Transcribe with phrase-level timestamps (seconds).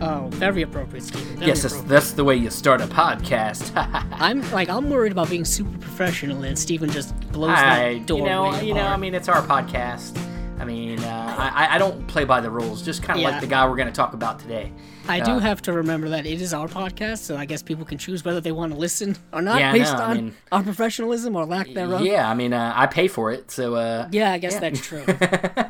[0.00, 1.36] Oh, very appropriate, Steven.
[1.36, 1.88] Very Yes, that's, appropriate.
[1.90, 3.72] that's the way you start a podcast.
[4.12, 8.18] I'm like I'm worried about being super professional, and Steven just blows I, that door
[8.18, 8.86] you know, you know.
[8.86, 10.18] I mean, it's our podcast.
[10.58, 10.95] I mean,
[11.54, 12.82] I, I don't play by the rules.
[12.82, 13.30] Just kind of Yeah.
[13.30, 14.72] like the guy we're going to talk about today.
[15.08, 17.84] I do uh, have to remember that it is our podcast, so I guess people
[17.84, 20.36] can choose whether they want to listen or not Yeah, I based I on mean-
[20.50, 22.00] our professionalism or lack thereof.
[22.00, 25.04] Yeah, I mean, uh, I pay for it, so uh, Yeah, I guess that's true.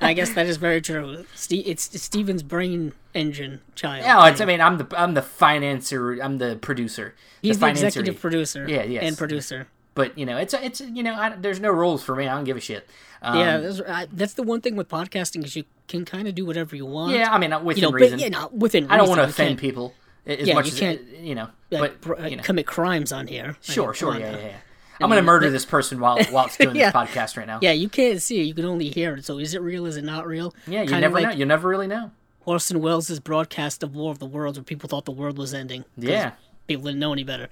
[0.01, 1.25] I guess that is very true.
[1.35, 4.05] It's, it's Steven's brain engine child.
[4.05, 7.15] Yeah, it's, I mean, I'm the I'm the financer, I'm the producer.
[7.43, 7.71] he's the, financer.
[7.85, 8.67] executive producer.
[8.69, 9.03] Yeah, yes.
[9.05, 9.69] and producer.
[9.97, 12.29] But you know, it's it's you know, I, there's no rules for me.
[12.29, 12.89] I don't give a shit.
[13.23, 16.35] Um, yeah, that's, I, that's the one thing with podcasting is you can kind of
[16.37, 17.15] do whatever you want.
[17.15, 17.33] yeah.
[17.33, 18.19] I mean, within you know, reason.
[18.19, 19.95] but, yeah, no, within I don't want to offend people
[20.27, 21.49] as Yeah, much you as can't, you know.
[21.71, 21.97] But
[22.31, 23.57] you know, commit crimes on here.
[23.63, 24.57] Sure, mean, sure, yeah, yeah, yeah.
[25.01, 26.91] I'm gonna murder this person while while it's doing Yeah.
[26.91, 27.59] this podcast right now.
[27.63, 28.45] Yeah, you can't see it.
[28.45, 29.25] You can only hear it.
[29.25, 29.87] So is it real?
[29.87, 30.55] Is it not real?
[30.67, 31.35] Yeah, you Kinda never like know.
[31.35, 32.11] You never really know.
[32.45, 35.85] Orson Welles' broadcast of War of the Worlds, where people thought the world was ending.
[35.97, 36.33] Yeah.
[36.67, 37.49] people didn't know any better.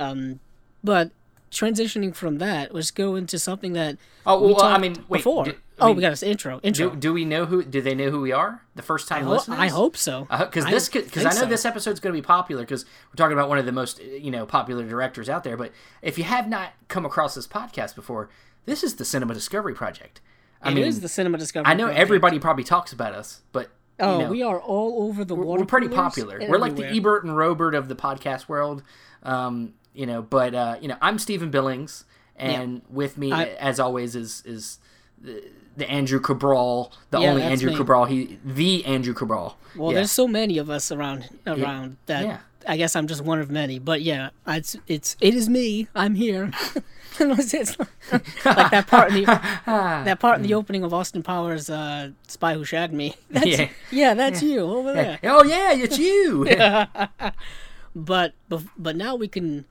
[0.00, 0.40] Um,
[0.82, 1.12] but
[1.52, 5.18] transitioning from that, let's go into something that Oh we well, I mean, wait.
[5.18, 5.44] before.
[5.44, 6.60] do- I oh, mean, we got an intro.
[6.62, 6.90] Intro.
[6.90, 7.64] Do, do we know who?
[7.64, 8.62] Do they know who we are?
[8.76, 9.58] The first time Well, listeners.
[9.58, 10.26] I hope so.
[10.30, 11.46] Because I this, because I, know so.
[11.46, 14.04] this episode's going to be popular because we're talking about one of the most, uh,
[14.04, 15.56] you know, popular directors out there.
[15.56, 18.28] But if you have not come across this podcast before,
[18.64, 20.20] this is the Cinema Discovery Project.
[20.62, 21.68] I It mean, is the Cinema Discovery.
[21.68, 22.00] I know Project.
[22.00, 23.64] everybody probably talks about us, but
[23.98, 25.58] you Oh, know, we are all over the world.
[25.58, 26.38] we're pretty popular.
[26.48, 26.86] We're like the.
[26.86, 28.84] Ebert and Roeper of the podcast world,
[29.24, 30.22] um, you know.
[30.22, 32.04] But uh, you know, I'm Steven Billings,
[32.36, 34.78] and with me, I- as always, is is
[35.20, 35.42] the,
[35.76, 37.76] the Andrew Cabral, the Yeah, only Andrew me.
[37.76, 38.04] Cabral.
[38.06, 39.56] He the Andrew Cabral.
[39.76, 39.96] Well, yeah.
[39.96, 42.24] there's so many of us around around that.
[42.24, 42.38] yeah.
[42.64, 45.88] I guess I'm just one of many, but yeah, it's it's it is me.
[45.96, 46.52] I'm here.
[47.20, 47.36] like
[48.70, 49.24] that part in the
[49.66, 53.68] that part in the opening of Austin Powers' uh, "Spy Who Shagged Me." That's, Yeah.
[53.90, 54.14] yeah.
[54.14, 55.18] that's you over there.
[55.24, 56.44] Oh yeah, it's you.
[57.94, 58.34] But
[58.78, 59.64] but now we can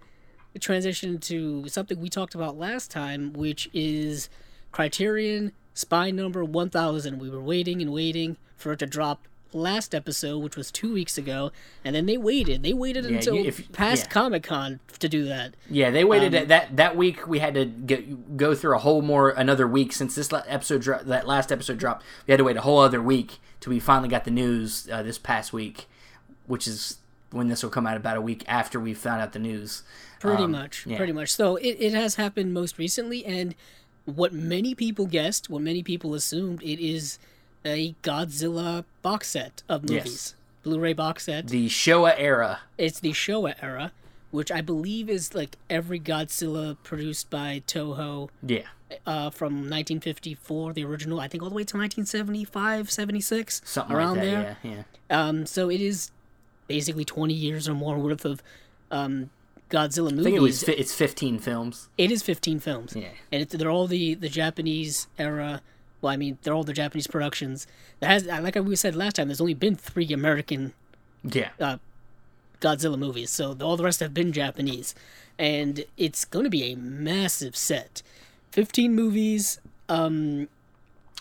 [0.60, 4.30] transition to something we talked about last time, which is
[4.72, 7.20] Criterion Spine Number One Thousand.
[7.20, 11.18] We were waiting and waiting for it to drop last episode, which was two weeks
[11.18, 11.52] ago,
[11.84, 12.64] and then they waited.
[12.64, 14.10] They waited Yeah, until you- if- past yeah.
[14.12, 15.56] Comic Con to do that.
[15.70, 17.28] yeah, they waited Um, that that week.
[17.28, 21.04] We had to get, go through a whole more another week since this episode dro-
[21.04, 22.04] that last episode dropped.
[22.28, 25.04] We had to wait a whole other week till we finally got the news uh,
[25.04, 25.88] this past week,
[26.48, 26.98] which is
[27.32, 29.84] when this will come out about a week after we found out the news.
[30.22, 30.98] Pretty Um, much, yeah.
[30.98, 31.30] pretty much.
[31.34, 33.56] So it, it has happened most recently, and
[34.06, 37.18] what many people guessed, what many people assumed, it is
[37.66, 40.06] a Godzilla box set of Yes.
[40.06, 41.48] movies, Blu-ray box set.
[41.48, 42.60] The Showa era.
[42.78, 43.92] It's the Showa era,
[44.32, 48.62] which I believe is like every Godzilla produced by Toho Yeah,
[49.08, 54.18] uh, from 1954, the original, I think all the way to 1975, 76, something around
[54.18, 54.32] like that.
[54.32, 54.58] there.
[54.64, 55.28] Yeah, yeah.
[55.28, 56.12] Um, so it is
[56.68, 58.42] basically 20 years or more worth of
[58.92, 59.30] um,
[59.72, 60.20] Godzilla movies.
[60.20, 61.90] I think it was fi- it's 15 films.
[61.98, 62.94] It is 15 films.
[62.96, 63.08] Yeah.
[63.32, 65.62] And it's, they're all the, the Japanese era.
[66.02, 67.68] Well, I mean, they're all the Japanese productions.
[68.00, 70.74] That has, like we said last time, there's only been three American
[71.24, 71.50] Yeah.
[71.60, 71.78] uh,
[72.60, 74.94] Godzilla movies, so all the rest have been Japanese.
[75.40, 78.04] And it's going to be a massive set.
[78.52, 79.60] 15 movies.
[79.90, 80.48] Um,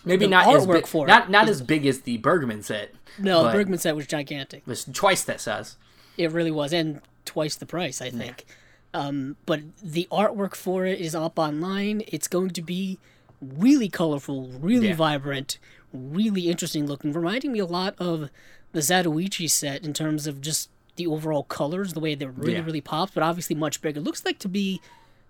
[0.04, 2.94] Maybe not as big, for not not is- as big as the Bergman set.
[3.18, 4.60] no, Bergman set was gigantic.
[4.60, 5.76] It was twice that size.
[6.16, 8.44] It really was, and twice the price, I think.
[8.92, 12.02] Um, but the artwork for it is up online.
[12.08, 12.98] It's going to be
[13.40, 14.94] really colorful, really Yeah.
[14.96, 15.58] vibrant,
[15.92, 18.30] really interesting looking, reminding me a lot of
[18.72, 22.64] the Zatoichi set in terms of just the overall colors, the way they're really, Yeah.
[22.64, 24.00] really pops, but obviously much bigger.
[24.00, 24.80] It looks like to be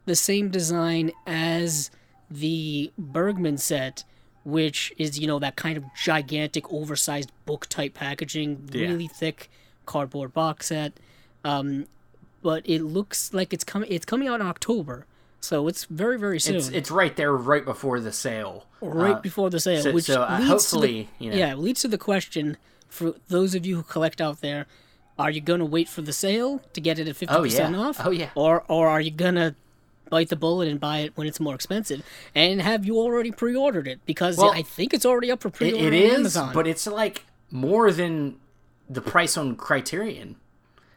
[0.07, 1.91] the same design as
[2.31, 4.05] the Bergman set,
[4.45, 8.89] which is, you know, that kind of gigantic, oversized book type packaging, Yeah.
[8.89, 9.51] really thick
[9.87, 10.95] cardboard box set.
[11.45, 11.87] Um,
[12.43, 13.91] but it looks like it's coming.
[13.93, 15.07] It's coming out in October,
[15.41, 16.57] so it's very very soon.
[16.57, 18.67] It's it's right there, right before the sale.
[18.81, 21.37] right Uh, before the sale, so- which so, uh, leads hopefully, to the, you know.
[21.37, 22.57] yeah, leads to the question
[22.89, 24.67] for those of you who collect out there:
[25.19, 27.81] Are you gonna wait for the sale to get it at fifty Oh percent yeah.
[27.81, 28.01] off?
[28.05, 28.31] Oh yeah.
[28.35, 29.55] Or or are you gonna
[30.09, 32.03] bite the bullet and buy it when it's more expensive?
[32.35, 34.01] And have you already pre-ordered it?
[34.07, 36.55] Because Well, I think it's already up for pre-order it on is, Amazon.
[36.55, 38.37] but it's like more than
[38.89, 40.37] the price on Criterion.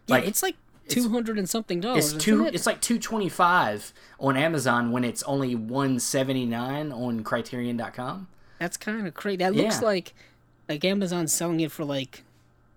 [0.08, 0.56] Yeah, like, it's like
[0.88, 2.14] two hundred and something dollars.
[2.14, 2.46] It's two.
[2.46, 2.56] it?
[2.56, 8.28] It's like two twenty five on Amazon when it's only one seventy nine on Criterion.com.
[8.60, 9.38] That's kind of crazy.
[9.38, 9.88] That looks Yeah.
[9.88, 10.14] like
[10.70, 12.24] like Amazon's selling it for like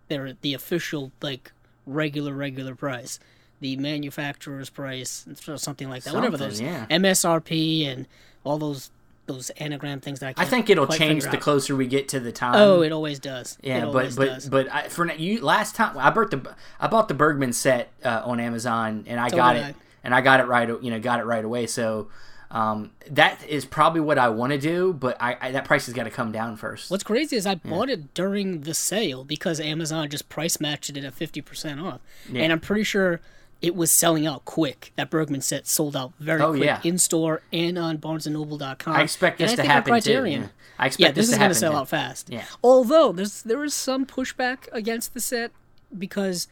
[0.08, 1.52] their the official like
[1.86, 3.18] regular regular price,
[3.60, 6.14] the manufacturer's price, or something like that.
[6.14, 6.86] Whatever those yeah.
[6.90, 8.06] MSRP and
[8.44, 8.90] all those
[9.26, 11.40] those anagram things that I I think it'll change the out.
[11.40, 12.54] closer we get to the time.
[12.54, 13.58] Oh, it always does.
[13.62, 14.48] Yeah, but always but does.
[14.48, 18.22] but I, for you last time I bought the I bought the Bergman set uh,
[18.24, 19.74] on Amazon and I So got it I.
[20.04, 21.66] and I got it right you know got it right away.
[21.66, 22.08] So
[22.50, 25.94] um, that is probably what I want to do, but I, I that price has
[25.94, 26.90] got to come down first.
[26.90, 31.04] What's crazy is I bought it during the sale because Amazon just price matched it
[31.04, 32.00] at fifty percent off,
[32.32, 33.20] and I'm pretty sure
[33.62, 34.92] it was selling out quick.
[34.96, 36.80] That Bergman set sold out very Oh, quick yeah.
[36.84, 38.94] in store and on BarnesandNoble.com.
[38.94, 40.24] I expect And this I to happen too.
[40.24, 40.46] Yeah.
[40.78, 41.78] I expect Yeah, this, this, is to going to sell too.
[41.78, 42.28] out fast.
[42.30, 42.44] Yeah.
[42.62, 45.50] Although there's there is some pushback against the set
[45.96, 46.48] because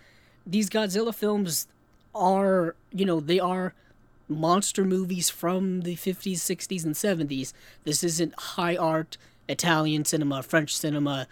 [0.46, 1.66] these Godzilla films
[2.14, 3.74] are you know they are
[4.28, 7.52] monster movies from the 50s, 60s, and 70s.
[7.84, 9.18] This isn't high art
[9.48, 11.26] Italian cinema, French cinema,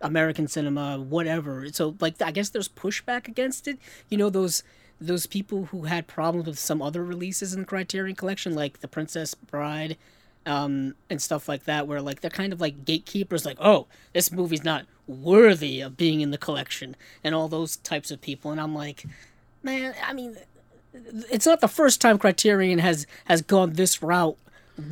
[0.00, 1.68] American cinema, whatever.
[1.72, 3.78] So like I guess there's pushback against it.
[4.08, 4.62] You know those
[5.00, 8.88] those people who had problems with some other releases in the Criterion collection like The
[8.88, 9.96] Princess Bride
[10.46, 14.32] um, and stuff like that, where like they're kind of like gatekeepers, like, oh, this
[14.32, 18.50] movie's not worthy of being in the collection, and all those types of people.
[18.50, 19.04] And I'm like,
[19.62, 20.36] man, I mean,
[21.30, 24.36] it's not the first time Criterion has has gone this route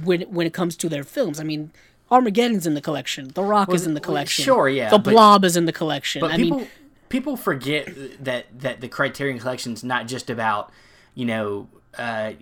[0.05, 1.41] when when it comes to their films.
[1.41, 1.71] I mean,
[2.11, 5.11] Armageddon's in the collection, The Rock is in the well, collection, sure, yeah, The but-
[5.11, 6.21] Blob is in the collection.
[6.21, 6.69] But I people mean,
[7.09, 7.89] people forget
[8.25, 10.71] that that the Criterion Collection is not just about
[11.15, 11.69] you know
[11.99, 12.33] uh,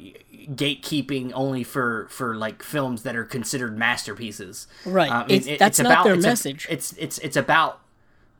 [0.48, 4.66] gatekeeping only for for like films that are considered masterpieces.
[4.84, 5.28] Right.
[5.28, 6.66] Mean, It's- that's not their it's a- message.
[6.70, 7.80] it's it's it's about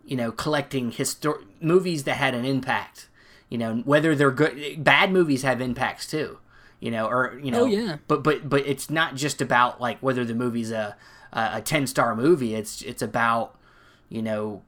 [0.05, 3.09] you know collecting histor- movies that had an impact.
[3.49, 6.39] You know whether they're good, bad movies have impacts too.
[6.81, 7.97] You know, or you know, Oh, yeah.
[8.09, 10.97] But but but it's not just about like whether the movie's a
[11.33, 12.55] a ten star movie.
[12.55, 13.57] It's it's about
[14.09, 14.63] you know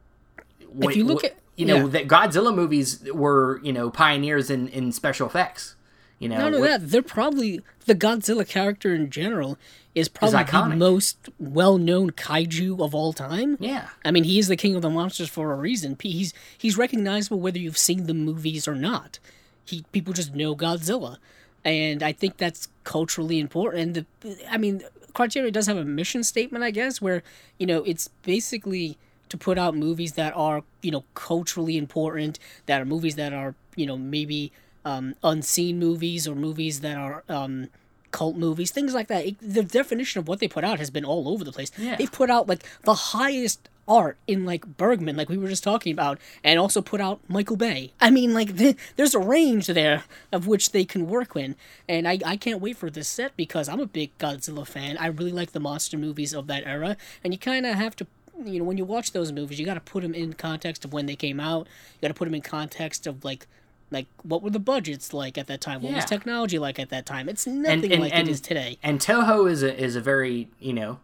[0.68, 1.86] what, you look what- at- you know yeah.
[1.86, 5.74] that Godzilla movies were you know pioneers in in special effects.
[6.18, 9.58] You know, Not only that, they're probably the Godzilla character in general
[9.94, 13.58] is probably the most well-known kaiju of all time.
[13.60, 15.96] yeah, I mean, he is the king of the monsters for a reason.
[16.00, 19.18] He's he's recognizable whether you've seen the movies or not.
[19.64, 21.18] He people just know Godzilla,
[21.64, 23.82] and I think that's culturally important.
[23.82, 27.22] And the, I mean, Criterion does have a mission statement, I guess, where
[27.58, 28.96] you know it's basically
[29.28, 33.54] to put out movies that are you know culturally important, that are movies that are
[33.76, 34.52] you know maybe
[34.84, 37.24] um, unseen movies or movies that are.
[37.28, 37.68] Um,
[38.12, 39.26] cult movies, things like that.
[39.26, 41.70] It- the definition of what they put out has been all over the place.
[41.76, 41.96] Yeah.
[41.96, 45.92] They've put out like the highest art in like Bergman, like we were just talking
[45.92, 47.92] about, and also put out Michael Bay.
[48.00, 51.56] I mean, like th- there's a range there of which they can work in,
[51.88, 54.96] and I I can't wait for this set because I'm a big Godzilla fan.
[54.96, 58.06] I really like the monster movies of that era, and you kind of have to.
[58.44, 60.92] You know, when you watch those movies, you got to put them in context of
[60.92, 61.66] when they came out.
[61.94, 63.46] You got to put them in context of like,
[63.90, 65.80] like what were the budgets like at that time?
[65.82, 67.28] What was technology like at that time?
[67.28, 68.78] It's nothing and- like and- it is today.
[68.82, 70.98] and Toho is a is a very you know,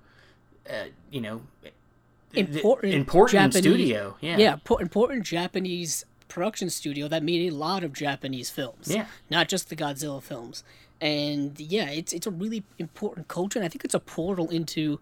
[0.68, 1.42] uh, you know,
[2.34, 4.16] Important, important Japanese- studio.
[4.22, 8.88] Yeah, yeah, po- important Japanese production studio that made a lot of Japanese films.
[8.88, 9.04] Yeah.
[9.28, 10.64] not just the Godzilla films.
[10.98, 14.98] And yeah, it's it's a really important culture, and I think it's a portal into,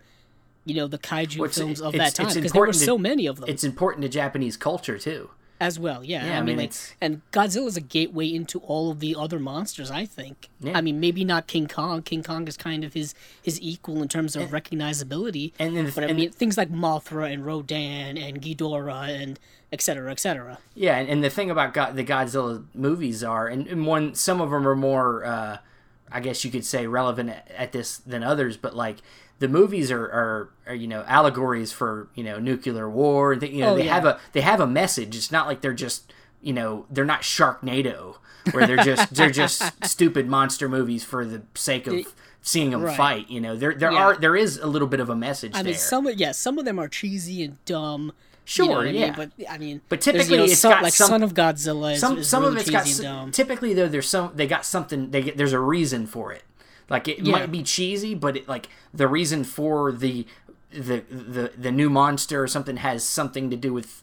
[0.71, 2.85] you know, the kaiju Well, films of that time it's because there were important to-
[2.87, 5.31] so many of them It's important to Japanese culture too.
[5.61, 6.03] as well.
[6.03, 9.01] Yeah, Yeah, I, I mean, mean, like, it's- and Godzilla's a gateway into all of
[9.01, 9.91] the other monsters.
[9.91, 10.49] I think.
[10.61, 10.79] Yeah.
[10.79, 12.01] I mean, maybe not King Kong.
[12.01, 15.53] King Kong is kind of his his equal in terms of recognizability.
[15.59, 19.39] and then the- but I and- mean, things like Mothra and Rodan and Ghidorah and
[19.73, 20.01] etc.
[20.03, 20.59] cetera, et cetera.
[20.75, 24.41] Yeah, and, and the thing about God, the Godzilla movies are, and, and one some
[24.41, 25.59] of them are more, uh,
[26.11, 28.57] I guess you could say, relevant at, at this than others.
[28.57, 28.97] But like
[29.41, 33.49] the movies are, are, are you know allegories for you know nuclear war, and they,
[33.51, 33.95] you know Oh, they yeah.
[33.95, 35.17] have a they have a message.
[35.17, 38.17] It's not like they're just you know they're not Sharknado,
[38.53, 42.07] where they're just they're just stupid monster movies for the sake of
[42.43, 42.97] seeing them Right.
[42.97, 43.31] fight.
[43.31, 43.99] You know there there Yeah.
[43.99, 45.73] are there is a little bit of a message I there.
[45.73, 48.13] mean, some yeah, some of them are cheesy and dumb.
[48.47, 49.01] Sure, you know what I mean?
[49.01, 49.15] yeah.
[49.17, 51.93] but I mean, But typically you know, it's son- got like some- Son of Godzilla.
[51.95, 55.11] Is, some is some really of it's got typically though there's some they got something
[55.13, 56.43] they get there's a reason for it
[56.91, 57.33] like it Yeah.
[57.33, 60.27] might be cheesy but it, like the reason for the
[60.71, 64.03] the the the new monster or something has something to do with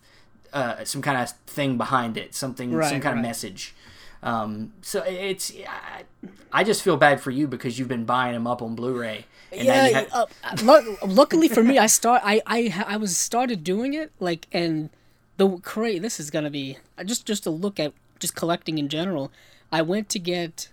[0.53, 3.75] uh, some kind of thing behind it something some Right, kind of message
[4.24, 6.03] um, so it's I,
[6.51, 9.62] I just feel bad for you because you've been buying them up on Blu-ray and
[9.63, 12.22] yeah, ha- uh, lu- luckily for me, I start.
[12.25, 14.89] I I I was started doing it like, and
[15.38, 16.01] the great.
[16.01, 19.32] This is gonna be uh, just just a look at just collecting in general.
[19.72, 20.67] I went to get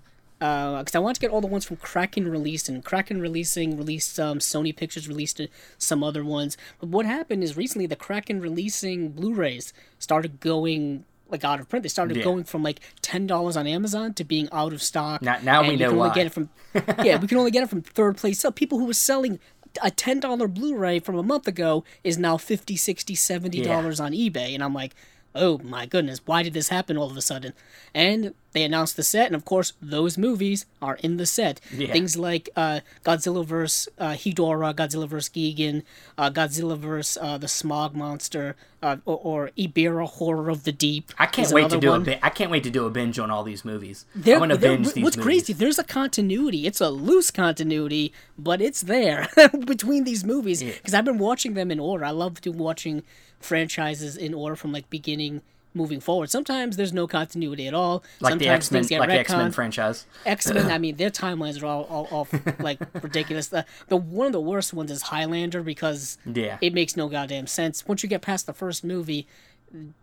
[0.79, 4.19] because I want to get all the ones from Kraken released, and Kraken releasing released
[4.21, 5.47] um, Sony Pictures released uh,
[5.79, 6.57] some other ones.
[6.81, 11.83] But what happened is recently the Kraken releasing Blu-rays started going like out of print.
[11.83, 12.25] They started Yeah.
[12.25, 15.23] going from like ten dollars on Amazon to being out of stock.
[15.23, 16.15] Now- now and we know can only why.
[16.15, 16.51] get it from
[17.05, 18.39] yeah, we can only get it from third place.
[18.41, 19.41] So people who were selling
[19.83, 24.13] a ten dollar Blu-ray from a month ago is now 50 60 70 dollars on
[24.13, 24.95] eBay, and I'm like,
[25.35, 27.53] oh my goodness, why did this happen all of a sudden?
[27.95, 31.61] And they announced the set, and of course, those movies are in the set.
[31.73, 31.93] Yeah.
[31.93, 33.89] Things like uh, Godzilla vs.
[33.99, 35.29] Uh, Hedorah, Godzilla vs.
[35.35, 35.83] Gigan,
[36.17, 37.19] uh, Godzilla vs.
[37.21, 41.11] Uh, the Smog Monster, uh, or, or Ebirah Horror of the Deep.
[41.19, 42.03] I can't wait to do one.
[42.03, 44.07] a bi- I can't wait to do a binge on all these movies.
[44.15, 45.25] They're- I'm gonna binge these what's movies.
[45.27, 49.29] crazy there's a continuity it's a loose continuity but it's there
[49.67, 53.03] between these movies because i've been watching them in order i love to watching
[53.45, 55.43] franchises in order from like beginning
[55.77, 59.31] moving forward sometimes there's no continuity at all Like the X Men, like the X
[59.33, 60.07] Men franchise.
[60.25, 62.29] X-Men, I mean, their timelines are all, all, all
[62.61, 63.49] like ridiculous.
[63.49, 66.59] The, the one of the worst ones is Highlander because Yeah.
[66.61, 67.87] it makes no goddamn sense.
[67.89, 69.27] Once you get past the first movie,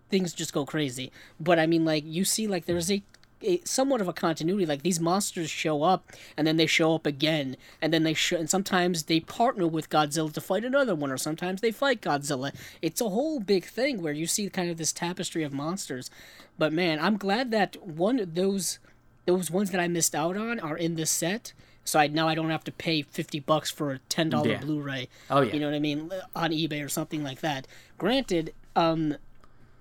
[0.10, 1.10] things just go crazy.
[1.40, 3.02] But I mean, like you see, like there's a,
[3.44, 4.66] a somewhat of a continuity.
[4.66, 8.38] Like these monsters show up and then they show up again, and then they show,
[8.38, 12.54] and sometimes they partner with Godzilla to fight another one, or sometimes they fight Godzilla.
[12.82, 16.10] It's a whole big thing where you see kind of this tapestry of monsters.
[16.58, 18.80] But man, I'm glad that one those
[19.26, 21.54] those ones that I missed out on are in this set.
[21.84, 24.60] So I now I don't have to pay fifty bucks for a ten dollar Yeah.
[24.60, 25.10] Blu-ray.
[25.30, 25.54] Oh, yeah.
[25.54, 27.66] you know what I mean on eBay or something like that.
[27.98, 29.16] Granted, um,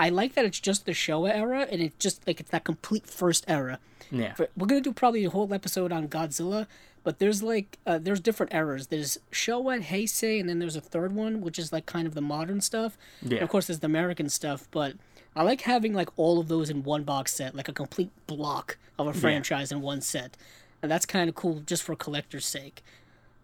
[0.00, 3.07] I like that it's just the Showa era and it's just like it's that complete
[3.07, 3.78] first era.
[4.11, 4.35] Yeah.
[4.35, 6.66] For- We're gonna do probably a whole episode on Godzilla,
[7.04, 8.88] but there's like uh, there's different eras.
[8.88, 12.14] There's Showa, and Heisei, and then there's a third one which is like kind of
[12.14, 12.97] the modern stuff.
[13.21, 13.38] And Yeah.
[13.45, 14.95] of course, there's the American stuff, but
[15.37, 18.78] I like having like all of those in one box set, like a complete block
[18.99, 20.37] of a franchise in one set,
[20.83, 22.83] and that's kind of cool just for collector's sake.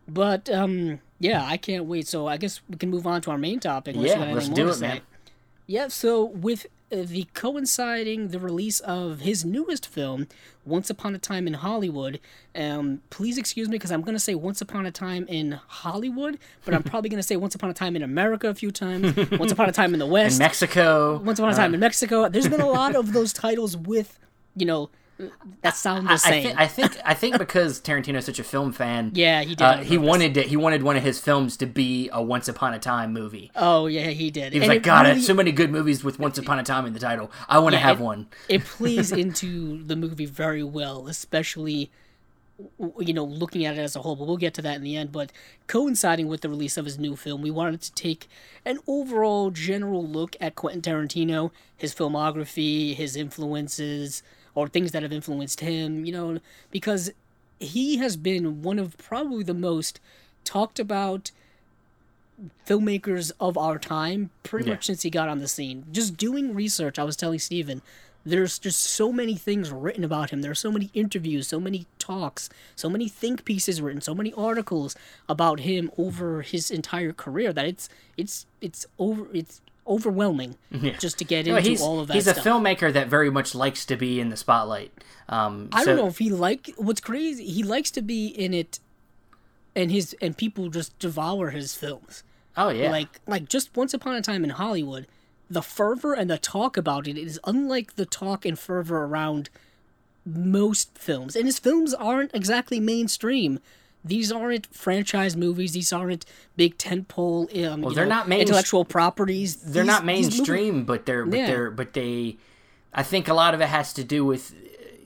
[0.08, 2.06] But um, yeah, I can't wait.
[2.08, 3.94] So I guess we can move on to our main topic.
[3.98, 5.00] Yeah, let's do it, man.
[5.66, 10.28] Yeah, so with uh, the coinciding the release of his newest film,
[10.64, 12.20] Once Upon a Time in Hollywood,
[12.54, 16.38] um, please excuse me because I'm going to say Once Upon a Time in Hollywood,
[16.64, 19.16] but I'm probably going to say Once Upon a Time in America a few times,
[19.32, 21.18] Once Upon a Time in the West, in Mexico.
[21.18, 22.28] Once Upon a Time in Mexico.
[22.28, 24.20] There's been a lot of those titles with,
[24.54, 24.90] you know,
[25.62, 26.42] that sound the I, same.
[26.48, 29.12] thi- I think I think because Tarantino's such a film fan.
[29.14, 29.62] yeah, he did.
[29.62, 32.74] Uh, he wanted to, he wanted one of his films to be a Once Upon
[32.74, 33.50] a Time movie.
[33.56, 34.52] Oh yeah, he did.
[34.52, 36.62] He was And like, it God, really- so many good movies with Once Upon a
[36.62, 37.30] Time in the title.
[37.48, 38.26] I want to Yeah, have it- one.
[38.48, 41.90] it plays into the movie very well, especially
[42.98, 44.16] you know looking at it as a whole.
[44.16, 45.12] But we'll get to that in the end.
[45.12, 45.30] But
[45.66, 48.28] coinciding with the release of his new film, we wanted to take
[48.64, 54.22] an overall general look at Quentin Tarantino, his filmography, his influences,
[54.56, 56.04] or things that have influenced him.
[56.04, 56.38] You know,
[56.72, 57.12] because
[57.60, 60.00] he has been one of probably the most
[60.44, 61.30] talked about
[62.66, 64.74] filmmakers of our time pretty Yeah.
[64.74, 65.86] much since he got on the scene.
[65.90, 67.80] Just doing research, I was telling Steven,
[68.24, 70.42] there's just so many things written about him.
[70.42, 74.32] There are so many interviews, so many talks, so many think pieces written, so many
[74.34, 74.96] articles
[75.28, 80.56] about him over his entire career that it's it's it's over it's overwhelming
[80.98, 82.44] just to get No, into he's all of that he's a stuff.
[82.44, 84.92] filmmaker that very much likes to be in the spotlight.
[85.28, 87.46] Um, I so- don't know if he like what's crazy.
[87.46, 88.80] He likes to be in it,
[89.74, 92.22] and his and people just devour his films.
[92.56, 95.06] Oh yeah, Like like just Once Upon a Time in Hollywood,
[95.50, 99.50] the fervor and the talk about it is unlike the talk and fervor around
[100.24, 101.36] most films.
[101.36, 103.60] And his films aren't exactly mainstream.
[104.06, 105.72] These aren't franchise movies.
[105.72, 106.24] These aren't
[106.56, 107.44] big tentpole.
[107.66, 109.56] Um, well, they're not main- intellectual properties.
[109.56, 111.46] they're These- not mainstream, but they're but Yeah.
[111.46, 112.36] they're but they.
[112.94, 114.54] I think a lot of it has to do with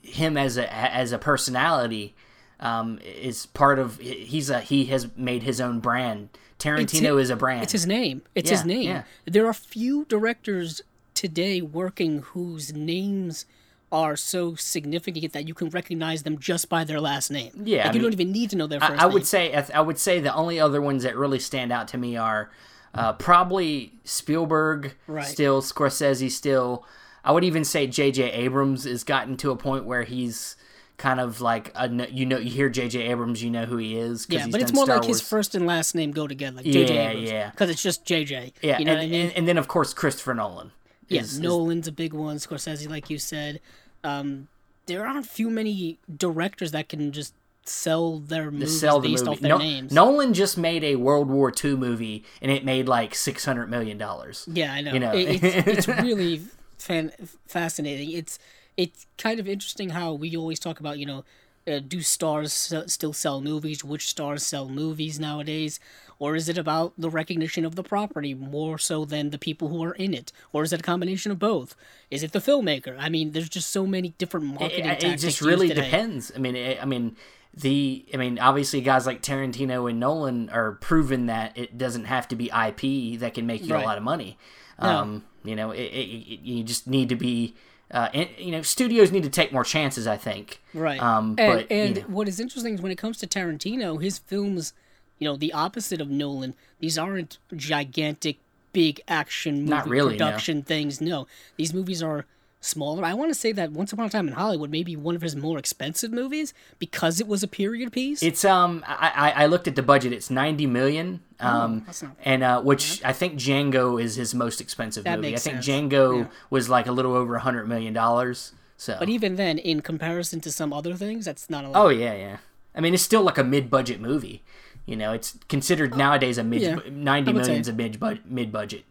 [0.02, 2.14] him as a as a personality.
[2.60, 6.28] Um, is part of he's a he has made his own brand.
[6.58, 7.62] Tarantino is a brand.
[7.62, 8.20] It's his name.
[8.34, 8.82] It's Yeah, his name.
[8.82, 9.02] yeah.
[9.24, 10.82] There are few directors
[11.14, 13.46] today working whose names
[13.92, 17.50] are so significant that you can recognize them just by their last name.
[17.64, 19.12] Yeah, like I you mean, don't even need to know their first I name.
[19.14, 21.98] would say I I would say the only other ones that really stand out to
[21.98, 22.50] me are
[22.94, 25.24] uh, probably Spielberg, Right.
[25.26, 26.84] still Scorsese, still.
[27.24, 28.32] I would even say J.J.
[28.32, 30.56] Abrams has gotten to a point where he's
[30.96, 33.02] kind of like a, you know you hear J.J.
[33.08, 34.26] Abrams, you know who he is.
[34.28, 36.64] Yeah, he's but it's more Star like his first and last name go together, like
[36.66, 37.30] JJ Yeah, Abrams.
[37.30, 37.50] yeah.
[37.50, 38.52] Because it's just JJ.
[38.62, 39.26] Yeah, you know and, what I mean.
[39.26, 40.72] and, and then of course Christopher Nolan.
[41.10, 42.36] Yeah, is- Nolan's a big one.
[42.38, 43.60] Scorsese, like you said.
[44.02, 44.48] Um,
[44.86, 49.36] there aren't few many directors that can just sell their movies sell the based movie.
[49.36, 49.92] off their No- names.
[49.92, 53.98] Nolan just made a World War II movie, and it made like six hundred million
[53.98, 54.48] dollars.
[54.50, 54.92] Yeah, I know.
[54.94, 55.12] You know.
[55.12, 56.42] It- it's, it's really
[56.78, 57.12] fan-
[57.46, 58.10] fascinating.
[58.10, 58.38] It's
[58.76, 61.24] it's kind of interesting how we always talk about you know.
[61.66, 62.52] Uh, do stars
[62.86, 63.84] still sell movies?
[63.84, 65.78] Which stars sell movies nowadays?
[66.18, 69.82] Or is it about the recognition of the property more so than the people who
[69.82, 70.32] are in it?
[70.52, 71.74] Or is it a combination of both?
[72.10, 72.96] Is it the filmmaker?
[72.98, 75.22] I mean, there's just so many different marketing it, it tactics.
[75.22, 76.30] just used really depends.
[76.34, 77.16] I mean, it, I mean,
[77.54, 82.28] the I mean, obviously guys like Tarantino and Nolan are proven that it doesn't have
[82.28, 83.82] to be IP that can make you Right.
[83.82, 84.38] a lot of money.
[84.80, 84.88] No.
[84.88, 87.54] Um, you know, it, it, it, you just need to be.
[87.90, 90.06] Uh, and, you know, studios need to take more chances.
[90.06, 90.60] I think.
[90.74, 91.00] Right.
[91.02, 92.02] Um, and but, you and know.
[92.02, 94.72] what is interesting is when it comes to Tarantino, his films,
[95.18, 98.38] you know, the opposite of Nolan, these aren't gigantic,
[98.72, 100.26] big action movie really, no.
[100.26, 101.00] production things.
[101.00, 102.26] No, these movies are
[102.60, 103.04] smaller.
[103.04, 105.22] I want to say that Once Upon a Time in Hollywood may be one of
[105.22, 108.22] his more expensive movies because it was a period piece.
[108.22, 110.12] It's um I, I I looked at the budget.
[110.12, 111.20] It's ninety million.
[111.40, 115.20] Um, Oh, that's not and uh, which I think Django is his most expensive That
[115.20, 115.34] movie.
[115.34, 115.66] I think sense.
[115.66, 118.52] Django was like a little over a hundred million dollars.
[118.76, 118.96] So.
[118.98, 121.84] but even then, in comparison to some other things, that's not a lot.
[121.84, 122.36] oh yeah, yeah.
[122.74, 124.42] I mean, it's still like a mid-budget movie.
[124.86, 128.84] You know, it's considered nowadays a mid yeah, ninety million's a mid mid budget.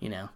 [0.00, 0.28] You know,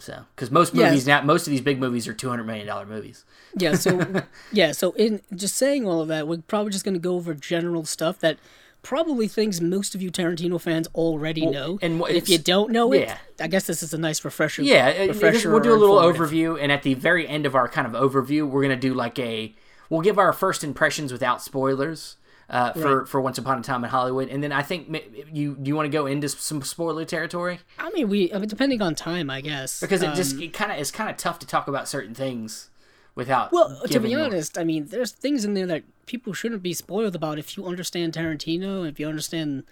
[0.00, 0.90] so because most Yes.
[0.90, 3.24] movies now, most of these big movies are two hundred million dollar movies.
[3.56, 7.00] Yeah, so yeah, so in just saying all of that, we're probably just going to
[7.00, 8.38] go over general stuff that
[8.82, 11.78] probably things most of you Tarantino fans already know.
[11.82, 13.18] and if you don't know it, yeah.
[13.38, 14.62] I guess this is a nice refresher.
[14.62, 17.54] Yeah, it- it- refresher we'll do a little overview, and at the very end of
[17.54, 19.54] our kind of overview, we're gonna do like a
[19.90, 22.16] we'll give our first impressions without spoilers
[22.50, 24.88] uh, for for Once Upon a Time in Hollywood, and then I think
[25.32, 28.48] you do you want to go into some spoiler territory I mean, we I mean,
[28.48, 29.80] depending on time, I guess.
[29.80, 32.14] because it Um, just it kind of it's kind of tough to talk about certain
[32.14, 32.68] things
[33.14, 36.72] without well, to be honest, I mean, there's things in there that people shouldn't be
[36.74, 39.62] spoiled about if you understand Tarantino, if you understand.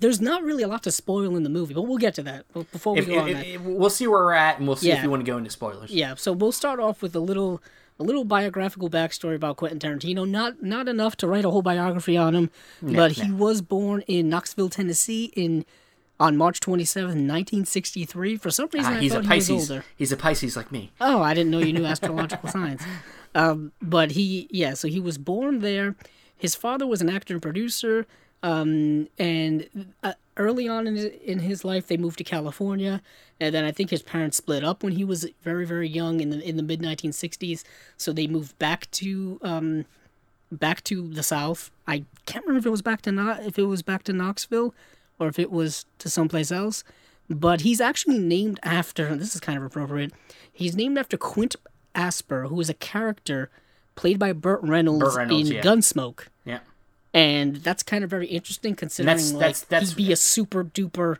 [0.00, 2.46] There's not really a lot to spoil in the movie, but we'll get to that.
[2.52, 4.76] But before we If, go on if- that, we'll see where we're at, and we'll
[4.76, 5.90] see if you want to go into spoilers.
[5.90, 7.62] Yeah, so we'll start off with a little
[7.98, 10.28] a little biographical backstory about Quentin Tarantino.
[10.28, 12.50] Not not enough to write a whole biography on him,
[12.82, 15.64] but he was born in Knoxville, Tennessee in
[16.20, 18.36] on March 27, 1963.
[18.36, 19.70] For some reason Ah, I he's a thought he was Pisces.
[19.70, 19.84] older.
[19.96, 20.92] He's a Pisces like me.
[21.00, 22.82] Oh, I didn't know you knew astrological signs.
[23.34, 25.96] Um, but he, yeah, so he was born there.
[26.36, 28.06] His father was an actor and producer.
[28.44, 29.68] Um, and
[30.04, 33.00] uh, early on in his, in his life, they moved to California.
[33.40, 36.30] And then I think his parents split up when he was very, very young in
[36.30, 37.64] the in the mid 1960s.
[37.96, 39.84] So they moved back to um,
[40.50, 41.70] back to the South.
[41.86, 44.74] I can't remember if it was back to not if it was back to Knoxville
[45.18, 46.84] or if it was to someplace else.
[47.30, 50.12] But he's actually named after this is kind of appropriate.
[50.52, 51.56] He's named after Quint
[51.94, 53.50] Asper, who is a character
[53.94, 55.62] played by Burt Reynolds, Burt Reynolds, in yeah.
[55.62, 56.26] Gunsmoke.
[56.44, 56.58] Yeah.
[57.14, 60.64] And that's kind of very interesting considering that's- like that's- that's- he'd be a super
[60.64, 61.18] duper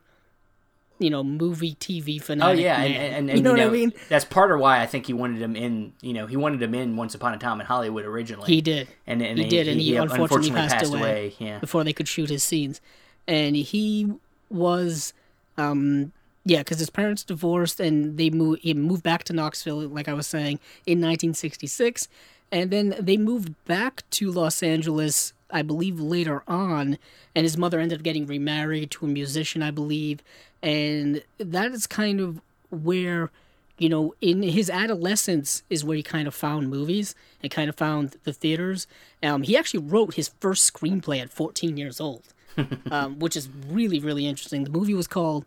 [1.01, 2.59] you know, movie TV fanatic.
[2.59, 3.93] Oh yeah, and, and, and you know what I mean?
[4.09, 5.93] That's part of why I think he wanted him in.
[6.01, 8.47] You know, he wanted him in Once Upon a Time in Hollywood originally.
[8.47, 8.87] He did.
[9.05, 12.31] and, and he did, and he, yeah, unfortunately, passed, away, Yeah, before they could shoot
[12.31, 12.81] his scenes.
[13.27, 14.13] And he
[14.49, 15.13] was,
[15.59, 16.13] um,
[16.45, 18.63] yeah, because his parents divorced, and they moved.
[18.63, 22.07] He moved back to Knoxville, like I was saying, in 1966,
[22.55, 26.99] and then they moved back to Los Angeles, I believe, later on.
[27.35, 30.23] And his mother ended up getting remarried to a musician, I believe,
[30.63, 32.41] and that is kind of
[32.71, 33.33] where
[33.77, 37.75] you know, in his adolescence is where he kind of found movies and kind of
[37.75, 38.87] found the theaters.
[39.21, 42.23] Um, he actually wrote his first screenplay at 14 years old,
[42.93, 44.63] um, which is really, really interesting.
[44.63, 45.45] The movie was called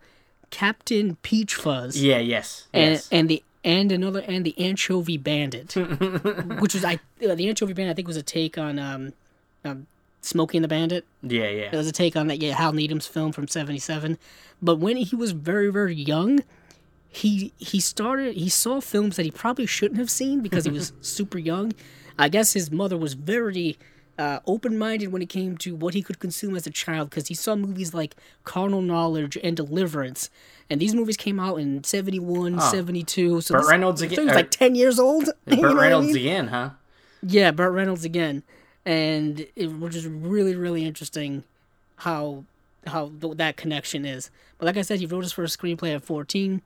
[0.50, 3.10] Captain Peach Fuzz, yeah, yes, and yes.
[3.14, 5.74] and the and another and the Anchovy Bandit,
[6.60, 9.14] which was I uh, the Anchovy Bandit I think was a take on um,
[9.66, 9.88] um,
[10.22, 11.06] Smokey and the Bandit.
[11.22, 11.70] yeah, yeah.
[11.72, 14.18] It was a take on that, yeah, Hal Needham's film from '77.
[14.62, 16.40] But when he was very, very young,
[17.10, 20.94] he he started he saw films that he probably shouldn't have seen because he was
[21.02, 21.74] super young.
[22.18, 23.78] I guess his mother was very
[24.18, 27.34] uh, open-minded when it came to what he could consume as a child because he
[27.36, 30.30] saw movies like Carnal Knowledge and Deliverance.
[30.70, 33.42] And these movies came out in 71, 72.
[33.42, 35.30] So Burt this, Reynolds again- film was like 10 years old.
[35.48, 36.16] You know Burt I Reynolds mean?
[36.18, 36.70] again, huh?
[37.24, 38.44] Yeah, Burt Reynolds again,
[38.86, 41.44] and it, which is really really interesting
[41.98, 42.44] how
[42.86, 44.30] how th- that connection is.
[44.58, 46.62] But like I said, he wrote his first screenplay at 14.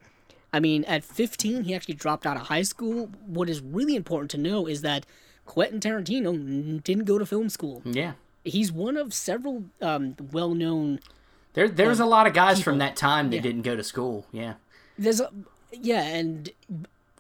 [0.54, 3.10] I mean, at 15, he actually dropped out of high school.
[3.26, 5.06] What is really important to know is that
[5.52, 7.82] Quentin Tarantino didn't go to film school.
[7.84, 8.14] Yeah.
[8.46, 11.02] He's one of several um, well-known.
[11.52, 14.26] There, there's a lot of guys from that time that didn't go to school.
[14.32, 14.54] Yeah.
[14.98, 15.30] There's a
[15.74, 16.50] yeah, and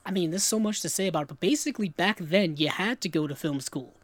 [0.06, 1.28] I mean, there's so much to say about it.
[1.28, 3.96] But basically, back then, you had to go to film school.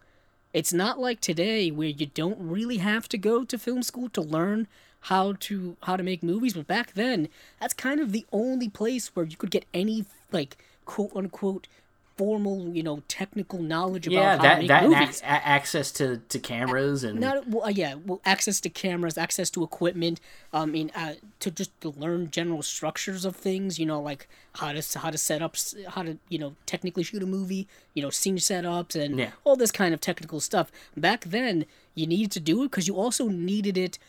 [0.51, 4.21] It's not like today where you don't really have to go to film school to
[4.21, 4.67] learn
[5.01, 6.53] how to how to make movies.
[6.53, 7.29] But back then,
[7.61, 11.67] that's kind of the only place where you could get any like quote unquote
[12.17, 15.21] formal, you know, technical knowledge about yeah, how that to make that movies.
[15.21, 19.49] a- access to, to cameras and Not well, uh, yeah, well, access to cameras, access
[19.51, 20.19] to equipment.
[20.51, 23.77] I mean, uh, to just to learn general structures of things.
[23.77, 25.55] You know, like how to how to set up,
[25.89, 27.67] how to you know technically shoot a movie.
[27.93, 29.31] You know, scene setups and Yeah.
[29.43, 30.71] all this kind of technical stuff.
[30.95, 33.99] Back then, you needed to do it because you also needed it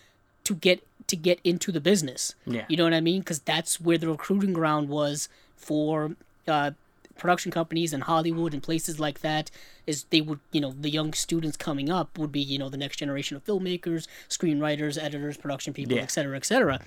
[0.44, 2.34] to get to get into the business.
[2.46, 2.64] Yeah.
[2.68, 3.20] You know what I mean?
[3.20, 6.16] Because that's where the recruiting ground was for
[6.46, 6.70] uh,
[7.18, 9.50] production companies in Hollywood and places like that.
[9.86, 12.76] Is they would you know the young students coming up would be you know the
[12.76, 16.02] next generation of filmmakers, screenwriters, editors, production people, Yeah.
[16.04, 16.80] et cetera, et cetera.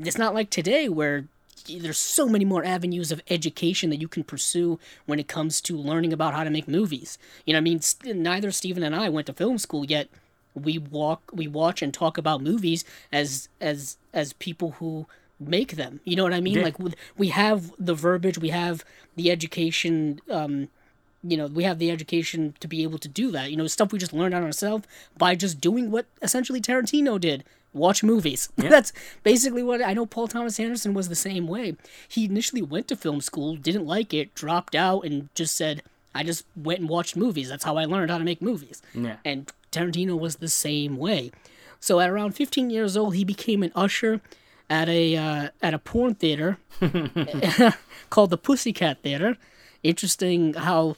[0.00, 1.26] It's not like today where
[1.68, 5.76] there's so many more avenues of education that you can pursue when it comes to
[5.76, 7.16] learning about how to make movies.
[7.46, 10.08] You know, I mean, neither Steven and I went to film school yet.
[10.54, 15.06] We walk, we watch, and talk about movies as as as people who
[15.48, 16.00] make them.
[16.04, 16.58] You know what I mean?
[16.58, 16.64] Yeah.
[16.64, 16.76] Like
[17.16, 18.84] we- have the verbiage, we have
[19.16, 20.20] the education.
[20.30, 20.68] Um,
[21.26, 23.50] you know, we have the education to be able to do that.
[23.50, 27.44] You know, stuff we just learned on ourselves by just doing what essentially Tarantino did.
[27.72, 28.50] Watch movies.
[28.56, 28.92] That's
[29.24, 30.06] basically what I know.
[30.06, 31.76] Paul Thomas Anderson was the same way.
[32.08, 35.82] He initially went to film school, didn't like it, dropped out, and just said,
[36.14, 37.48] "I just went and watched movies.
[37.48, 39.16] That's how I learned how to make movies." Yeah.
[39.24, 41.32] And Tarantino was the same way.
[41.80, 44.20] So at around 15 years old, he became an usher
[44.70, 46.58] at a uh, at a porn theater
[48.10, 49.36] called the Pussycat Theater.
[49.82, 50.96] Interesting how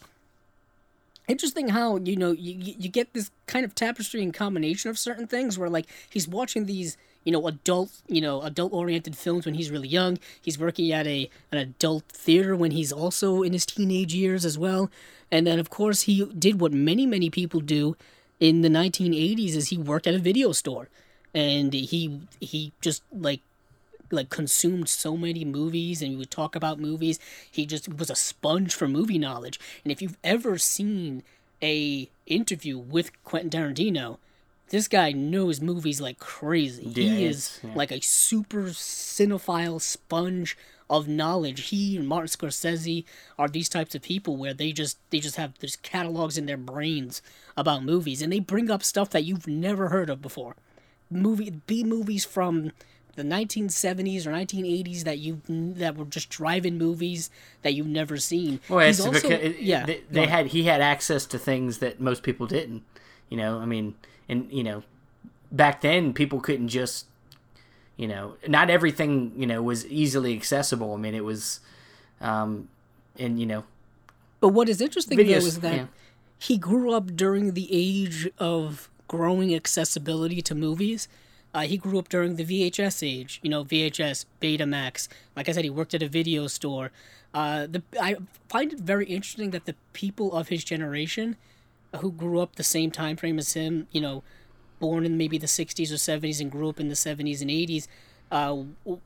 [1.29, 5.27] interesting how you know you, you get this kind of tapestry and combination of certain
[5.27, 9.55] things where like he's watching these you know adult you know adult oriented films when
[9.55, 10.19] he's really young.
[10.41, 14.59] He's working at a an adult theater when he's also in his teenage years as
[14.59, 14.91] well.
[15.31, 17.97] And then of course he did what many many people do
[18.39, 20.89] in the 1980s is he worked at a video store.
[21.35, 23.41] And he he just like
[24.11, 27.19] like consumed so many movies and he would talk about movies
[27.51, 29.59] he just was a sponge for movie knowledge.
[29.83, 31.23] And if you've ever seen
[31.63, 34.19] a interview with quentin tarantino
[34.71, 36.85] this guy knows movies like crazy.
[36.87, 37.73] Yeah, he is yeah.
[37.75, 40.57] like a super cinephile sponge
[40.91, 41.69] of knowledge.
[41.69, 43.05] He and martin scorsese
[43.39, 46.57] are these types of people where they just they just have these catalogs in their
[46.57, 47.23] brains
[47.57, 48.23] about movies.
[48.23, 50.57] And they bring up stuff that you've never heard of before.
[51.09, 52.73] Movie B movies from
[53.17, 57.31] the 1970s or 1980s that you that were just drive-in movies
[57.63, 58.61] that you've never seen.
[58.69, 62.47] Well, also- because yeah, they, they had he had access to things that most people
[62.47, 62.85] didn't.
[63.29, 63.95] You know, I mean,
[64.29, 64.85] and you know,
[65.51, 67.07] back then people couldn't just,
[67.97, 70.95] you know, not everything you know was easily accessible.
[70.95, 71.61] I mean, it was,
[72.21, 72.69] um,
[73.19, 73.65] and you know,
[74.41, 75.87] But what is interesting Videos, though is that yeah.
[76.39, 81.09] he grew up during the age of growing accessibility to movies.
[81.57, 85.09] Uh, he grew up during the VHS age, you know, VHS, Betamax.
[85.35, 86.91] Like I said, he worked at a video store.
[87.33, 88.17] Uh, the I
[88.51, 91.37] find it very interesting that the people of his generation,
[92.03, 94.23] who grew up the same time frame as him, you know,
[94.81, 97.89] born in maybe the 60s or 70s and grew up in the 70s and 80s
[98.31, 98.57] uh,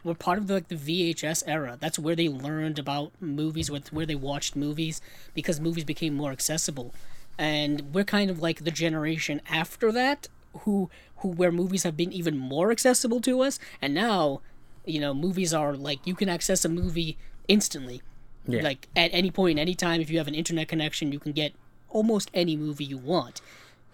[0.03, 1.79] were part of the, like the VHS era.
[1.79, 5.01] That's where they learned about movies, where, where they watched movies,
[5.35, 6.93] because movies became more accessible.
[7.39, 10.27] And we're kind of like the generation after that,
[10.59, 13.59] who who where movies have been even more accessible to us.
[13.81, 14.41] And now,
[14.85, 17.17] you know, movies are like you can access a movie
[17.49, 18.03] instantly.
[18.47, 18.63] Yeah.
[18.63, 21.53] Like at any point, any time, if you have an internet connection, you can get
[21.89, 23.41] almost any movie you want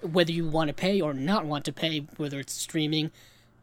[0.02, 3.10] whether you want to pay or not want to pay, whether it's streaming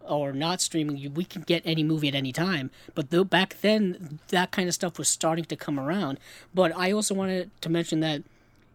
[0.01, 2.71] or not streaming, you, we can get any movie at any time.
[2.93, 6.19] But though back then, that kind of stuff was starting to come around.
[6.53, 8.23] But I also wanted to mention that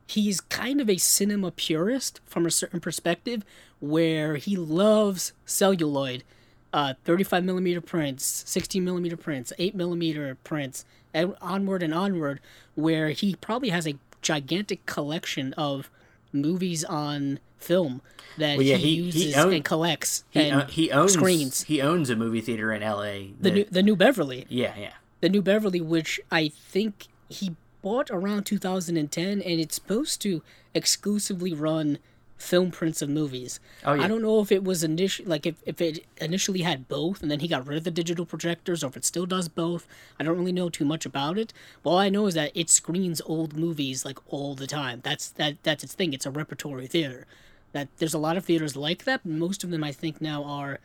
[0.09, 3.45] he's kind of a cinema purist from a certain perspective,
[3.79, 6.25] where he loves celluloid,
[6.73, 12.41] uh, 35 millimeter prints, 16 millimeter prints, 8 millimeter prints, and onward and onward,
[12.75, 15.91] where he probably has a gigantic collection of
[16.33, 18.01] movies on film
[18.37, 21.13] that Well, yeah, he, he- he uses own- and collects he, and o- he owns
[21.15, 21.63] screens.
[21.65, 23.33] He owns a movie theater in L.A.
[23.41, 24.93] The new the New Beverly, yeah, yeah.
[25.21, 30.43] the New Beverly, which I think he bought around 2010, and it's supposed to
[30.75, 31.99] exclusively run
[32.39, 33.59] film prints of movies.
[33.85, 34.05] Oh, yeah.
[34.05, 37.31] I don't know if it was initially like if, if it initially had both, and
[37.31, 39.87] then he got rid of the digital projectors, or if it still does both.
[40.19, 41.53] I don't really know too much about it.
[41.83, 45.01] But all I know is that it screens old movies like all the time.
[45.03, 46.13] That's that that's its thing.
[46.13, 47.27] It's a repertory theater.
[47.73, 49.23] That there's a lot of theaters like that.
[49.25, 50.79] But most of them, I think, now are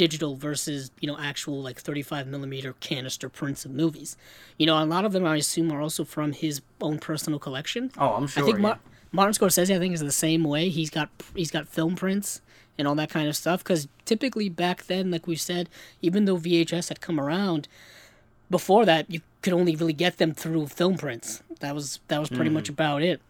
[0.00, 4.16] digital versus you know actual like 35 millimeter canister prints of movies
[4.56, 7.90] you know a lot of them i assume are also from his own personal collection
[7.98, 8.42] Oh, I'm sure.
[8.42, 8.62] i think yeah.
[8.62, 8.80] Mar-
[9.12, 12.40] martin scorsese i think is the same way he's got he's got film prints
[12.78, 15.68] and all that kind of stuff because typically back then like we said
[16.00, 17.68] even though vhs had come around
[18.50, 21.42] before that, you could only really get them through film prints.
[21.60, 22.70] That was that was pretty much mm.
[22.70, 23.22] about it.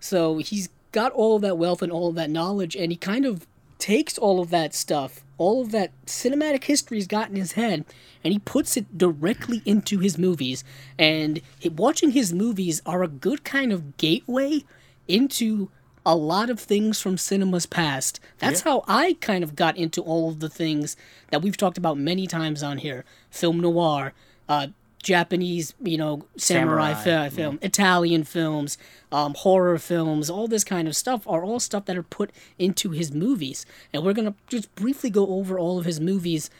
[0.00, 3.26] So he's got all of that wealth and all of that knowledge, and he kind
[3.26, 3.46] of
[3.78, 7.84] takes all of that stuff, all of that cinematic history he's got in his head,
[8.22, 10.64] and he puts it directly into his movies.
[10.98, 11.40] And
[11.76, 14.64] watching his movies are a good kind of gateway
[15.08, 15.70] into
[16.06, 18.20] a lot of things from cinema's past.
[18.38, 20.96] That's how I kind of got into all of the things
[21.30, 24.12] that we've talked about many times on here film noir,
[24.48, 24.68] uh,
[25.04, 28.76] Japanese, you know, samurai, Samurai, fi- film, Italian films,
[29.12, 32.90] um, horror films, all this kind of stuff are all stuff that are put into
[32.90, 33.64] his movies.
[33.92, 36.50] And we're going to just briefly go over all of his movies,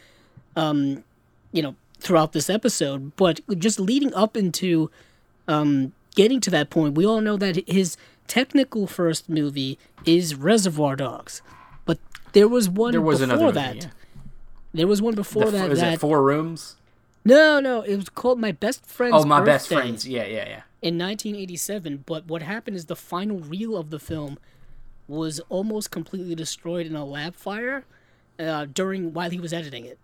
[0.55, 1.03] um,
[1.51, 3.15] you know, throughout this episode.
[3.17, 4.89] But just leading up into
[5.47, 10.95] um, getting to that point, we all know that his technical first movie is Reservoir
[10.95, 11.41] Dogs.
[11.85, 11.97] But
[12.33, 13.75] there was one There was before another that.
[13.75, 13.91] movie, yeah.
[14.75, 15.69] There was one before The, that.
[15.69, 16.75] was that it Four Rooms?
[17.25, 20.07] No, no, it was called My Best Friend's Oh, my best friends.
[20.07, 20.61] Yeah, yeah, yeah.
[20.81, 22.03] in 1987.
[22.05, 24.37] But what happened is the final reel of the film
[25.07, 27.83] was almost completely destroyed in a lab fire
[28.39, 29.99] uh, during while he was editing it,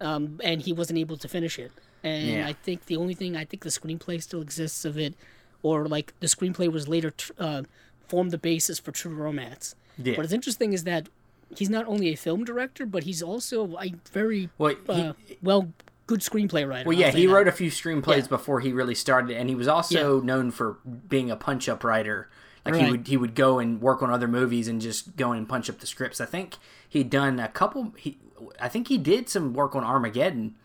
[0.00, 1.72] um, and he wasn't able to finish it.
[2.02, 2.46] And Yeah.
[2.48, 5.14] I think the only thing I think the screenplay still exists of it,
[5.62, 7.62] or like the screenplay was later tr- uh,
[8.08, 9.74] formed the basis for True Romance.
[9.98, 10.16] Yeah.
[10.16, 11.08] What is interesting is that
[11.56, 15.68] he's not only a film director, but he's also a very Well, he, uh, well
[16.10, 16.88] good screenplay writer.
[16.88, 17.32] well, yeah, he that.
[17.32, 18.26] wrote a few screenplays Yeah.
[18.28, 22.28] before he really started, and he was also known for being a punch-up writer.
[22.66, 25.48] Like he would he would go and work on other movies and just go and
[25.48, 26.20] punch up the scripts.
[26.20, 26.56] I think
[26.88, 27.92] he'd done a couple.
[27.96, 28.18] He,
[28.60, 30.56] I think he did some work on Armageddon,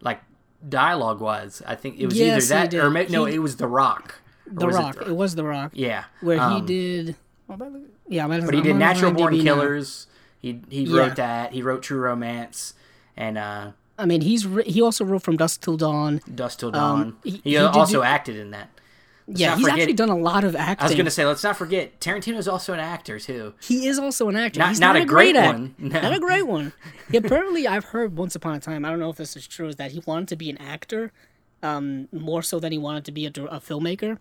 [0.00, 0.20] like
[0.68, 1.62] dialogue wise.
[1.66, 3.08] I think it was Yes, either that or did.
[3.10, 4.16] ma- no, He- it was The Rock.
[4.46, 4.96] The was it Rock.
[5.06, 5.70] It, was The Rock.
[5.74, 7.16] Yeah, where he um, did.
[8.08, 9.42] Yeah, But he did Natural Born Now.
[9.42, 10.06] Killers.
[10.40, 10.98] He he Yeah.
[11.00, 11.52] wrote that.
[11.52, 12.74] He wrote True Romance
[13.16, 16.20] and uh, I mean, he's ri- he also wrote From Dusk Till Dawn.
[16.32, 17.00] Dust Till Dawn.
[17.02, 18.70] Um, he- he, he also do- acted in that.
[19.26, 20.84] yeah, he's forget- actually done a lot of acting.
[20.84, 23.54] I was gonna say, let's not forget Tarantino's also an actor too.
[23.60, 24.60] he is also an actor.
[24.60, 26.00] Not- he's not not, a great act- one, no.
[26.00, 26.72] Not a great one.
[27.10, 28.84] He, apparently, I've heard once upon a time.
[28.84, 29.68] I don't know if this is true.
[29.68, 31.12] Is that he wanted to be an actor,
[31.62, 34.18] um, more so than he wanted to be a, a filmmaker.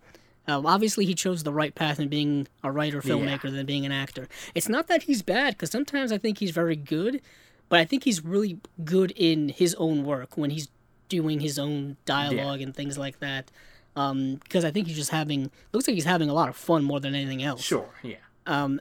[0.50, 3.92] Um, obviously, he chose the right path in being a writer filmmaker than being an
[3.92, 4.28] actor.
[4.56, 7.22] It's not that he's bad, because sometimes I think he's very good,
[7.70, 10.68] but I think he's really good in his own work when he's
[11.10, 13.50] doing his own dialogue and things like that.
[13.96, 16.84] Um, because I think he's just having looks like he's having a lot of fun
[16.84, 17.64] more than anything else.
[17.64, 18.18] Sure, yeah.
[18.46, 18.80] Um,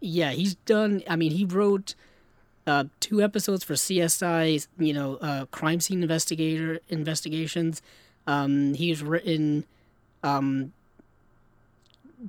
[0.00, 1.02] yeah, he's done.
[1.08, 1.94] I mean, he wrote
[2.66, 4.66] uh, two episodes for CSI.
[4.78, 7.82] You know, uh, crime scene investigator investigations.
[8.26, 9.64] Um, he's written
[10.22, 10.72] um,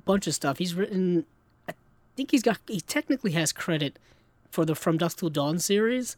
[0.04, 0.58] bunch of stuff.
[0.58, 1.26] He's written.
[1.68, 1.74] I
[2.16, 2.58] think he's got.
[2.66, 3.98] He technically has credit
[4.56, 6.16] for the From Dusk Till Dawn series.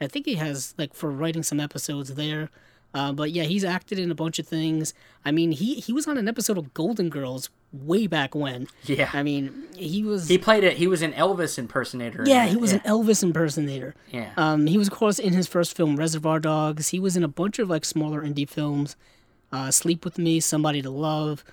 [0.00, 2.48] I think he has like for writing some episodes there.
[2.94, 4.94] Uh, but yeah, he's acted in a bunch of things.
[5.22, 8.68] I mean, he he was on an episode of Golden Girls way back when.
[8.84, 9.10] Yeah.
[9.12, 10.28] I mean, he was.
[10.28, 10.78] He played it.
[10.78, 12.24] He was an Elvis impersonator.
[12.26, 12.78] yeah, he was yeah.
[12.78, 13.94] an Elvis impersonator.
[14.10, 14.30] Yeah.
[14.38, 16.88] Um, he was, of course, in his first film, Reservoir Dogs.
[16.88, 18.96] He was in a bunch of like smaller indie films,
[19.52, 21.44] uh, Sleep with Me, Somebody to Love.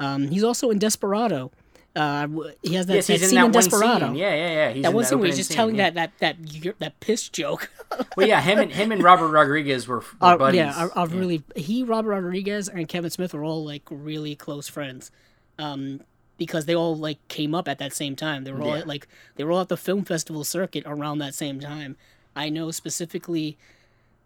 [0.00, 1.52] Um, he's also in Desperado.
[1.96, 2.28] Uh,
[2.62, 4.06] he has that, yes, that he's in scene that in Desperado.
[4.08, 4.14] scene.
[4.16, 4.72] Yeah, yeah, yeah.
[4.72, 5.90] He's That in one scene where he's just scene, telling yeah.
[5.90, 7.70] that that that that piss joke.
[8.16, 10.58] Well, yeah, him and him and Robert Rodriguez were, were Are- buddies.
[10.58, 14.68] yeah, are, are really he, Robert Rodriguez, and Kevin Smith were all like really close
[14.68, 15.10] friends,
[15.58, 16.02] um,
[16.36, 18.44] because they all like came up at that same time.
[18.44, 18.80] They were all Yeah.
[18.80, 21.96] at, like they were all at the film festival circuit around that same time.
[22.34, 23.56] I know specifically,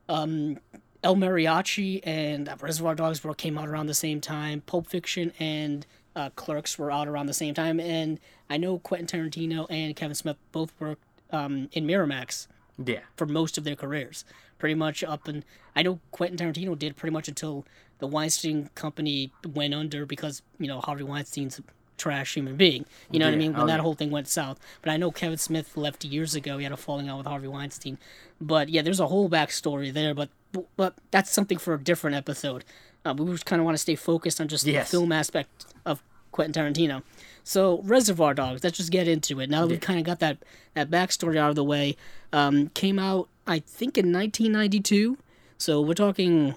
[0.08, 0.58] um,
[1.04, 4.62] El Mariachi and Reservoir Dogs were came out around the same time.
[4.62, 8.18] Pulp Fiction and uh, Clerks were out around the same time, and
[8.48, 12.46] I know Quentin Tarantino and Kevin Smith both worked um, in Miramax
[12.84, 13.00] yeah.
[13.16, 14.24] for most of their careers.
[14.58, 15.44] Pretty much up and
[15.74, 17.64] I know Quentin Tarantino did pretty much until
[17.98, 21.62] the Weinstein company went under because, you know, Harvey Weinstein's a
[21.96, 22.86] trash human being.
[23.10, 23.52] You know what I mean?
[23.52, 23.82] When Oh, that yeah.
[23.82, 24.58] whole thing went south.
[24.82, 26.58] But I know Kevin Smith left years ago.
[26.58, 27.98] He had a falling out with Harvey Weinstein.
[28.40, 30.30] But yeah, there's a whole backstory there, but
[30.76, 32.64] but that's something for a different episode.
[33.04, 34.90] Uh, we just kind of want to stay focused on just Yes.
[34.90, 37.02] the film aspect of Quentin Tarantino.
[37.44, 38.62] So Reservoir Dogs.
[38.62, 39.48] Let's just get into it.
[39.50, 40.38] Now that we've kind of got that
[40.74, 41.96] that backstory out of the way,
[42.32, 45.16] um, came out I think in 1992.
[45.58, 46.54] So we're talking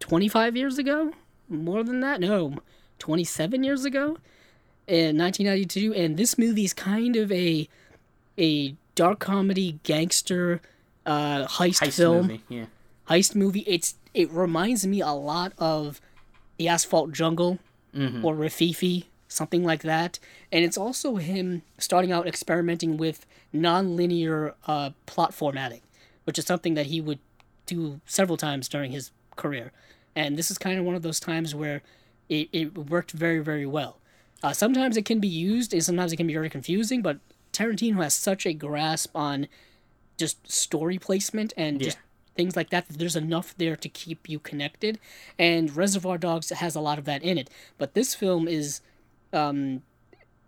[0.00, 1.12] 25 years ago,
[1.48, 2.20] more than that.
[2.20, 2.56] No,
[2.98, 4.18] 27 years ago,
[4.86, 5.94] in 1992.
[5.94, 7.68] And this movie is kind of a
[8.38, 10.60] a dark comedy gangster
[11.06, 12.42] uh, heist, Heist film movie.
[12.48, 12.66] Yeah.
[13.08, 13.60] heist movie.
[13.66, 16.00] It's it reminds me a lot of
[16.56, 17.58] the Asphalt Jungle
[18.24, 20.18] or Rififi, something like that.
[20.52, 25.80] And it's also him starting out experimenting with non-linear uh, plot formatting,
[26.24, 27.18] which is something that he would
[27.66, 29.72] do several times during his career,
[30.16, 31.82] and this is kind of one of those times where
[32.28, 33.98] it, it worked very very well.
[34.42, 37.02] Uh, sometimes it can be used, and sometimes it can be very confusing.
[37.02, 37.18] But
[37.52, 39.48] Tarantino has such a grasp on
[40.16, 41.98] just story placement and just
[42.38, 44.98] things like that, that there's enough there to keep you connected.
[45.38, 47.50] And Reservoir Dogs has a lot of that in it.
[47.76, 48.80] But this film is
[49.32, 49.82] um,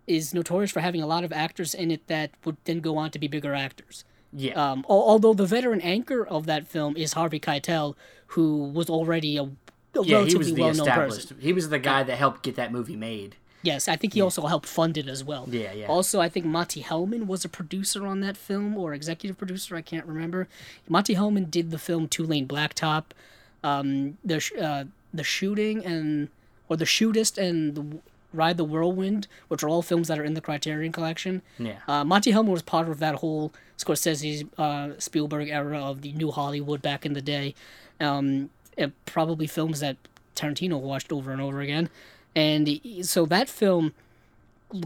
[0.07, 3.11] is notorious for having a lot of actors in it that would then go on
[3.11, 4.05] to be bigger actors.
[4.33, 4.53] Yeah.
[4.53, 7.95] Um, al- although the veteran anchor of that film is Harvey Keitel,
[8.27, 9.49] who was already a, a
[9.95, 11.29] yeah, he relatively was the well-known established.
[11.29, 11.37] person.
[11.41, 13.35] He was the guy that helped get that movie made.
[13.63, 15.47] Yes, I think he also helped fund it as well.
[15.49, 15.87] Yeah, yeah.
[15.87, 19.75] Also, I think Monte Hellman was a producer on that film or executive producer.
[19.75, 20.47] I can't remember.
[20.89, 23.03] Monte Hellman did the film Two Lane Blacktop,
[23.63, 26.29] um, the sh- uh, the shooting and
[26.69, 27.85] or the shootist and the
[28.33, 31.41] Ride the Whirlwind, which are all films that are in the Criterion Collection.
[31.59, 31.79] Yeah.
[31.87, 36.31] Uh, Monte Hellman was part of that whole Scorsese, uh, Spielberg era of the New
[36.31, 37.53] Hollywood back in the day.
[37.99, 38.49] Um,
[39.05, 39.97] probably films that
[40.35, 41.89] Tarantino watched over and over again.
[42.35, 43.93] And so that film,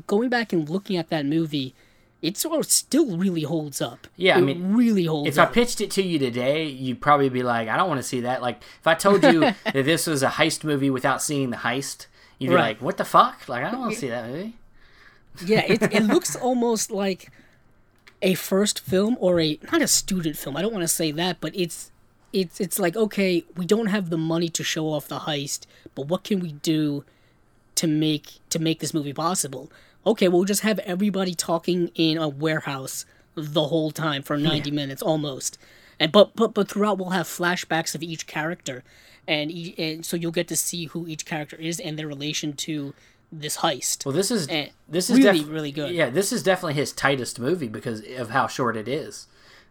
[0.07, 1.73] going back and looking at that movie,
[2.21, 4.07] it sort of still really holds up.
[4.15, 5.47] Yeah, I mean, really holds up.
[5.47, 8.07] If I pitched it to you today, you'd probably be like, I don't want to
[8.07, 8.41] see that.
[8.41, 12.07] Like, if I told you that this was a heist movie without seeing the heist,
[12.39, 12.61] you'd be Right.
[12.69, 13.47] like, what the fuck?
[13.47, 14.55] Like, I don't want to see that movie.
[15.45, 17.31] yeah, it, it looks almost like
[18.23, 20.57] a first film or a not a student film.
[20.57, 21.91] I don't want to say that, but it's
[22.33, 26.07] it's it's like okay, we don't have the money to show off the heist, but
[26.07, 27.03] what can we do
[27.75, 29.71] to make to make this movie possible?
[30.05, 35.01] Okay, we'll just have everybody talking in a warehouse the whole time for 90 minutes
[35.01, 35.57] almost.
[35.99, 38.83] And but but but throughout we'll have flashbacks of each character
[39.27, 42.53] and, e- and so you'll get to see who each character is and their relation
[42.53, 42.93] to
[43.31, 44.05] this heist.
[44.05, 45.91] Well, this is Eh, this is really, def- really good.
[45.91, 49.27] Yeah, this is definitely his tightest movie because of how short it is.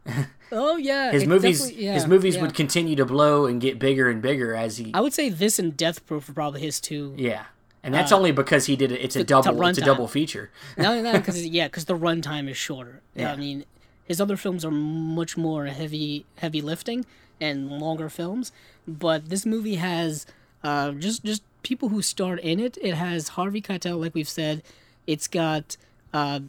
[0.52, 2.42] Oh yeah, His movies, yeah, his movies yeah.
[2.42, 4.92] would continue to blow and get bigger and bigger as he.
[4.94, 7.14] I would say this and Death Proof are probably his two.
[7.16, 7.46] yeah,
[7.84, 9.00] and that's only because he did it.
[9.00, 9.62] It's a double.
[9.66, 9.84] It's a runtime.
[9.84, 10.50] double feature.
[10.76, 13.02] Not only that, because yeah, because the runtime is shorter.
[13.14, 13.32] Yeah.
[13.32, 13.64] I mean,
[14.04, 17.06] his other films are much more heavy, heavy lifting
[17.40, 18.52] and longer films.
[18.88, 20.26] But this movie has
[20.62, 22.78] uh, just just people who starred in it.
[22.80, 24.62] It has Harvey Keitel, like we've said.
[25.06, 25.76] It's got
[26.12, 26.40] uh,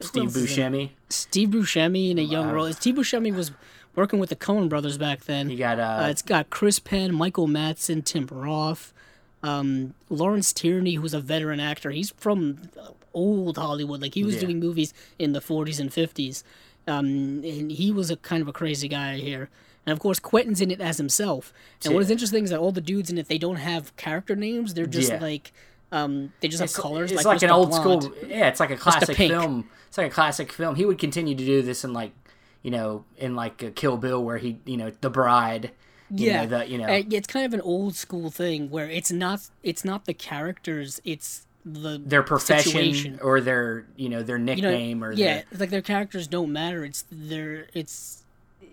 [0.00, 0.80] Steve else is in it?
[0.80, 0.90] Buscemi.
[1.08, 2.72] Steve Buscemi in a young role.
[2.72, 3.52] Steve Buscemi was
[3.94, 5.50] working with the Coen Brothers back then.
[5.50, 8.92] You got uh, Uh, it's got Chris Penn, Michael Madsen, Tim Roth,
[9.42, 11.90] um, Lawrence Tierney, who's a veteran actor.
[11.90, 12.58] He's from
[13.14, 14.00] old Hollywood.
[14.02, 14.42] Like he was Yeah.
[14.42, 16.42] doing movies in the 40s and 50s.
[16.86, 19.48] Um, and he was a kind of a crazy guy here.
[19.86, 21.52] And of course, Quentin's in it as himself.
[21.84, 24.36] And what is interesting is that all the dudes in it, they don't have character
[24.36, 24.74] names.
[24.74, 25.20] They're just Yeah.
[25.20, 25.52] like,
[25.90, 27.10] um, they just have colors.
[27.10, 28.02] It's like, like, an old Blonde.
[28.04, 28.14] school.
[28.28, 29.68] Yeah, it's like a classic film.
[29.88, 30.76] It's like a classic film.
[30.76, 32.12] He would continue to do this in like,
[32.62, 35.70] you know, in like a Kill Bill, where he, you know, the bride.
[36.10, 38.68] You yeah, know, the, you know, And uh, it's kind of an old school thing
[38.70, 43.18] where it's not it's not the characters, it's the their profession situation.
[43.22, 46.52] or their, you know, their You know, nickname or yeah, their, like their characters don't
[46.52, 46.84] matter.
[46.84, 48.24] It's their it's,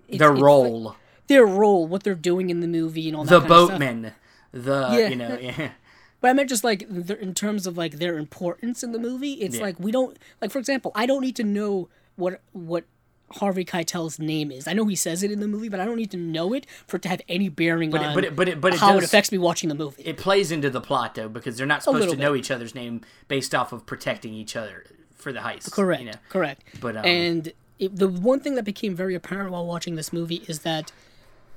[0.07, 0.81] it's their it's role.
[0.81, 0.95] like
[1.27, 3.29] their role, what they're doing in the movie, and all that.
[3.31, 3.69] the kind of stuff.
[3.79, 4.13] boatman.
[4.53, 5.07] The Yeah.
[5.09, 5.71] you know, yeah.
[6.19, 9.33] But I meant just like in terms of like their importance in the movie.
[9.33, 9.61] It's Yeah.
[9.61, 12.85] like we don't like, for example, I don't need to know what what
[13.31, 14.67] Harvey Keitel's name is.
[14.67, 16.65] I know he says it in the movie, but I don't need to know it
[16.87, 18.79] for it to have any bearing But on it, but it, but it, but it
[18.79, 20.01] how does, it affects me watching the movie.
[20.03, 23.01] it plays into the plot though because they're not supposed to know each other's name
[23.27, 25.71] based off of protecting each other for the heist.
[25.71, 26.01] Correct.
[26.01, 26.17] You know?
[26.29, 26.63] Correct.
[26.79, 30.43] But, um, and it, the one thing that became very apparent while watching this movie
[30.47, 30.91] is that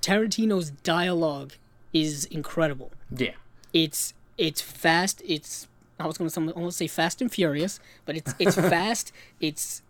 [0.03, 1.53] Tarantino's dialogue
[1.93, 2.91] is incredible.
[3.15, 3.33] Yeah.
[3.73, 5.23] It's it's fast.
[5.25, 9.13] It's I was going to almost say fast and furious, but it's it's fast.
[9.41, 9.83] It's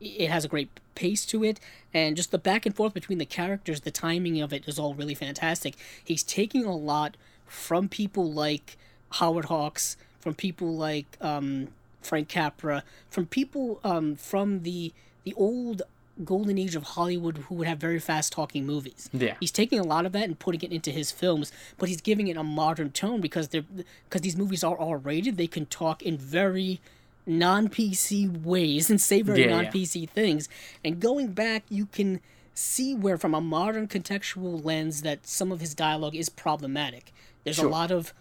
[0.00, 1.60] it has a great pace to it,
[1.94, 4.94] and just the back and forth between the characters, the timing of it is all
[4.94, 5.74] really fantastic.
[6.02, 8.76] He's taking a lot from people like
[9.12, 11.68] Howard Hawks, from people like um,
[12.02, 14.92] Frank Capra, from people um, from the
[15.24, 15.82] the old
[16.24, 19.10] golden age of Hollywood who would have very fast talking movies.
[19.12, 19.34] Yeah.
[19.38, 22.28] He's taking a lot of that and putting it into his films, but he's giving
[22.28, 23.64] it a modern tone because they're
[24.04, 25.36] because these movies are R rated.
[25.36, 26.80] They can talk in very
[27.26, 29.62] non PC ways and say very Yeah, yeah.
[29.62, 30.48] non PC things.
[30.84, 32.20] And going back, you can
[32.54, 37.12] see where, from a modern contextual lens, that some of his dialogue is problematic.
[37.44, 38.12] There's a lot of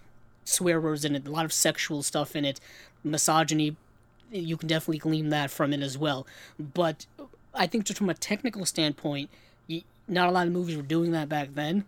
[0.43, 2.59] swear words in it, a lot of sexual stuff in it,
[3.03, 3.75] misogyny.
[4.31, 6.27] You can definitely glean that from it as well.
[6.59, 7.05] But
[7.53, 9.29] I think just from a technical standpoint,
[10.07, 11.85] not a lot of movies were doing that back then,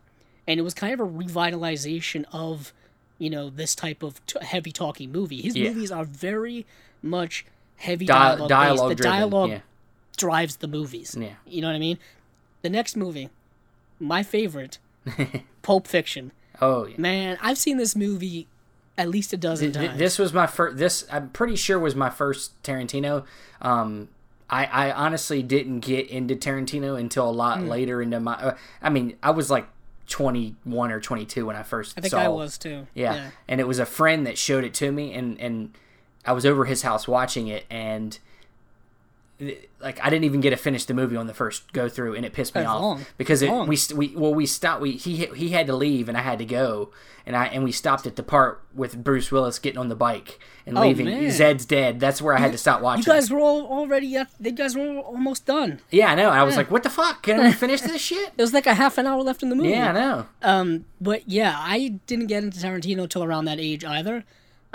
[0.47, 2.73] and it was kind of a revitalization of,
[3.19, 5.41] you know, this type of t- heavy talking movie.
[5.41, 5.69] His Yeah.
[5.69, 6.65] movies are very
[7.01, 7.45] much
[7.77, 8.49] heavy Di- dialogue.
[8.49, 8.97] dialogue based.
[8.97, 9.59] The dialogue yeah.
[10.17, 11.15] drives the movies.
[11.19, 11.33] Yeah.
[11.45, 11.99] You know what I mean?
[12.63, 13.29] The next movie,
[13.99, 14.79] my favorite,
[15.61, 16.31] Pulp Fiction.
[16.61, 16.95] Oh yeah.
[16.97, 18.47] Man, I've seen this movie
[18.97, 19.99] at least a dozen Th- times.
[19.99, 20.77] This was my first.
[20.77, 23.25] This I'm pretty sure was my first Tarantino.
[23.61, 24.09] Um,
[24.49, 27.67] I, I honestly didn't get into Tarantino until a lot Hmm.
[27.67, 28.33] later into my.
[28.33, 29.67] Uh, I mean, I was like
[30.07, 31.95] 21 or 22 when I first.
[31.97, 32.87] I think saw, I was too.
[32.95, 33.31] Yeah.
[33.47, 35.73] and it was a friend that showed it to me, and and
[36.25, 38.17] I was over his house watching it, and
[39.79, 42.25] like I didn't even get to finish the movie on the first go through, and
[42.25, 43.05] it pissed me That's off long.
[43.17, 46.21] because it, we we well we stopped we he he had to leave and I
[46.21, 46.89] had to go,
[47.23, 50.39] and I and we stopped at the part with Bruce Willis getting on the bike
[50.65, 51.07] and leaving.
[51.07, 51.31] Oh, man.
[51.31, 51.99] Zed's dead.
[51.99, 53.03] That's where I had to stop watching.
[53.03, 54.15] You guys were all already.
[54.15, 55.81] At, you guys were almost done.
[55.91, 56.29] yeah, I know.
[56.29, 57.21] I was like, what the fuck?
[57.21, 58.31] Can we finish this shit?
[58.35, 59.69] It was like a half an hour left in the movie.
[59.69, 60.25] Yeah, I know.
[60.41, 64.25] Um, but yeah, I didn't get into Tarantino until around that age either.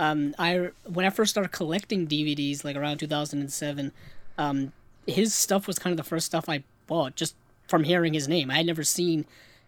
[0.02, 3.92] Um, I when I first started collecting DVDs, like around 2007,
[4.36, 4.72] um,
[5.06, 7.36] his stuff was kind of the first stuff I bought just
[7.68, 8.50] from hearing his name.
[8.50, 9.26] I had never seen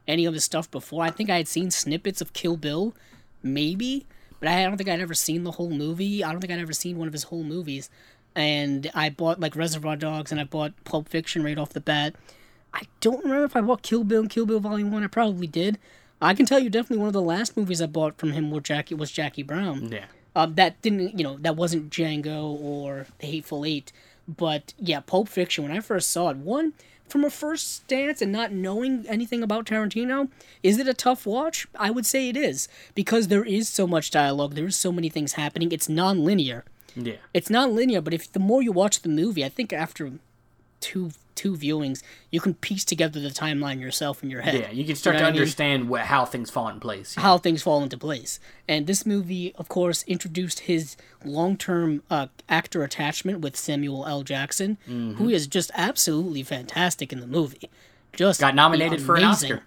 [0.09, 1.05] any of his stuff before.
[1.05, 2.95] I think I had seen snippets of Kill Bill,
[3.45, 4.07] maybe,
[4.41, 6.25] but I don't think I'd ever seen the whole movie.
[6.25, 7.89] I don't think I'd ever seen one of his whole movies.
[8.35, 12.17] And I bought like Reservoir Dogs and I bought Pulp Fiction right off the bat.
[12.73, 15.05] I don't remember if I bought Kill Bill and Kill Bill Volume One.
[15.05, 15.79] I probably did.
[16.21, 18.65] I can tell you definitely one of the last movies I bought from him was
[18.65, 19.93] Jackie was Jackie Brown.
[19.93, 20.07] Yeah.
[20.37, 23.93] Um, that didn't you know that wasn't Django or The Hateful Eight,
[24.27, 25.65] but yeah, Pulp Fiction.
[25.65, 26.73] When I first saw it, one
[27.09, 30.29] from a first stance and not knowing anything about Tarantino,
[30.63, 31.67] is it a tough watch?
[31.79, 34.55] I would say it is because there is so much dialogue.
[34.55, 35.71] There is so many things happening.
[35.71, 36.65] It's non-linear
[36.97, 37.17] Yeah.
[37.35, 40.13] it's not linear, but if the more you watch the movie, I think after
[40.85, 44.55] two two viewings, you can piece together the timeline yourself in your head.
[44.55, 45.41] Yeah, you can start know to what I mean?
[45.41, 47.17] understand how things fall in place.
[47.17, 48.39] how things fall into place.
[48.69, 54.23] And this movie, of course, introduced his long-term uh, actor attachment with Samuel L.
[54.23, 55.15] Jackson, Mm-hmm.
[55.15, 57.69] who is just absolutely fantastic in the movie.
[58.13, 59.25] Just Got nominated for an.
[59.25, 59.63] Oscar.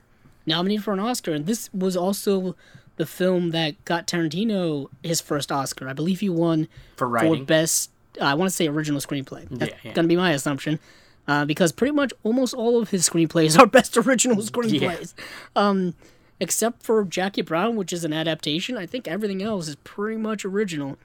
[0.45, 2.55] Nominated for an Oscar, and this was also
[2.95, 5.89] the film that got Tarantino his first Oscar.
[5.89, 7.43] I believe he won For writing.
[7.43, 7.91] best.
[8.21, 9.45] I want to say original screenplay.
[9.51, 9.91] That's Yeah, yeah.
[9.93, 10.79] gonna be my assumption.
[11.27, 15.13] Uh, because pretty much almost all of his screenplays are best original screenplays.
[15.55, 15.93] Um,
[16.39, 18.77] except for Jackie Brown, which is an adaptation.
[18.77, 20.97] I think everything else is pretty much original.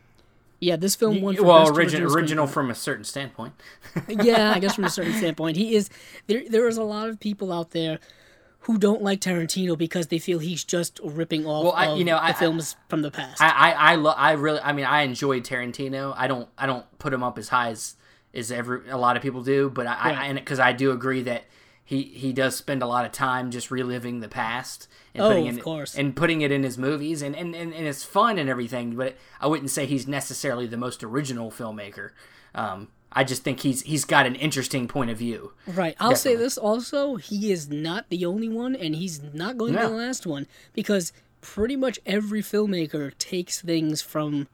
[0.60, 3.52] Yeah, this film won for well, best origin, original, original from a certain standpoint.
[4.08, 5.90] yeah, I guess from a certain standpoint, he is.
[6.28, 7.98] There, there is a lot of people out there
[8.60, 12.14] who don't like Tarantino because they feel he's just ripping off Well, I- you know,
[12.14, 13.42] the I- I- films from the past.
[13.42, 16.14] I I I, lo- I really I mean I enjoy Tarantino.
[16.16, 17.96] I don't I don't put him up as high as
[18.34, 21.22] as every a lot of people do, but I, I and because I do agree
[21.22, 21.44] that
[21.84, 25.48] he he does spend a lot of time just reliving the past and Oh, putting
[25.48, 25.94] of in, course.
[25.96, 29.16] and putting it in his movies and, and, and, and it's fun and everything, but
[29.40, 32.10] I wouldn't say he's necessarily the most original filmmaker.
[32.54, 35.52] Um, I just think he's he's got an interesting point of view.
[35.66, 35.94] Right.
[36.00, 39.80] I'll say this also: he is not the only one, and he's not going to
[39.80, 41.12] be the last one because
[41.42, 44.48] pretty much every filmmaker takes things from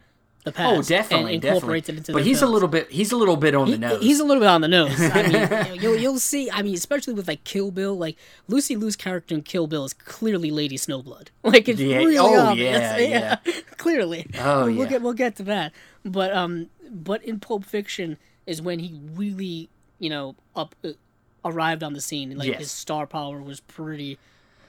[0.48, 1.78] the past Oh, definitely, and definitely.
[1.78, 2.12] it into.
[2.12, 4.02] But he's a little bit he's a little bit on the nose.
[4.02, 4.94] He's a little bit on the nose.
[5.00, 5.22] I
[5.70, 6.50] mean, you'll, you'll see.
[6.50, 8.16] I mean, especially with like Kill Bill, like
[8.48, 11.28] Lucy Liu's character in Kill Bill is clearly Lady Snowblood.
[11.44, 12.78] Like it's Yeah, really oh, obvious.
[13.08, 13.36] yeah,
[13.78, 14.26] clearly.
[14.38, 14.84] Oh, we'll yeah.
[14.86, 15.72] get we'll get to that.
[16.04, 19.68] But um, but in Pulp Fiction is when he really
[19.98, 20.90] you know up uh,
[21.44, 22.36] arrived on the scene.
[22.36, 22.58] Like Yes.
[22.60, 24.18] his star power was pretty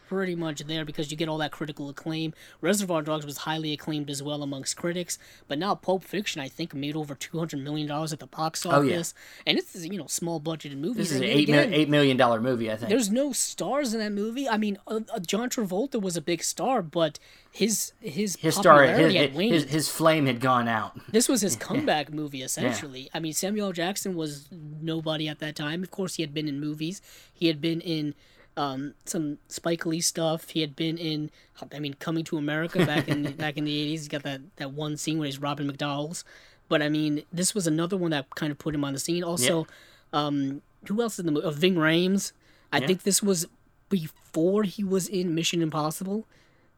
[0.09, 2.33] pretty much there because you get all that critical acclaim.
[2.61, 6.73] Reservoir Dogs was highly acclaimed as well amongst critics, but now Pulp Fiction I think
[6.73, 9.43] made over two hundred million dollars at the box office, Oh, yeah.
[9.51, 10.97] and it's you know small budgeted movie.
[10.97, 12.89] this is an eight, again, mil- eight million dollar movie, I think.
[12.89, 14.49] There's no stars in that movie.
[14.49, 17.19] I mean, uh, uh, John Travolta was a big star, but
[17.51, 19.53] his his his star his, popularity had waned.
[19.53, 20.99] his, his flame had gone out.
[21.11, 23.09] This was his comeback movie, essentially.
[23.13, 23.73] I mean, Samuel L.
[23.73, 25.83] Jackson was nobody at that time.
[25.83, 27.01] Of course, he had been in movies.
[27.33, 28.15] He had been in
[28.59, 30.49] um, some Spike Lee stuff.
[30.49, 31.31] He had been in,
[31.73, 34.01] I mean, Coming to America back in the, back in the eighties.
[34.01, 36.25] He's got that that one scene where he's robbing McDonald's.
[36.67, 39.23] But I mean, this was another one that kind of put him on the scene.
[39.23, 39.65] Also,
[40.13, 41.47] um, who else in the movie?
[41.47, 42.33] Uh, Ving Rhames.
[42.71, 43.47] I think this was
[43.89, 46.27] before he was in Mission Impossible.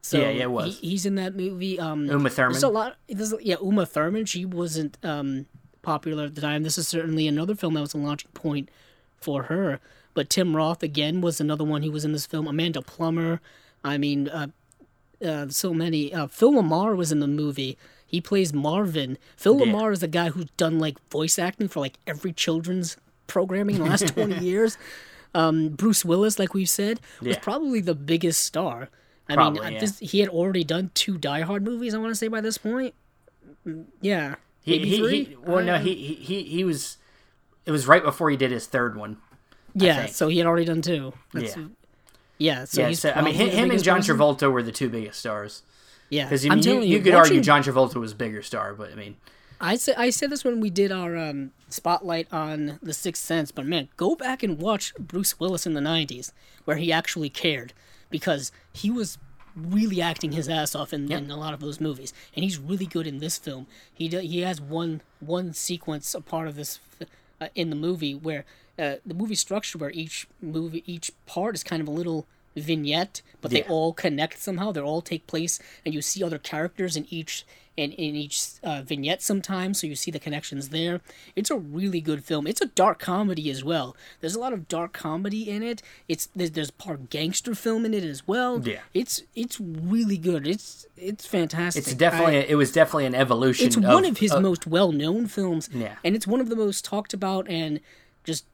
[0.01, 0.79] So Yeah, yeah, it was.
[0.79, 1.79] He, he's in that movie.
[1.79, 2.53] Um, Uma Thurman.
[2.53, 2.95] There's a lot.
[3.09, 4.25] There's, yeah, Uma Thurman.
[4.25, 5.47] She wasn't um,
[5.82, 6.63] popular at the time.
[6.63, 8.69] This is certainly another film that was a launching point
[9.17, 9.82] for her.
[10.14, 11.84] But Tim Roth again was another one.
[11.84, 12.47] who was in this film.
[12.47, 13.39] Amanda Plummer.
[13.84, 14.47] I mean, uh,
[15.26, 16.14] uh, so many.
[16.14, 17.78] Uh, Phil LaMarr was in the movie.
[18.05, 19.18] He plays Marvin.
[19.38, 19.66] Phil Yeah.
[19.72, 22.97] LaMarr is the guy who's done like voice acting for like every children's
[23.28, 24.78] programming in the last twenty years.
[25.34, 28.89] Um, Bruce Willis, like we've said, was probably the biggest star.
[29.30, 29.80] I Probably, mean, yeah.
[29.80, 31.93] this, he had already done two Die Hard movies.
[31.93, 32.93] I want to say by this point.
[33.66, 35.24] Mm, Yeah, He, maybe he, three.
[35.24, 36.97] he well no he he he was
[37.66, 39.18] it was right before he did his third one.
[39.74, 40.05] Yeah.
[40.07, 41.13] So he had already done two.
[41.34, 41.65] That's, Yeah.
[42.38, 44.17] Yeah, so yeah, so, I mean, him, him and John person.
[44.17, 45.61] Travolta were the two biggest stars.
[46.09, 48.15] Yeah, Because you, I'm mean, you, you you, could watching- argue John Travolta was a
[48.15, 49.17] bigger star, but I mean,
[49.61, 53.51] I said I said this when we did our um, spotlight on The Sixth Sense,
[53.51, 56.32] but man, go back and watch Bruce Willis in the '90s,
[56.65, 57.74] where he actually cared,
[58.09, 59.19] because he was
[59.55, 62.88] really acting his ass off in, in a lot of those movies, and he's really
[62.88, 63.67] good in this film.
[63.93, 66.80] He do, he has one one sequence, a part of this
[67.39, 68.45] uh, in the movie where
[68.82, 72.25] uh, the movie structure where each movie each part is kind of a little
[72.55, 74.71] vignette, but they all connect somehow.
[74.71, 77.45] They all take place, and you see other characters in each
[77.77, 80.99] in, in each uh, vignette sometimes, so you see the connections there.
[81.38, 82.45] It's a really good film.
[82.45, 83.95] It's a dark comedy as well.
[84.19, 85.82] There's a lot of dark comedy in it.
[86.09, 88.61] It's there's, there's part gangster film in it as well.
[88.61, 88.79] Yeah.
[88.93, 90.45] it's it's really good.
[90.45, 91.84] It's it's fantastic.
[91.84, 93.67] it's definitely I- it was definitely an evolution.
[93.67, 95.69] it's one of his most well known films.
[95.73, 95.95] Yeah.
[96.03, 97.79] And it's one of the most talked about and
[98.25, 98.45] just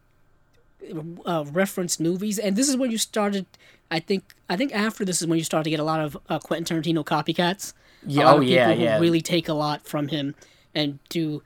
[1.26, 2.40] uh, referenced movies.
[2.40, 3.46] And this is when you started.
[3.90, 4.24] I think.
[4.50, 6.82] I think after this is when you start to get a lot of uh, Quentin
[6.82, 7.74] Tarantino copycats.
[8.06, 9.00] Yeah, oh, yeah, who yeah.
[9.00, 10.36] Really take a lot from him
[10.74, 11.42] and do,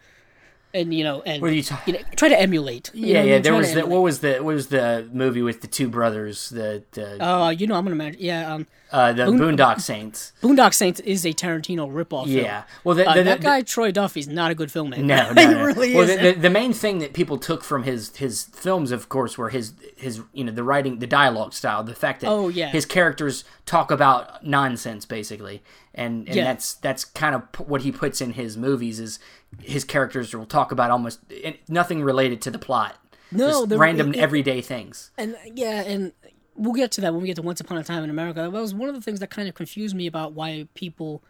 [0.74, 2.94] and you know, and What are you ta- you know, try to emulate.
[2.94, 3.34] Know yeah, I yeah.
[3.34, 3.42] mean?
[3.44, 6.84] There was the what was the what was the movie with the two brothers the
[6.92, 8.20] the, Uh, you know, I'm gonna imagine.
[8.22, 10.34] Yeah, um, uh, the Boondock Saints.
[10.42, 12.26] Boondock Saints is a Tarantino ripoff.
[12.26, 12.38] film.
[12.38, 12.64] Yeah.
[12.84, 14.98] Well, the, Uh, the, that the- guy Troy Duffy's not a good filmmaker.
[15.04, 15.64] No, no, no.
[15.66, 19.08] really well, the, the, the main thing that people took from his his films, of
[19.10, 22.50] course, were his his you know the writing, the dialogue style, the fact that Oh,
[22.50, 22.70] yeah.
[22.70, 25.62] his characters talk about nonsense basically,
[25.94, 26.44] and and Yeah.
[26.46, 29.20] that's that's kind of p- what he puts in his movies is
[29.62, 31.20] his characters will talk about almost
[31.68, 32.98] nothing related to the plot.
[33.32, 35.12] No, Just the- random it- everyday things.
[35.18, 36.12] And yeah, and
[36.56, 38.42] we'll get to that when we get to Once Upon a Time in America.
[38.42, 41.24] That was one of the things that kind of confused me about why people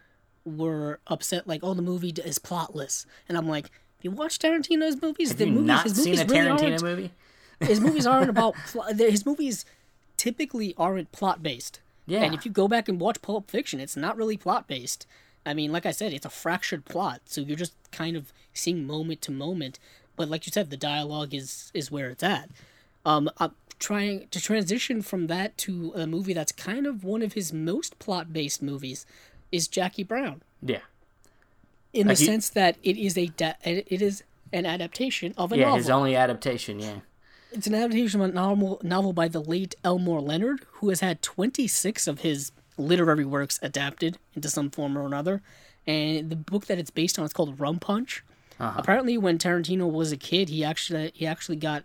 [0.45, 1.47] were upset.
[1.47, 3.67] Like, oh, the movie is plotless, and I'm like,
[3.99, 5.29] if you watch Tarantino's movies?
[5.29, 6.81] Have the you movies, not his seen movies a Tarantino aren't.
[6.83, 7.11] movie?
[7.59, 8.95] His movies aren't about plot.
[8.95, 9.65] His movies
[10.17, 11.79] typically aren't plot based.
[12.11, 12.23] Yeah.
[12.23, 15.05] And if you go back and watch Pulp Fiction, it's not really plot based.
[15.45, 18.85] I mean, like I said, it's a fractured plot, so you're just kind of seeing
[18.85, 19.79] moment to moment.
[20.15, 22.49] But like you said, the dialogue is is where it's at.
[23.05, 27.33] Um, I'm trying to transition from that to a movie that's kind of one of
[27.33, 29.05] his most plot based movies,
[29.51, 30.81] is Jackie Brown, Yeah.
[31.93, 35.57] in the he- sense that it is a da- it is an adaptation of a
[35.57, 35.77] Yeah, novel.
[35.77, 36.79] his only adaptation.
[36.79, 36.99] Yeah.
[37.51, 41.21] It's an adaptation of a novel, novel by the late Elmore Leonard, who has had
[41.21, 45.41] 26 of his literary works adapted into some form or another.
[45.85, 48.23] And the book that it's based on is called Rum Punch.
[48.77, 51.83] Apparently, when Tarantino was a kid, he actually he actually got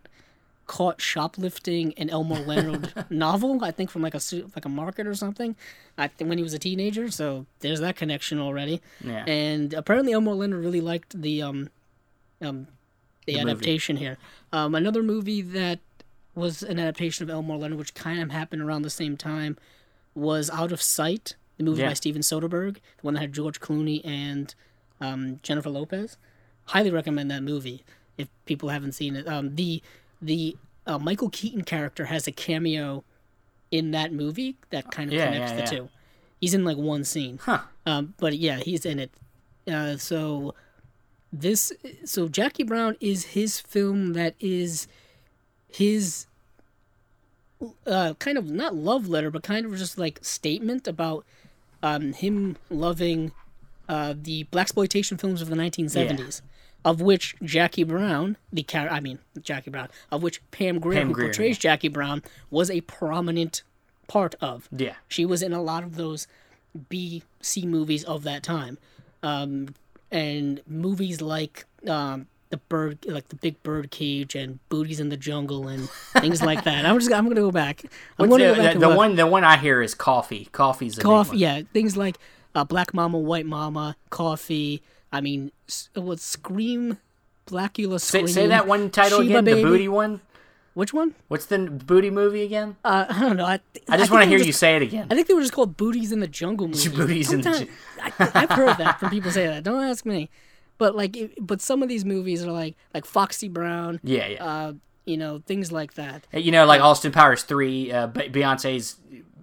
[0.67, 3.65] caught shoplifting an Elmore Leonard novel.
[3.65, 4.21] I think from like a
[4.55, 5.57] like a market or something.
[5.97, 7.11] I think when he was a teenager.
[7.11, 8.83] So there's that connection already.
[9.03, 9.25] Yeah.
[9.27, 11.71] And apparently, Elmore Leonard really liked the um,
[12.43, 12.67] um,
[13.27, 13.51] the, movie.
[13.51, 14.17] adaptation here.
[14.53, 15.81] Um, another movie that
[16.35, 19.57] was an adaptation of Elmore Leonard, which kind of happened around the same time,
[20.15, 21.89] was Out of Sight, the movie Yeah.
[21.89, 24.55] by Steven Soderbergh, the one that had George Clooney and
[25.01, 26.17] um, Jennifer Lopez.
[26.67, 27.85] Highly recommend that movie
[28.19, 29.27] if people haven't seen it.
[29.29, 29.83] Um, the
[30.23, 30.57] the
[30.87, 33.05] uh, Michael Keaton character has a cameo
[33.71, 35.79] in that movie that kind of Yeah, connects yeah, the yeah.
[35.83, 35.89] two.
[36.41, 37.39] He's in like one scene.
[37.43, 37.61] Huh.
[37.85, 39.11] Um, but yeah, he's in it.
[39.71, 40.55] Uh, so
[41.33, 41.73] this,
[42.05, 44.87] so Jackie Brown is his film that is
[45.69, 46.27] his
[47.87, 51.25] uh, kind of not love letter, but kind of just like statement about
[51.83, 53.33] um, him loving
[53.89, 56.43] uh, the black exploitation films of the 1970s.
[56.85, 61.09] Of which Jackie Brown, the character, I mean Jackie Brown, of which Pam Grier, Pam
[61.09, 63.65] who Grier, portrays Jackie Brown, was a prominent
[64.07, 64.69] part of.
[64.71, 64.95] Yeah.
[65.09, 66.29] She was in a lot of those
[66.89, 68.79] B C movies of that time,
[69.23, 69.75] um,
[70.11, 75.17] and movies like um, the bird, like the Big Bird Cage and Booties in the
[75.17, 75.89] Jungle and
[76.19, 76.87] things like that.
[76.87, 77.83] I'm just I'm gonna go back.
[78.19, 80.49] I'm What's gonna the, go back the, the one the one I hear is coffee.
[80.53, 81.39] Coffee's a coffee.
[81.39, 82.19] Yeah, things like
[82.55, 84.83] uh, Black Mama, White Mama, Coffy.
[85.13, 85.53] I mean,
[85.95, 86.99] what Scream,
[87.47, 88.29] Blacula Say, Scream.
[88.29, 89.45] say that one title Sheba again.
[89.45, 89.63] Baby.
[89.63, 90.21] The booty one.
[90.77, 91.15] Which one?
[91.29, 92.77] What's the booty movie again?
[92.85, 93.47] Uh, I don't know.
[93.47, 95.07] I, th- I just want to hear were you say it again.
[95.11, 96.89] I think they were just called Booties in the Jungle movies.
[96.89, 97.67] Booties in the
[98.03, 99.63] I, I've heard that from people say that.
[99.65, 100.29] Don't ask me.
[100.77, 104.01] But like, it, but some of these movies are like like Foxy Brown.
[104.05, 104.45] Yeah, yeah.
[104.45, 104.73] Uh,
[105.07, 106.27] you know things like that.
[106.35, 107.91] you know, like Austin Powers three.
[107.91, 108.97] Uh, Beyonce's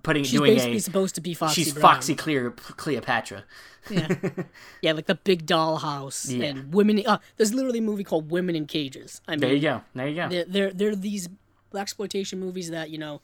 [0.04, 0.82] putting She's doing basically a.
[0.82, 1.82] supposed to be Foxy She's Brown.
[1.96, 3.44] Foxy Cleopatra.
[3.90, 4.16] Yeah,
[4.82, 6.46] yeah, like the Big Doll House Yeah.
[6.48, 7.04] and Women.
[7.06, 9.22] Uh, there's literally a movie called Women in Cages.
[9.28, 9.82] I mean, There you go.
[9.96, 10.30] There you go.
[10.30, 11.30] they're they're, they're these
[11.76, 13.22] exploitation movies that you know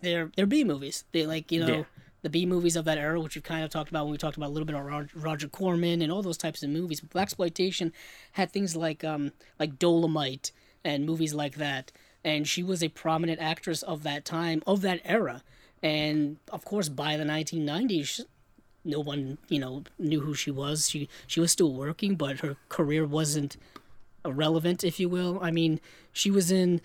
[0.00, 1.04] they're they're B movies.
[1.12, 1.82] They like you know Yeah.
[2.22, 4.36] the B movies of that era, which we've kind of talked about when we talked
[4.36, 7.00] about a little bit of Roger, Roger Corman and all those types of movies.
[7.00, 7.92] But black exploitation
[8.32, 10.52] had things like um like Dolemite
[10.84, 11.92] and movies like that
[12.24, 15.42] and she was a prominent actress of that time, of that era.
[15.82, 18.20] And of course, by the 1990s,
[18.84, 20.88] no one you know knew who she was.
[20.88, 23.56] She she was still working, but her career wasn't
[24.24, 25.38] relevant, if you will.
[25.40, 25.80] I mean,
[26.12, 26.80] she was in.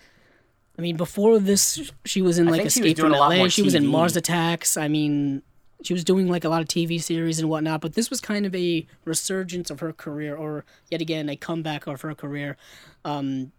[0.78, 3.48] I mean, before this, she was in like think she was Escape from LA.
[3.48, 4.76] She was in Mars Attacks.
[4.76, 5.42] I mean,
[5.82, 7.80] she was doing like a lot of TV series and whatnot.
[7.80, 11.86] But this was kind of a resurgence of her career, or yet again a comeback
[11.86, 12.56] of her career,
[13.04, 13.52] um,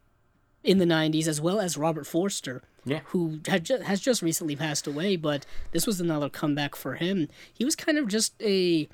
[0.67, 2.99] in the '90s, as well as Robert Forster Yeah.
[3.05, 7.27] who had ju- has just recently passed away, but this was another comeback for him.
[7.53, 8.87] He was kind of just a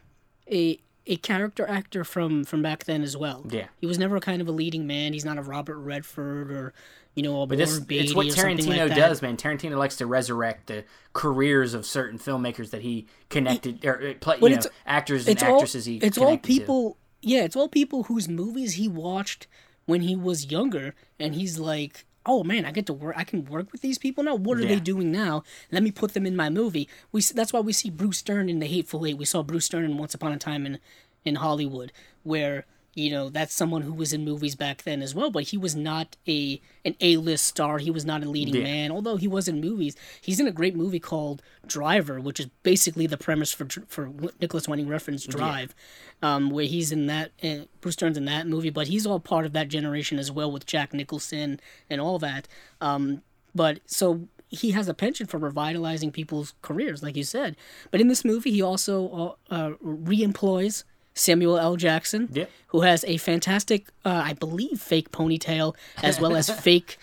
[0.52, 3.46] a a character actor from from back then as well.
[3.50, 3.68] Yeah.
[3.82, 5.12] he was never kind of a leading man.
[5.14, 6.74] He's not a Robert Redford or
[7.16, 9.36] you know a But this, Beatty it's what Tarantino like does, man.
[9.38, 14.38] Tarantino likes to resurrect the careers of certain filmmakers that he connected, or uh, play,
[14.42, 16.60] you know, actors and It's all actresses he it's all connected to.
[16.60, 16.98] people.
[17.22, 19.48] Yeah, it's all people whose movies he watched
[19.86, 22.06] when he was younger, and he's like.
[22.26, 23.16] Oh man, I get to work.
[23.18, 24.36] I can work with these people now.
[24.36, 24.70] What are Yeah.
[24.76, 25.44] they doing now?
[25.74, 26.88] Let me put them in my movie.
[27.12, 29.18] We that's why we see Bruce Dern in The Hateful Eight.
[29.18, 30.80] We saw Bruce Dern in Once Upon a Time in
[31.26, 31.92] in Hollywood,
[32.24, 32.66] where
[32.96, 35.30] you know that's someone who was in movies back then as well.
[35.32, 37.78] But he was not a an A list star.
[37.80, 38.64] He was not a leading Yeah.
[38.64, 38.92] man.
[38.92, 43.08] Although he was in movies, he's in a great movie called Driver, which is basically
[43.08, 45.74] the premise for for Nicolas Winding Refn's Drive,
[46.22, 47.32] um, where he's in that.
[47.44, 50.52] Uh, Bruce Dern's in that movie, but he's all part of that generation as well
[50.52, 52.48] with Jack Nicholson and all that.
[52.80, 53.22] Um,
[53.54, 57.56] but so he has a penchant for revitalizing people's careers, like you said.
[57.92, 61.76] But in this movie, he also uh, uh, re-employs Samuel L.
[61.76, 62.50] Jackson, Yep.
[62.68, 66.98] who has a fantastic, uh, I believe, fake ponytail as well as fake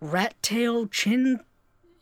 [0.00, 1.40] rat tail chin.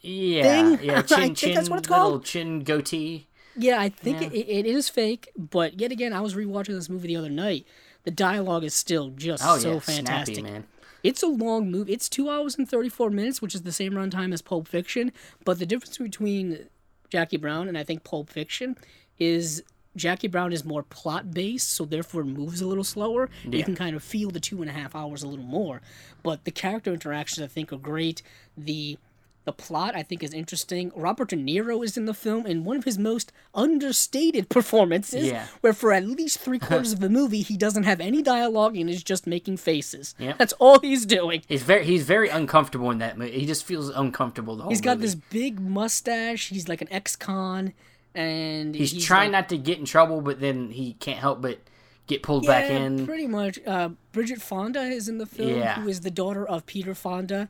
[0.00, 0.86] Yeah, thing.
[0.88, 2.04] yeah, I think chin, that's what it's called.
[2.12, 3.26] little chin goatee.
[3.56, 4.28] Yeah, I think Yeah.
[4.28, 5.28] It, it is fake.
[5.36, 7.66] But yet again, I was rewatching this movie the other night.
[8.04, 10.36] The dialogue is still just Oh so yeah, fantastic.
[10.36, 10.64] snappy man.
[11.04, 11.92] It's a long movie.
[11.92, 15.12] It's two hours and 34 minutes, which is the same runtime as Pulp Fiction.
[15.44, 16.66] But the difference between
[17.10, 18.76] Jackie Brown and I think Pulp Fiction
[19.18, 19.62] is
[19.96, 23.28] Jackie Brown is more plot based, so therefore moves a little slower.
[23.44, 25.82] You can kind of feel the two and a half hours a little more.
[26.22, 28.22] But the character interactions I think are great.
[28.56, 28.98] The
[29.44, 30.92] the plot I think is interesting.
[30.94, 35.46] Robert De Niro is in the film in one of his most understated performances, Yeah.
[35.62, 38.88] where for at least three quarters of the movie he doesn't have any dialogue and
[38.88, 40.14] is just making faces.
[40.20, 40.38] Yep.
[40.38, 41.42] That's all he's doing.
[41.48, 43.32] He's very he's very uncomfortable in that movie.
[43.40, 45.06] He just feels uncomfortable the whole He's got movie.
[45.06, 46.48] this big mustache.
[46.50, 47.72] He's like an ex-con,
[48.14, 51.58] and He's, trying like, not to get in trouble, but then he can't help but
[52.06, 53.06] get pulled back in.
[53.06, 53.58] Pretty much.
[53.66, 55.74] Uh, Bridget Fonda is in the film, Yeah.
[55.80, 57.48] who is the daughter of Peter Fonda.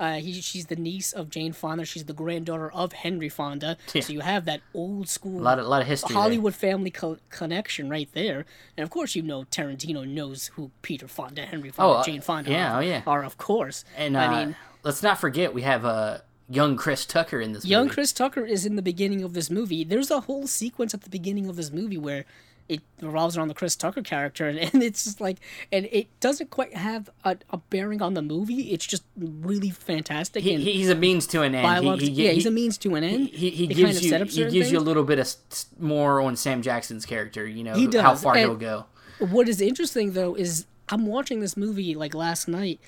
[0.00, 1.84] Uh, he, she's the niece of Jane Fonda.
[1.84, 3.76] She's the granddaughter of Henry Fonda.
[3.92, 4.00] Yeah.
[4.00, 6.14] So you have that old school A lot of lot of history.
[6.14, 6.22] there.
[6.22, 8.46] Hollywood family co- connection right there.
[8.78, 12.22] And of course, you know Tarantino knows who Peter Fonda, Henry Fonda, Oh, uh, Jane
[12.22, 13.02] Fonda yeah, are, oh, yeah.
[13.06, 13.84] are, of course.
[13.94, 16.20] And uh, I mean, let's not forget we have uh,
[16.50, 17.94] young Chris Tucker in this Young movie.
[17.94, 19.84] Chris Tucker is in the beginning of this movie.
[19.84, 22.24] There's a whole sequence at the beginning of this movie where
[22.68, 25.38] it revolves around the Chris Tucker character, and, and it's just like,
[25.72, 28.72] and it doesn't quite have a, a bearing on the movie.
[28.72, 30.42] It's just really fantastic.
[30.42, 31.84] He, he's a means to an end.
[32.00, 33.28] He, he, yeah, he, he's a means to an end.
[33.28, 35.34] he, he gives kind of you he gives you a little bit of
[35.78, 37.46] more on Sam Jackson's character.
[37.46, 38.86] You know He how far and- he'll go.
[39.18, 42.80] What is interesting though is I'm watching this movie like last night,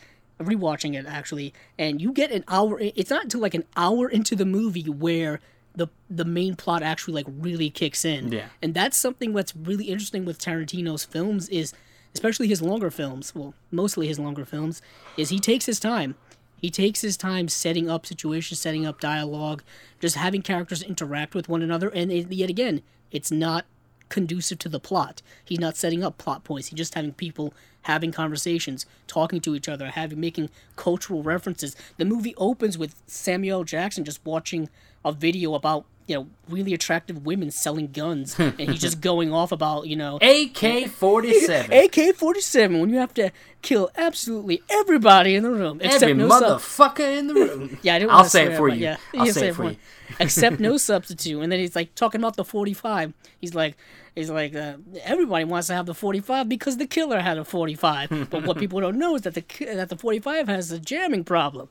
[0.42, 2.78] rewatching it actually, and you get an hour.
[2.80, 5.40] It's not until like an hour into the movie where
[5.74, 8.30] the the main plot actually like really kicks in.
[8.32, 8.46] Yeah.
[8.62, 11.72] and that's something that's really interesting with Tarantino's films is,
[12.14, 13.34] especially his longer films.
[13.34, 14.82] Well, mostly his longer films
[15.16, 16.14] is he takes his time.
[16.56, 19.64] He takes his time setting up situations, setting up dialogue,
[19.98, 23.64] just having characters interact with one another, and it, yet again, it's not
[24.08, 25.22] conducive to the plot.
[25.44, 26.68] He's not setting up plot points.
[26.68, 27.52] He's just having people
[27.82, 31.76] having conversations, talking to each other, having making cultural references.
[31.96, 34.68] The movie opens with Samuel Jackson just watching
[35.04, 39.52] a video about you know really attractive women selling guns, and he's just going off
[39.52, 41.72] about you know AK forty seven.
[41.72, 43.30] AK forty seven when you have to
[43.62, 47.78] kill absolutely everybody in the room except Every no sub- motherfucker in the room.
[47.82, 48.76] yeah, I didn't I'll say it for you.
[48.76, 49.76] Yeah, I'll you say it for you.
[50.20, 53.12] Except no substitute, and then he's like talking about the forty-five.
[53.40, 53.76] He's like,
[54.14, 58.28] he's like, uh, everybody wants to have the forty-five because the killer had a forty-five.
[58.30, 59.44] but what people don't know is that the
[59.74, 61.68] that the forty-five has a jamming problem.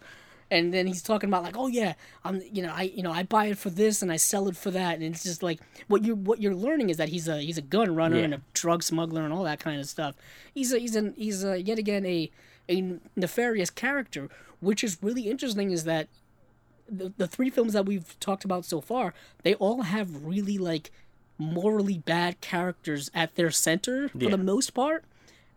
[0.50, 1.94] And then he's talking about like, oh yeah,
[2.26, 4.58] I'm, you know, I, you know, I buy it for this and I sell it
[4.58, 7.38] for that, and it's just like what you what you're learning is that he's a
[7.40, 8.24] he's a gun runner Yeah.
[8.24, 10.16] and a drug smuggler and all that kind of stuff.
[10.54, 12.30] He's a he's an he's a yet again a
[12.68, 14.28] a nefarious character,
[14.60, 15.72] which is really interesting.
[15.72, 16.10] Is that
[16.90, 19.14] the, the three films that we've talked about so far,
[19.44, 20.92] they all have really like
[21.38, 24.30] morally bad characters at their center for Yeah.
[24.32, 25.06] the most part,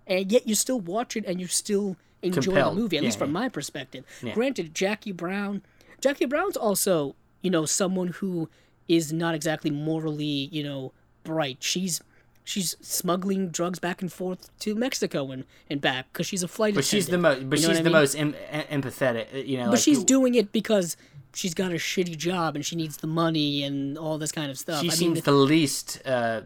[0.06, 2.76] and yet you still watch it and you're still enjoy Compelled.
[2.76, 3.32] the movie, at Yeah, least from yeah.
[3.40, 4.04] my perspective.
[4.34, 5.62] Granted, Jackie Brown,
[6.00, 8.48] Jackie Brown's also, you know, someone who
[8.88, 11.58] is not exactly morally, you know, bright.
[11.60, 12.00] She's
[12.46, 16.74] she's smuggling drugs back and forth to Mexico and, and back because she's a flight
[16.74, 17.40] But she's the attendant.
[17.40, 17.50] most.
[17.50, 17.92] But You know she's the mean?
[17.92, 19.46] most em- em- empathetic.
[19.48, 20.98] You know, But like, she's doing it because
[21.34, 24.58] she's got a shitty job and she needs the money and all this kind of
[24.58, 24.80] stuff.
[24.82, 26.42] She I seems mean, the least uh,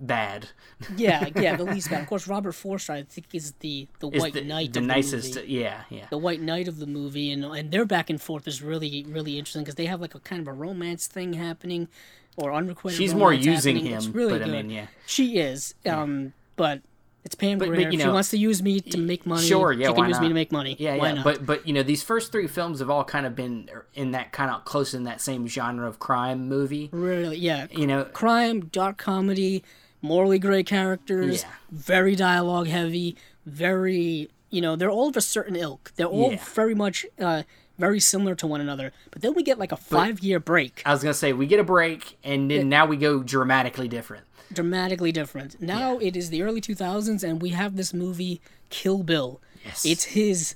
[0.00, 0.48] bad.
[0.96, 2.02] yeah, yeah, the least bad.
[2.02, 4.72] Of course, Robert Forster, I think, is the the Is white the, knight.
[4.72, 5.34] the nicest.
[5.34, 6.06] The yeah, yeah.
[6.10, 9.38] the white knight of the movie and and their back and forth is really really
[9.38, 11.88] interesting because they have like a kind of a romance thing happening
[12.36, 14.00] or unrequited She's more using happening.
[14.00, 14.52] Him, really but I good.
[14.66, 14.86] mean, yeah.
[15.06, 16.82] she is um but
[17.28, 17.90] it's Pam But- but, Grier.
[17.90, 19.46] you she know, wants to use me to make money.
[19.46, 20.76] Sure, yeah, she can use me to make money.
[20.78, 21.14] Yeah, why yeah.
[21.16, 21.24] not?
[21.24, 24.32] But but you know, these first three films have all kind of been in that
[24.32, 26.88] kind of close in that same genre of crime movie.
[26.90, 29.62] really, yeah, You know, crime, dark comedy,
[30.00, 31.48] morally gray characters, Yeah.
[31.70, 33.14] very dialogue heavy,
[33.44, 35.92] very you know they're all of a certain ilk.
[35.96, 36.38] They're all Yeah.
[36.54, 37.42] very much uh,
[37.78, 38.92] very similar to one another.
[39.10, 40.82] But then we get like a five year break.
[40.86, 44.24] I was gonna say we get a break, and then now we go dramatically different.
[44.52, 45.60] Dramatically different.
[45.60, 48.40] Now it is the early 2000s, and we have this movie,
[48.70, 49.40] Kill Bill.
[49.64, 49.84] Yes.
[49.84, 50.54] It's his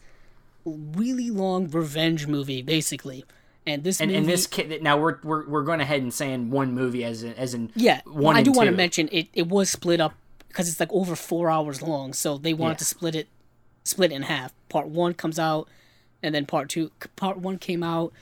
[0.64, 3.24] really long revenge movie, basically.
[3.66, 6.50] And this And, movie, and this kid, now we're, we're we're going ahead and saying
[6.50, 9.28] one movie as in, as in yeah, one I do want to mention it.
[9.34, 10.14] It was split up
[10.48, 12.78] because it's like over four hours long, so they wanted Yeah.
[12.78, 13.28] to split it,
[13.84, 14.52] split it in half.
[14.68, 15.68] Part one comes out,
[16.24, 16.90] and then part two.
[17.14, 18.12] Part one came out.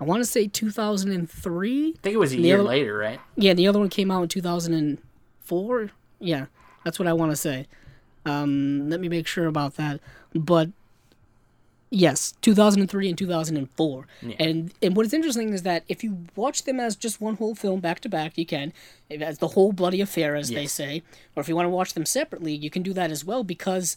[0.00, 1.88] I want to say 2003.
[1.88, 3.20] I think it was a year other- later, right?
[3.36, 4.28] Yeah, the other one came out in
[5.48, 5.90] 2004.
[6.20, 6.46] Yeah,
[6.84, 7.66] that's what I want to say.
[8.26, 10.00] Um, let me make sure about that.
[10.34, 10.70] But
[11.90, 14.06] yes, 2003 and 2004.
[14.22, 14.36] Yeah.
[14.38, 17.54] And and what is interesting is that if you watch them as just one whole
[17.54, 18.72] film back to back, you can,
[19.10, 20.72] as the whole bloody affair, as they Yes.
[20.72, 21.02] say.
[21.36, 23.96] Or if you want to watch them separately, you can do that as well because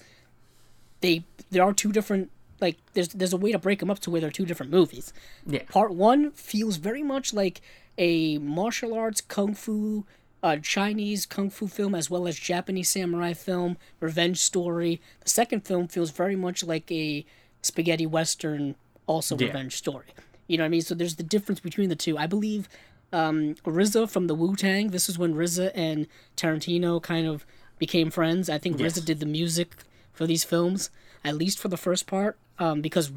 [1.02, 2.30] they there are two different.
[2.62, 5.12] Like there's there's a way to break them up to where they're two different movies.
[5.48, 5.64] Yeah.
[5.64, 7.60] Part one feels very much like
[7.98, 10.06] a martial arts kung fu,
[10.44, 15.00] uh, Chinese kung fu film as well as Japanese samurai film, revenge story.
[15.22, 17.26] The second film feels very much like a
[17.62, 18.76] spaghetti western,
[19.08, 19.48] also Yeah.
[19.48, 20.08] revenge story.
[20.48, 20.82] You know what I mean?
[20.82, 22.18] So there's the difference between the two.
[22.18, 22.68] I believe
[23.14, 24.90] um, RZA from the Wu Tang.
[24.92, 27.46] This is when RZA and Tarantino kind of
[27.78, 28.50] became friends.
[28.50, 28.94] I think Yes.
[28.98, 29.76] RZA did the music
[30.14, 30.90] for these films,
[31.24, 33.12] at least for the first part, um, because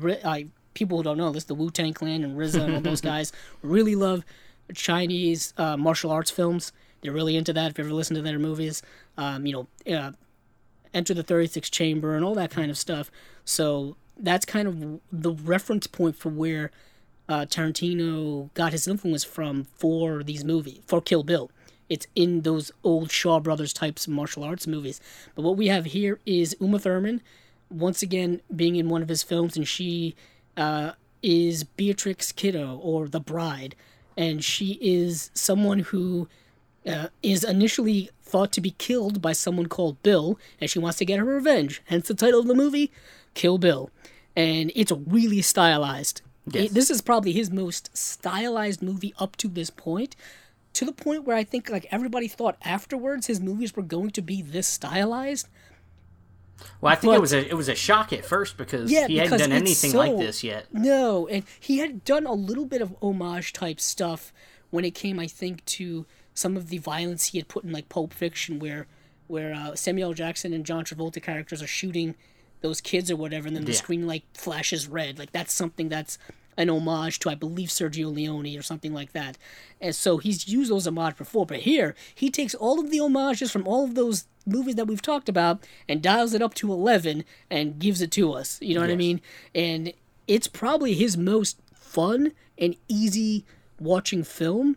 [0.74, 3.32] people who don't know this, the Wu Tang Clan and RZA and all those guys
[3.62, 4.24] really love
[4.74, 6.72] Chinese uh, martial arts films.
[7.04, 7.70] They're really into that.
[7.70, 8.82] If you ever listen to their movies,
[9.18, 9.52] um, you
[9.86, 10.12] know, uh,
[10.94, 13.10] Enter the 36 Chamber and all that kind of stuff.
[13.44, 16.70] So that's kind of the reference point for where
[17.28, 21.50] uh, Tarantino got his influence from for these movies, for Kill Bill.
[21.88, 25.00] It's in those old Shaw Brothers types of martial arts movies.
[25.34, 27.20] But what we have here is Uma Thurman,
[27.68, 30.14] once again being in one of his films, and she
[30.56, 30.92] uh,
[31.22, 33.74] is Beatrix Kiddo, or the bride.
[34.16, 36.28] And she is someone who
[36.86, 41.04] uh, is initially thought to be killed by someone called Bill, and she wants to
[41.04, 41.82] get her revenge.
[41.86, 42.90] Hence the title of the movie,
[43.34, 43.90] Kill Bill.
[44.36, 46.22] And it's really stylized.
[46.50, 46.64] Yes.
[46.70, 50.16] It- this is probably his most stylized movie up to this point.
[50.74, 54.20] To the point where I think like everybody thought afterwards his movies were going to
[54.22, 55.46] be this stylized.
[56.80, 59.06] Well, I think But- it was a it was a shock at first because Yeah,
[59.06, 60.66] he hadn't done anything so- like this yet.
[60.72, 64.32] No, and he had done a little bit of homage type stuff
[64.70, 67.88] when it came, I think, to some of the violence he had put in like
[67.88, 68.86] Pulp Fiction, where
[69.26, 72.14] where uh, Samuel Jackson and John Travolta characters are shooting
[72.60, 73.78] those kids or whatever, and then the Yeah.
[73.78, 75.18] screen like flashes red.
[75.18, 76.18] Like that's something that's
[76.56, 79.36] an homage to, I believe, Sergio Leone or something like that.
[79.80, 83.50] And so he's used those homage before, but here he takes all of the homages
[83.50, 87.24] from all of those movies that we've talked about and dials it up to eleven
[87.50, 88.58] and gives it to us.
[88.62, 89.20] You know what I mean?
[89.54, 89.92] And
[90.28, 93.44] it's probably his most fun and easy
[93.80, 94.76] watching film.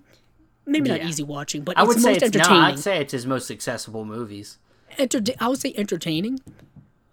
[0.68, 1.08] Maybe not Yeah.
[1.08, 2.40] easy watching, but I it's would say most it's no.
[2.42, 2.64] entertaining.
[2.64, 4.58] I'd say it's his most accessible movies.
[4.98, 6.40] Enter- I would say entertaining.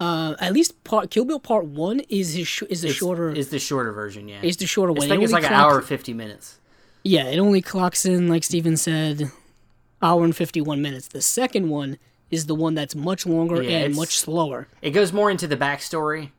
[0.01, 3.31] Uh, at least part Kill Bill Part One is his sh- is the It's- shorter
[3.31, 4.29] is the shorter version.
[4.29, 5.07] Yeah, is the shorter I one.
[5.07, 6.59] It think it's like an clocks- hour fifty minutes.
[7.05, 9.31] Yeah, it only clocks in like Steven said,
[10.03, 11.09] hour and fifty one minutes.
[11.09, 11.99] The second one
[12.31, 14.67] is the one that's much longer Yeah, and much slower.
[14.83, 16.31] It goes more into the backstory.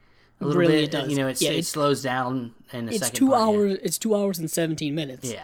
[0.42, 0.84] A little Really, bit.
[0.86, 1.10] it does.
[1.10, 3.46] You know, it's, Yeah, it slows down in the It's second two part, yeah.
[3.46, 3.80] hours.
[3.84, 5.32] It's two hours and seventeen minutes.
[5.32, 5.44] Yeah.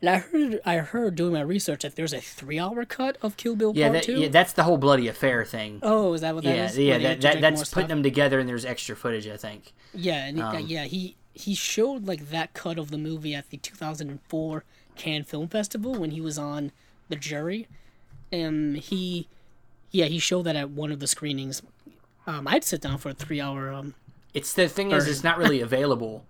[0.00, 3.36] And I heard I heard doing my research that there's a three hour cut of
[3.36, 4.20] Kill Bill Yeah, Part that, Two.
[4.20, 5.80] yeah, that's the whole bloody affair thing.
[5.82, 6.78] Oh, is that what that yeah, is?
[6.78, 9.72] yeah, they that, that, that's putting them together, and there's extra footage, I think.
[9.92, 13.50] Yeah, and he, Um, yeah, he he showed like that cut of the movie at
[13.50, 14.64] the 2004
[14.96, 16.72] Cannes Film Festival when he was on
[17.08, 17.66] the jury,
[18.32, 19.28] and he,
[19.90, 21.62] yeah, he showed that at one of the screenings.
[22.26, 23.94] Um, I'd sit down for a three-hour um,
[24.34, 26.24] It's the thing is, it's not really available.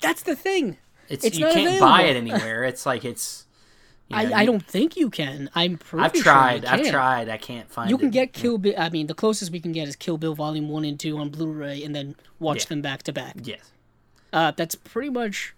[0.00, 0.76] That's the thing.
[1.08, 2.64] It's, It's you can't buy it anywhere.
[2.64, 3.44] It's like it's.
[4.08, 5.50] you know, I, I don't think you can.
[5.54, 6.64] I'm pretty I've sure tried.
[6.64, 7.28] I've tried.
[7.28, 7.90] I can't find.
[7.90, 8.12] You can it.
[8.12, 8.74] get Kill Bill.
[8.78, 11.28] I mean, the closest we can get is Kill Bill Volume One and Two on
[11.30, 12.68] Blu-ray, and then watch Yeah.
[12.68, 13.36] them back to back.
[13.42, 13.70] Yes.
[14.32, 15.54] Uh, that's pretty much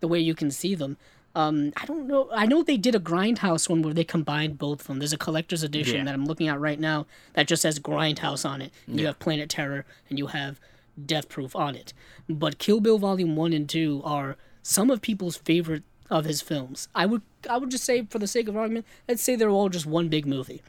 [0.00, 0.96] the way you can see them.
[1.34, 2.28] Um, I don't know.
[2.32, 4.98] I know they did a Grindhouse one where they combined both of them.
[5.00, 6.04] There's a collector's edition Yeah.
[6.04, 8.72] that I'm looking at right now that just says Grindhouse on it.
[8.88, 10.58] You have Planet Terror and you have
[11.04, 11.92] Death Proof on it.
[12.26, 16.88] But Kill Bill Volume One and Two are some of people's favorite of his films.
[16.94, 19.68] I would I would just say, for the sake of argument, let's say they're all
[19.68, 20.62] just one big movie.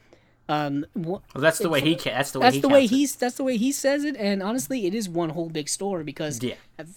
[0.50, 1.96] Um, Well, that's the way he.
[1.96, 2.62] That's the way that's he.
[2.62, 5.50] the way he's that's the way he says it and honestly it is one whole
[5.50, 6.56] big story because Yeah.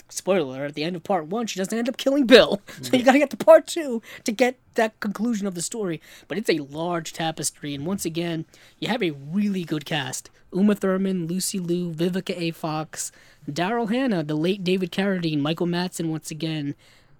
[0.08, 2.96] spoiler alert, at the end of part one she doesn't end up killing bill so
[2.96, 6.48] you gotta get to part two to get that conclusion of the story but it's
[6.48, 8.44] a large tapestry and once again
[8.78, 13.10] you have a really good cast uma thurman lucy liu vivica a fox
[13.50, 16.74] daryl hannah the late david carradine michael Madsen once again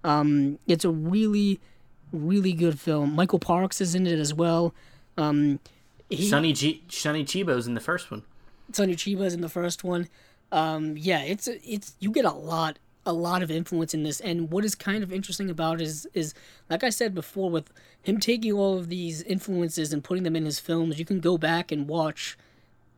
[0.04, 1.58] um, it's a really
[2.12, 4.72] really good film michael parks is in it as well
[5.16, 5.58] um,
[6.10, 6.82] he, Sonny G.
[6.88, 8.22] Sonny Chiba's in the first one.
[8.72, 10.08] Sonny Chiba's in the first one.
[10.52, 14.50] Um, yeah, it's it's you get a lot a lot of influence in this, and
[14.50, 16.34] what is kind of interesting about it is is
[16.68, 20.44] like I said before, with him taking all of these influences and putting them in
[20.44, 22.36] his films, you can go back and watch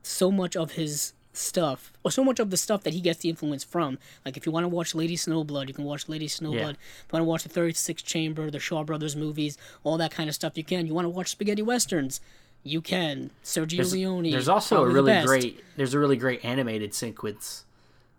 [0.03, 3.29] so much of his stuff or so much of the stuff that he gets the
[3.31, 6.53] influence from like if you want to watch lady snowblood you can watch lady snowblood
[6.55, 6.69] Yeah.
[6.71, 10.29] if you want to watch the 36th chamber the shaw brothers movies all that kind
[10.29, 12.21] of stuff you can you want to watch spaghetti westerns
[12.65, 15.63] you can sergio There's, leone there's also a really great.
[15.77, 17.65] There's a really great animated sequence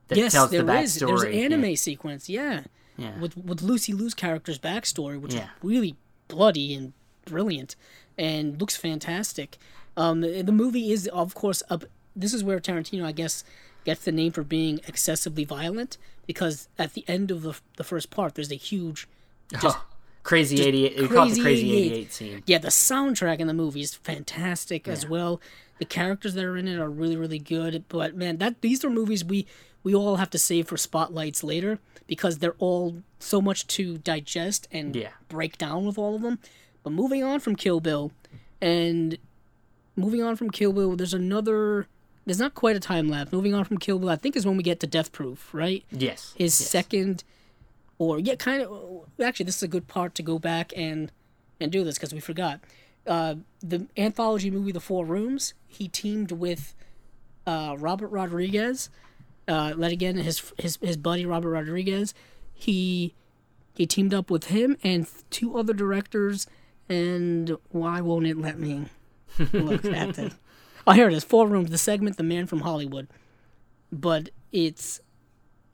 [0.09, 0.95] that yes, tells there the is.
[0.95, 1.33] There's an backstory.
[1.35, 1.45] Yeah.
[1.45, 2.63] anime sequence, yeah,
[2.97, 3.17] Yeah.
[3.19, 5.43] with with Lucy Liu's character's backstory, which Yeah.
[5.45, 5.95] is really
[6.27, 6.93] bloody and
[7.25, 7.75] brilliant,
[8.17, 9.57] and looks fantastic.
[9.95, 11.85] Um, the movie is, of course, up.
[12.15, 13.43] This is where Tarantino, I guess,
[13.85, 18.09] gets the name for being excessively violent because at the end of the the first
[18.09, 19.07] part, there's a huge
[19.61, 19.83] Oh,
[20.23, 21.01] crazy 88.
[21.01, 21.91] We call it the crazy crazy 88.
[21.93, 22.43] 88 scene.
[22.45, 25.39] yeah, the soundtrack in the movie is fantastic as well.
[25.79, 27.83] The characters that are in it are really, really good.
[27.89, 29.45] But man, that these are movies we
[29.83, 34.67] we all have to save for spotlights later because they're all so much to digest
[34.71, 35.09] and Yeah.
[35.27, 36.39] break down with all of them.
[36.83, 38.11] But moving on from Kill Bill,
[38.61, 39.17] and
[39.95, 41.87] moving on from Kill Bill, there's another.
[42.25, 43.33] There's not quite a time lapse.
[43.33, 45.83] Moving on from Kill Bill, I think is when we get to Death Proof, right?
[45.91, 46.33] Yes.
[46.37, 46.69] his yes.
[46.69, 47.23] second
[48.03, 51.11] or yeah kind of actually this is a good part to go back and
[51.59, 52.59] and do this because we forgot.
[53.05, 56.73] Uh the anthology movie the four rooms he teamed with
[57.45, 58.89] uh robert rodriguez
[59.47, 62.13] uh let again his his his buddy robert rodriguez.
[62.53, 63.13] He
[63.75, 66.47] he teamed up with him and two other directors
[66.87, 68.85] and why won't it let me
[69.51, 70.33] look at it?
[70.85, 71.23] Oh here it is.
[71.23, 73.07] Four rooms the segment the man from hollywood.
[73.89, 74.99] But it's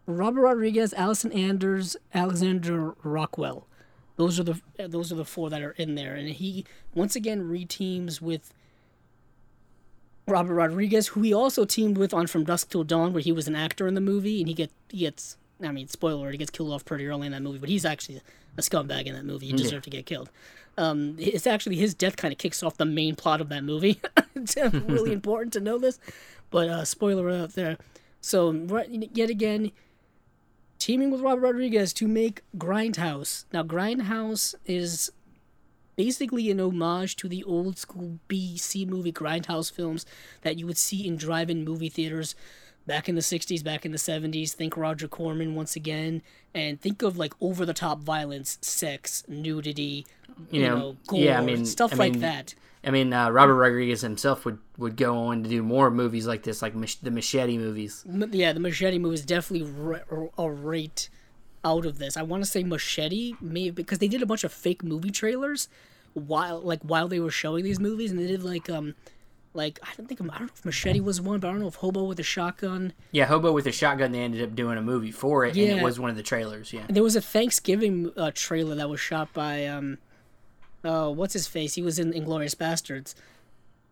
[0.10, 3.68] Robert Rodriguez, Allison Anders, Alexandre Rockwell.
[4.16, 7.44] Those are the those are the four that are in there, and he once again
[7.44, 8.52] reteams with
[10.28, 13.48] Robert Rodriguez, who he also teamed with on From Dusk Till Dawn, where he was
[13.48, 16.38] an actor in the movie, and he get he gets I mean spoiler alert, he
[16.38, 18.22] gets killed off pretty early in that movie, but he's actually
[18.58, 19.46] a scumbag in that movie.
[19.48, 20.30] He deserved to get killed.
[20.78, 24.02] Um, it's actually his death kind of kicks off the main plot of that movie.
[24.36, 26.00] it's really important to know this,
[26.50, 27.78] but uh, spoiler alert there.
[28.22, 28.52] So
[29.14, 29.72] yet again,
[30.80, 33.46] teaming with Robert Rodriguez to make Grindhouse.
[33.54, 35.12] Now, Grindhouse is
[35.96, 40.06] basically an homage to the old school B C movie Grindhouse films
[40.42, 42.34] that you would see in drive-in movie theaters
[42.88, 44.54] back in the 60s, back in the 70s.
[44.54, 46.22] Think Roger Corman once again,
[46.56, 50.08] and think of like over-the-top violence, sex, nudity,
[50.50, 52.56] you, You know, know, gore, yeah, I mean- stuff I like mean, that.
[52.84, 56.44] I mean, uh, Robert Rodriguez himself would, would go on to do more movies like
[56.44, 58.06] this, like mach- the Machete movies.
[58.08, 59.70] M- yeah, the Machete movie is definitely
[60.10, 61.10] r- a rate
[61.66, 62.16] out of this.
[62.16, 65.68] I want to say Machete, maybe because they did a bunch of fake movie trailers
[66.14, 68.96] while like while they were showing these movies, and they did like um
[69.54, 71.68] like I don't think I don't know if Machete was one, but I don't know
[71.68, 72.94] if Hobo with a Shotgun.
[73.12, 75.84] Yeah, Hobo with a Shotgun, they ended up doing a movie for it, and it
[75.84, 76.84] was one of the trailers, yeah.
[76.88, 79.98] And there was a Thanksgiving uh, trailer that was shot by um
[80.84, 81.76] oh what's his face?
[81.76, 83.14] He was in Inglourious Basterds.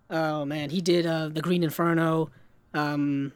[0.09, 2.29] Oh man, he did uh the Green Inferno.
[2.73, 3.33] Um,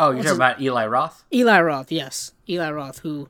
[0.00, 1.24] Oh, you're talking his- about Eli Roth?
[1.32, 3.28] Eli Roth, yes, Eli Roth, who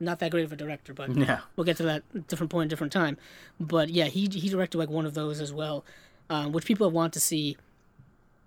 [0.00, 1.38] not that great of a director, but No.
[1.54, 3.16] we'll get to that different point, different time.
[3.60, 5.84] But yeah, he he directed like one of those as well,
[6.28, 7.56] um, which people want to see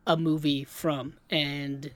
[0.06, 1.92] a movie from, and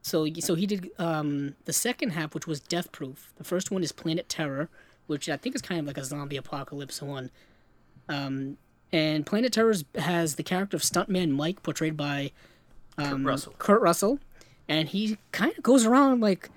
[0.00, 3.32] so so he did um, the second half, which was Death Proof.
[3.36, 4.68] The first one is Planet Terror,
[5.06, 7.30] which I think is kind of like a zombie apocalypse one.
[8.08, 8.56] Um,
[8.92, 12.32] and Planet Terror has the character of Stuntman Mike, portrayed by
[12.98, 13.54] um, Russell.
[13.58, 14.18] Kurt Russell,
[14.68, 16.50] and he kind of goes around like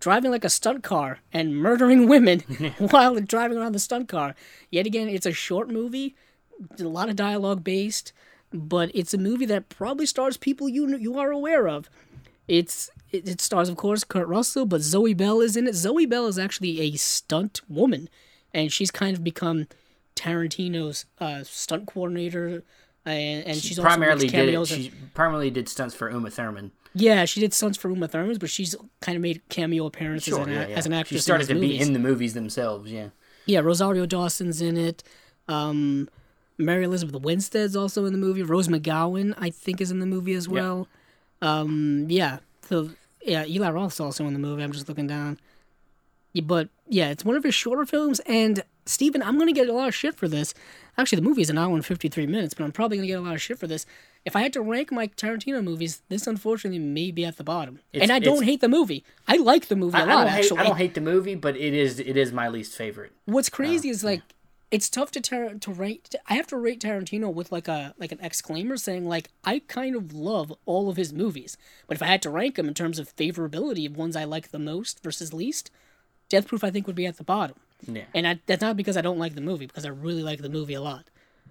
[0.00, 2.40] driving like a stunt car and murdering women
[2.78, 4.34] while driving around the stunt car.
[4.70, 6.16] Yet again, it's a short movie,
[6.78, 8.12] a lot of dialogue based,
[8.52, 11.90] but it's a movie that probably stars people you you are aware of.
[12.48, 15.74] It's it, it stars, of course, Kurt Russell, but Zoe Bell is in it.
[15.74, 18.08] Zoe Bell is actually a stunt woman,
[18.52, 19.66] and she's kind of become
[20.16, 22.62] Tarantino's uh, stunt coordinator.
[23.04, 26.70] And, and she's also primarily did it, she primarily did stunts for Uma Thurman.
[26.94, 30.46] yeah, she did stunts for Uma Thurman, but she's kind of made cameo appearances as,
[30.46, 31.18] an, as an actress.
[31.18, 32.92] She started in to these be in the movies themselves.
[32.92, 33.08] Yeah.
[33.44, 35.02] Yeah, Rosario Dawson's in it.
[35.48, 36.08] Um,
[36.58, 38.44] Mary Elizabeth Winstead's also in the movie.
[38.44, 40.86] Rose McGowan, I think, is in the movie as well.
[41.40, 42.38] Um, yeah.
[42.68, 42.90] So
[43.24, 44.62] yeah, Eli Roth's also in the movie.
[44.62, 45.38] I'm just looking down.
[46.32, 48.20] Yeah, but yeah, it's one of his shorter films.
[48.20, 50.54] And Steven, I'm gonna get a lot of shit for this.
[50.98, 53.22] Actually, the movie is an hour and 53 minutes, but I'm probably gonna get a
[53.22, 53.86] lot of shit for this.
[54.24, 57.80] If I had to rank my Tarantino movies, this unfortunately may be at the bottom.
[57.92, 59.04] It's- and I don't hate the movie.
[59.26, 60.58] I like the movie a I, I lot, don't hate, actually.
[60.58, 63.12] I don't hate the movie, but it is it is my least favorite.
[63.24, 64.22] What's crazy oh, is like
[64.72, 66.14] it's tough to tar- to rate.
[66.26, 69.94] I have to rate Tarantino with like a like an exclaimer saying like I kind
[69.94, 72.98] of love all of his movies, but if I had to rank them in terms
[72.98, 75.70] of favorability of ones I like the most versus least,
[76.30, 77.56] Death Proof I think would be at the bottom.
[77.86, 78.04] Yeah.
[78.14, 80.48] And I, that's not because I don't like the movie because I really like the
[80.48, 81.04] movie a lot,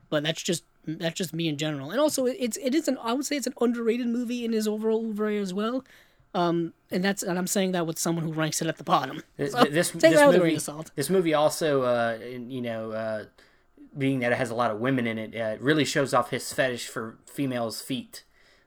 [0.10, 1.92] but that's just that's just me in general.
[1.92, 4.68] And also it's it is an I would say it's an underrated movie in his
[4.68, 5.86] overall oeuvre as well.
[6.34, 9.22] Um, and that's and I'm saying that with someone who ranks it at the bottom.
[9.38, 10.92] This So, this, take this that with a movie grain of salt.
[10.96, 13.26] this movie also uh, you know uh,
[13.98, 16.30] being that it has a lot of women in it, uh, it really shows off
[16.30, 18.24] his fetish for females' feet.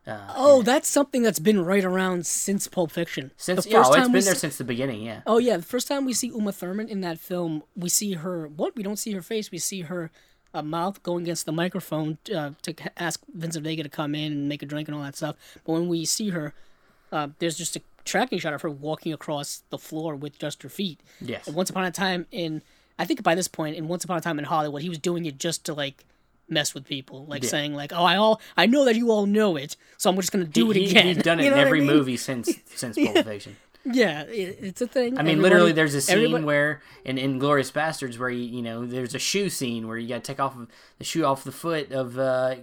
[0.07, 3.31] Oh, that's something that's been right around since Pulp Fiction.
[3.39, 5.03] Since the yeah, oh, it's been there see- since the beginning.
[5.03, 5.23] Yeah.
[5.27, 8.47] Oh yeah, the first time we see Uma Thurman in that film, we see her.
[8.47, 10.11] What we don't see her face, we see her
[10.53, 14.49] uh, mouth going against the microphone uh, to ask Vincent Vega to come in and
[14.49, 15.37] make a drink and all that stuff.
[15.65, 16.53] But when we see her,
[17.15, 20.69] uh, there's just a tracking shot of her walking across the floor with just her
[20.69, 21.01] feet.
[21.21, 21.47] Yes.
[21.47, 22.61] And once upon a time in,
[22.99, 25.25] I think by this point in Once Upon a Time in Hollywood, he was doing
[25.27, 26.05] it just to like
[26.49, 27.49] mess with people, like Yeah.
[27.49, 30.31] saying like, "Oh, I all I know that you all know it, so I'm just
[30.33, 31.89] gonna do it He- again." He's done it You know in what I every mean?
[31.97, 33.57] movie since since Pulp Fiction.
[33.87, 35.19] Yeah, it, it's a thing.
[35.19, 38.63] I mean, Everybody- literally, there's a scene everybody- where in Inglourious Basterds where you, you
[38.63, 40.57] know there's a shoe scene where you got to take off
[40.99, 42.55] the shoe off the foot of uh,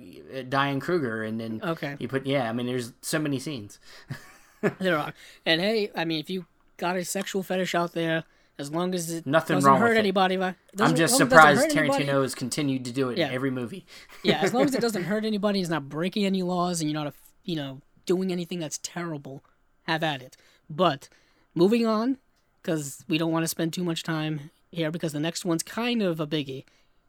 [0.49, 1.95] Diane Kruger, and then Okay.
[1.99, 2.49] you put yeah.
[2.49, 3.79] I mean, there's so many scenes.
[4.79, 5.13] There are.
[5.45, 6.45] And hey, I mean, if you
[6.77, 8.23] got a sexual fetish out there,
[8.59, 9.99] as long as it Nothing doesn't wrong hurt with it.
[9.99, 12.85] anybody, but I'm just as long as it doesn't surprised hurt anybody- Tarantino has continued
[12.85, 13.27] to do it Yeah.
[13.29, 13.85] in every movie.
[14.23, 17.03] Yeah, as long as it doesn't hurt anybody, he's not breaking any laws, and you're
[17.03, 19.43] not, you know, doing anything that's terrible.
[19.83, 20.37] Have at it.
[20.69, 21.09] But
[21.55, 22.17] moving on,
[22.61, 26.03] because we don't want to spend too much time here, because the next one's kind
[26.03, 26.65] of a biggie,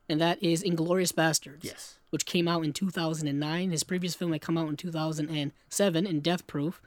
[0.09, 1.65] and that is Inglourious Basterds.
[1.65, 1.99] Yes.
[2.11, 3.71] which came out in 2009.
[3.71, 6.81] His previous film had come out in 2007 in Death Proof.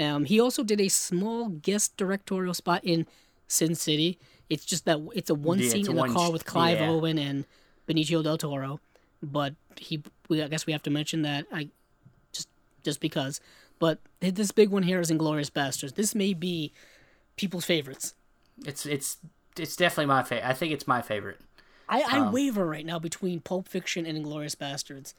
[0.00, 3.06] Um, he also did a small guest directorial spot in
[3.48, 4.18] Sin City.
[4.48, 6.90] It's just that it's a one Yeah, scene in the car sh- with Clive yeah.
[6.90, 7.44] Owen and
[7.88, 8.80] Benicio del Toro.
[9.22, 11.68] But he, we I guess we have to mention that I
[12.32, 12.48] just
[12.82, 13.40] just because.
[13.78, 15.94] But this big one here is Inglourious Basterds.
[15.94, 16.72] This may be
[17.36, 18.14] people's favorites.
[18.64, 19.18] It's it's
[19.58, 20.48] it's definitely my favorite.
[20.48, 21.40] I think it's my favorite.
[21.88, 25.14] I, I Um, waver right now between Pulp Fiction and Inglourious Basterds.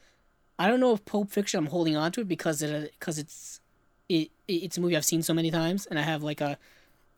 [0.58, 3.60] I don't know if Pulp Fiction I'm holding on to it because it because it's
[4.12, 6.58] it, it's a movie I've seen so many times and I have like a,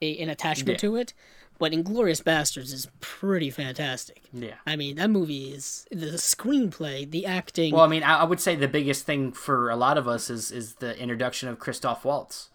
[0.02, 0.88] a an attachment Yeah.
[0.88, 1.14] to it.
[1.56, 4.22] But Inglourious Basterds is pretty fantastic.
[4.32, 4.54] Yeah.
[4.66, 7.72] I mean that movie is the screenplay, the acting.
[7.74, 10.30] Well, I mean, I, I would say the biggest thing for a lot of us
[10.30, 12.50] is is the introduction of Christoph Waltz.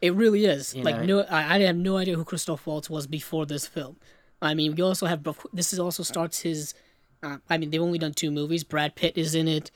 [0.00, 0.76] It really is.
[0.76, 3.96] like know, no, I, I have no idea who Christoph Waltz was before this film.
[4.42, 6.74] I mean, we also have this is also starts his.
[7.22, 8.64] Uh, I mean, they've only done two movies.
[8.64, 9.70] Brad Pitt is in it.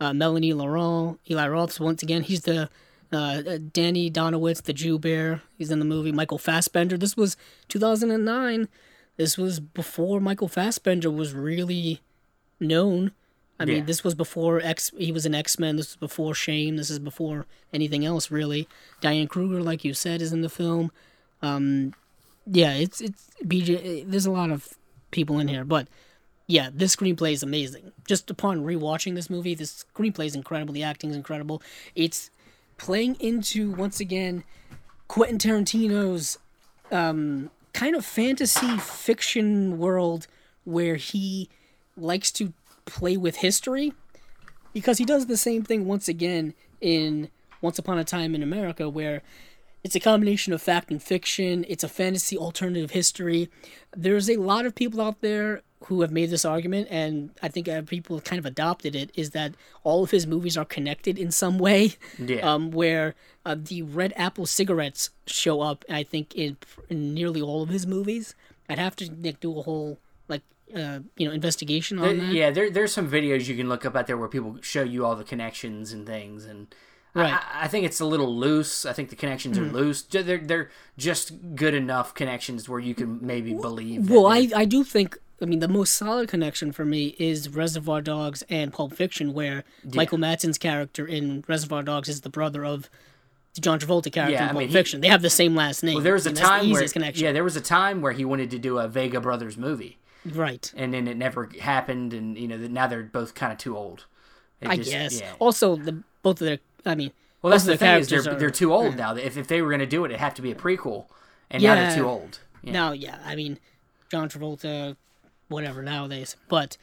[0.00, 2.22] Uh, Melanie Laurent, Eli Roth once again.
[2.22, 2.70] He's the
[3.12, 5.42] uh, Danny Donowitz, the Jew Bear.
[5.58, 6.12] He's in the movie.
[6.12, 6.96] Michael Fassbender.
[6.96, 7.36] This was
[7.68, 8.68] 2009.
[9.16, 12.00] This was before Michael Fassbender was really
[12.58, 13.12] known.
[13.60, 13.84] I mean, Yeah.
[13.84, 14.90] this was before X.
[14.96, 15.76] He was an X Men.
[15.76, 16.76] This was before Shame.
[16.76, 18.66] This is before anything else, really.
[19.00, 20.90] Diane Kruger, like you said, is in the film.
[21.42, 21.94] Um,
[22.46, 24.04] yeah, it's it's BJ.
[24.10, 24.68] There's a lot of
[25.10, 25.86] people in here, but
[26.48, 27.92] yeah, this screenplay is amazing.
[28.08, 30.72] Just upon rewatching this movie, this screenplay is incredible.
[30.74, 31.62] The acting is incredible.
[31.94, 32.30] It's
[32.82, 34.42] playing into once again
[35.06, 36.36] Quentin Tarantino's
[36.90, 40.26] um, kind of fantasy fiction world
[40.64, 41.48] where he
[41.96, 42.52] likes to
[42.84, 43.92] play with history
[44.72, 47.28] because he does the same thing once again in
[47.60, 49.22] Once Upon a Time in America where
[49.84, 51.64] it's a combination of fact and fiction.
[51.68, 53.48] It's a fantasy alternative history.
[53.96, 57.68] There's a lot of people out there who have made this argument, and I think
[57.68, 61.32] uh, people kind of adopted it, is that all of his movies are connected in
[61.32, 61.94] some way.
[62.18, 62.48] Yeah.
[62.48, 66.56] Um, where uh, the Red Apple cigarettes show up, I think, in,
[66.88, 68.36] in nearly all of his movies.
[68.68, 70.42] I'd have to like, do a whole like
[70.74, 72.32] uh, you know investigation on There- that.
[72.32, 75.04] yeah, there there's some videos you can look up out there where people show you
[75.04, 76.72] all the connections and things, and
[77.14, 77.32] Right.
[77.32, 78.86] I, I think it's a little loose.
[78.86, 79.72] I think the connections are mm.
[79.72, 80.02] loose.
[80.02, 84.08] They're they're just good enough connections where you can maybe believe.
[84.10, 88.00] Well, I, I do think I mean the most solid connection for me is Reservoir
[88.00, 92.88] Dogs and Pulp Fiction, where Michael Madsen's character in Reservoir Dogs is the brother of
[93.54, 95.00] the John Travolta character Yeah, in I Pulp mean, he- Fiction.
[95.02, 95.96] They have the same last name.
[95.96, 97.24] Well, there was I a mean, time where connection.
[97.24, 100.72] yeah, there was a time where he wanted to do a Vega Brothers movie, right.
[100.74, 104.06] and then it never happened, and you know now they're both kind of too old.
[104.62, 105.20] It I just- guess.
[105.20, 105.34] yeah.
[105.38, 107.12] Also, the both of their I mean,
[107.42, 109.14] Well, that's both the thing is they're characters they're too old now.
[109.16, 111.06] If if they were going to do it, it'd have to be a prequel,
[111.50, 112.40] and now they're too old.
[112.62, 112.72] Yeah.
[112.72, 113.58] Now, yeah, I mean,
[114.10, 114.96] John Travolta,
[115.48, 116.36] whatever nowadays.
[116.48, 116.76] But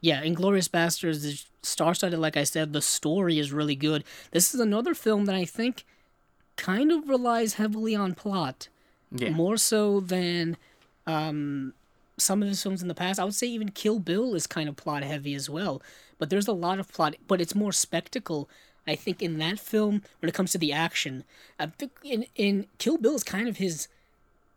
[0.00, 2.18] yeah, Inglourious Basterds is star-studded.
[2.18, 4.02] Like I said, the story is really good.
[4.32, 5.84] This is another film that I think
[6.56, 8.68] kind of relies heavily on plot,
[9.12, 9.30] Yeah.
[9.30, 10.56] more so than
[11.06, 11.74] um,
[12.18, 13.20] some of his films in the past.
[13.20, 15.80] I would say even Kill Bill is kind of plot heavy as well.
[16.18, 18.48] But there's a lot of plot, but it's more spectacle.
[18.90, 21.22] I think in that film, when it comes to the action,
[21.60, 23.86] I think in in Kill Bill is kind of his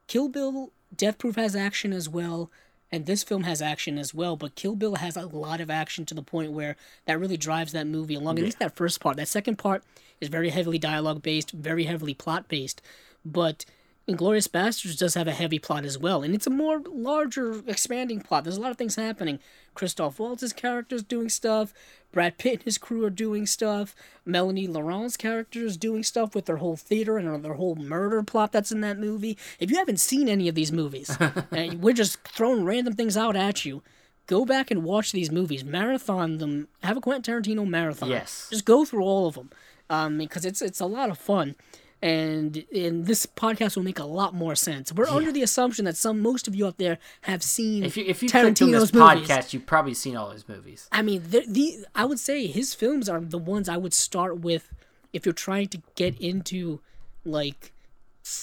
[0.07, 2.49] Kill Bill, Death Proof has action as well,
[2.91, 4.36] and this film has action as well.
[4.36, 6.75] But Kill Bill has a lot of action to the point where
[7.05, 8.39] that really drives that movie along.
[8.39, 9.17] At least that first part.
[9.17, 9.84] That second part
[10.19, 12.81] is very heavily dialogue based, very heavily plot based.
[13.23, 13.65] But
[14.07, 18.19] Inglourious Basterds does have a heavy plot as well, and it's a more larger, expanding
[18.19, 18.43] plot.
[18.43, 19.39] There's a lot of things happening.
[19.75, 21.73] Christoph Waltz's character is doing stuff.
[22.11, 23.95] Brad Pitt and his crew are doing stuff.
[24.25, 28.51] Melanie Laurent's character is doing stuff with their whole theater and their whole murder plot
[28.51, 29.37] that's in that movie.
[29.57, 31.17] If you haven't seen any of these movies,
[31.51, 33.83] and we're just throwing random things out at you,
[34.27, 38.09] go back and watch these movies, marathon them, have a Quentin Tarantino marathon.
[38.09, 38.49] Yes.
[38.51, 39.49] just go through all of them,
[39.89, 41.55] um, because it's it's a lot of fun.
[42.03, 44.91] And and this podcast will make a lot more sense.
[44.91, 48.03] We're under the assumption that some most of you out there have seen If you
[48.05, 49.25] if you Tarantino's this movies.
[49.25, 50.89] podcast, you've probably seen all his movies.
[50.91, 54.41] I mean, the, the I would say his films are the ones I would start
[54.41, 54.69] with
[55.13, 56.81] if you're trying to get into
[57.23, 57.71] like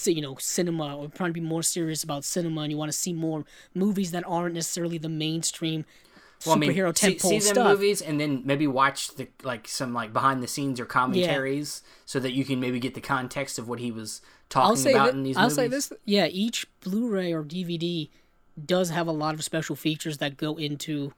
[0.07, 2.97] you know cinema or trying to be more serious about cinema and you want to
[2.97, 3.45] see more
[3.75, 5.85] movies that aren't necessarily the mainstream
[6.47, 9.93] Well, I mean, superhero see, see them movies and then maybe watch the like some
[9.93, 13.69] like behind the scenes or commentaries so that you can maybe get the context of
[13.69, 15.57] what he was talking I'll say about in these I'll movies.
[15.57, 18.09] say this yeah each Blu-ray or DVD
[18.65, 21.13] does have a lot of special features that go into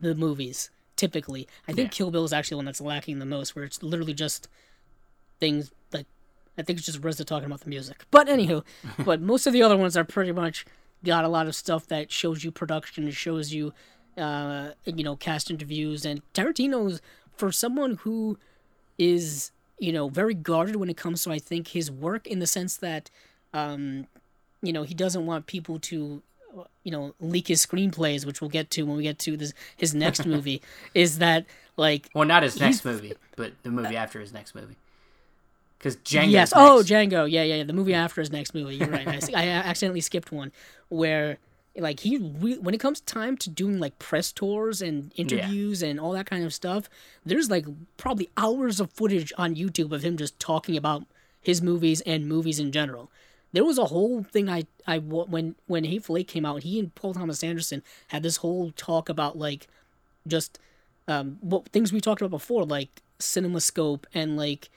[0.00, 1.96] the movies typically I think Yeah.
[1.96, 4.48] Kill Bill is actually one that's lacking the most where it's literally just
[5.38, 6.06] things like
[6.58, 8.64] I think it's just RZA talking about the music but anywho
[9.04, 10.66] but most of the other ones are pretty much
[11.04, 13.72] got a lot of stuff that shows you production it shows you
[14.18, 16.04] uh you know cast interviews.
[16.04, 17.00] And Tarantino's
[17.36, 18.38] for someone who
[18.98, 22.46] is you know very guarded when it comes to I think his work in the
[22.46, 23.10] sense that
[23.54, 24.06] um
[24.62, 26.22] you know he doesn't want people to
[26.82, 29.94] you know leak his screenplays which we'll get to when we get to this his
[29.94, 30.60] next movie
[30.94, 31.46] is that
[31.78, 34.76] like well, not his next movie, but the movie after his next movie.
[35.78, 36.30] Because Django.
[36.30, 36.52] yes.
[36.54, 37.30] oh Django.
[37.30, 37.64] Yeah yeah yeah.
[37.64, 38.74] The movie after his next movie.
[38.74, 39.06] You're right.
[39.08, 40.50] I, I accidentally skipped one
[40.88, 41.38] where
[41.80, 46.00] like he re- when it comes time to doing like press tours and interviews and
[46.00, 46.88] all that kind of stuff
[47.24, 47.66] there's like
[47.96, 51.04] probably hours of footage on youtube of him just talking about
[51.40, 53.10] his movies and movies in general.
[53.52, 56.94] There was a whole thing i i when when hateful eight came out he and
[56.94, 59.66] paul thomas anderson had this whole talk about like
[60.26, 60.58] just
[61.06, 64.68] um what things we talked about before like cinemascope and like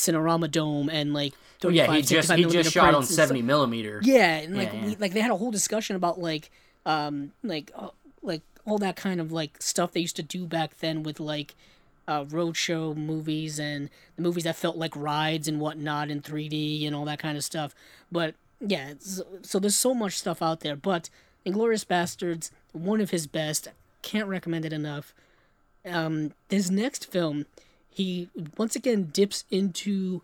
[0.00, 4.00] cinerama dome and like Well, yeah, he just he just shot on seventy millimeter.
[4.02, 6.50] Yeah, and like Yeah, We, like they had a whole discussion about like
[6.86, 7.90] um like uh,
[8.22, 11.54] like all that kind of like stuff they used to do back then with like
[12.08, 16.94] uh roadshow movies and the movies that felt like rides and whatnot in 3D and
[16.94, 17.74] all that kind of stuff.
[18.10, 20.76] But yeah, so, so there's so much stuff out there.
[20.76, 21.08] But
[21.46, 23.68] Inglourious Basterds, one of his best.
[24.02, 25.14] Can't recommend it enough.
[25.84, 27.46] Um, his next film,
[27.90, 30.22] he once again dips into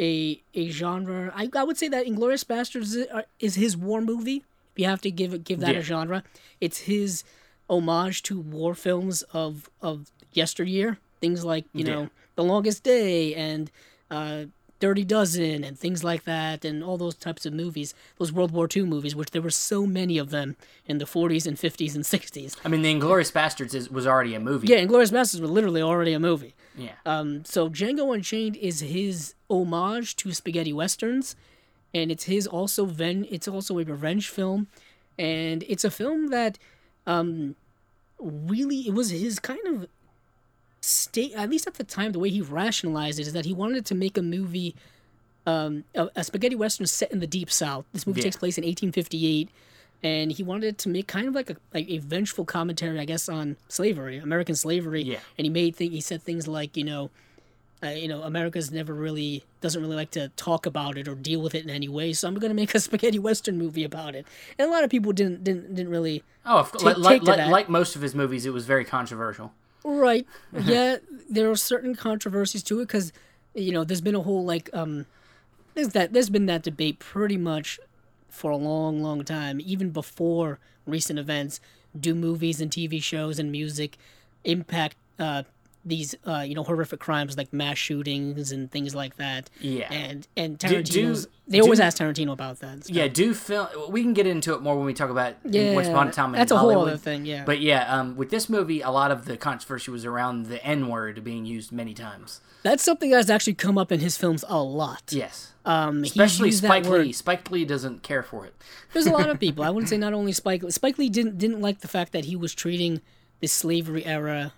[0.00, 1.32] a a genre.
[1.34, 4.44] I, I would say that Inglourious Basterds is, uh, his war movie.
[4.74, 5.80] If you have to give it give that Yeah.
[5.80, 6.22] a genre,
[6.60, 7.24] it's his
[7.68, 10.98] homage to war films of of yesteryear.
[11.20, 11.94] Things like you Yeah.
[11.94, 13.70] know The Longest Day and
[14.10, 14.44] uh,
[14.78, 17.94] Dirty Dozen and things like that, and all those types of movies.
[18.18, 21.46] Those World War II movies, which there were so many of them in the 40s
[21.46, 22.56] and 50s and 60s.
[22.64, 24.66] I mean, The Inglorious Bastards is, was already a movie.
[24.66, 26.54] Yeah, Inglorious Bastards was literally already a movie.
[26.76, 26.92] Yeah.
[27.06, 31.36] Um, so Django Unchained is his homage to spaghetti westerns,
[31.94, 33.26] and it's his also ven.
[33.30, 34.68] It's also a revenge film,
[35.18, 36.58] and it's a film that,
[37.06, 37.56] um,
[38.18, 39.86] really it was his kind of
[41.16, 41.32] state.
[41.34, 43.94] At least at the time, the way he rationalized it is that he wanted to
[43.94, 44.74] make a movie,
[45.46, 47.84] um, a, a spaghetti western set in the deep south.
[47.92, 48.24] This movie Yeah.
[48.24, 49.48] takes place in 1858
[50.02, 53.28] and he wanted to make kind of like a like a vengeful commentary, I guess,
[53.28, 55.02] on slavery, American slavery.
[55.02, 55.18] Yeah.
[55.38, 57.10] And he made thing he said things like, you know,
[57.82, 61.40] uh, you know, America's never really doesn't really like to talk about it or deal
[61.40, 62.12] with it in any way.
[62.12, 64.26] So I'm going to make a spaghetti western movie about it.
[64.58, 67.20] And a lot of people didn't didn't didn't really Oh, of, Take- like, take like,
[67.22, 67.48] to like, that.
[67.50, 69.52] like most of his movies, it was very controversial.
[69.86, 70.26] Right.
[70.52, 70.96] yeah,
[71.30, 73.12] there are certain controversies to it because,
[73.54, 75.06] you know, there's been a whole like um,
[75.74, 77.78] there's that there's been that debate pretty much
[78.28, 81.60] for a long, long time, even before recent events.
[81.98, 83.96] Do movies and TV shows and music
[84.44, 85.44] impact uh,
[85.86, 89.48] these uh, you know horrific crimes like mass shootings and things like that?
[89.60, 89.92] Yeah.
[89.92, 91.16] And and Do- do-
[91.48, 92.84] they always do- ask Tarantino about that.
[92.84, 92.96] stuff.
[92.96, 93.68] Yeah, do film.
[93.88, 96.34] We can get into it more when we talk about Yeah, Once Upon a Time
[96.34, 97.24] in that's a whole other thing.
[97.24, 97.44] Yeah.
[97.44, 100.88] But yeah, um, with this movie, a lot of the controversy was around the N
[100.88, 102.40] word being used many times.
[102.64, 105.04] that's something that's actually come up in his films a lot.
[105.10, 107.12] Yes, Um, especially Spike Lee.
[107.12, 108.54] Spike Lee doesn't care for it.
[108.92, 109.62] There's a lot of people.
[109.62, 110.64] I wouldn't say not only Spike.
[110.70, 113.02] Spike Lee didn't didn't like the fact that he was treating
[113.38, 114.52] the slavery era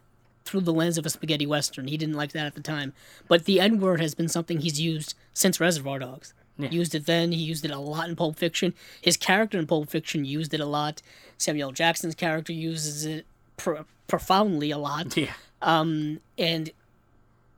[0.48, 1.86] through the lens of a spaghetti western.
[1.88, 2.92] He didn't like that at the time.
[3.28, 6.32] But the N word has been something he's used since Reservoir Dogs.
[6.56, 6.70] Yeah.
[6.70, 7.30] Used it then.
[7.32, 8.74] He used it a lot in Pulp Fiction.
[9.00, 11.02] His character in Pulp Fiction used it a lot.
[11.36, 13.26] Samuel Jackson's character uses it
[13.56, 16.70] pro- profoundly a lot Yeah, Um, and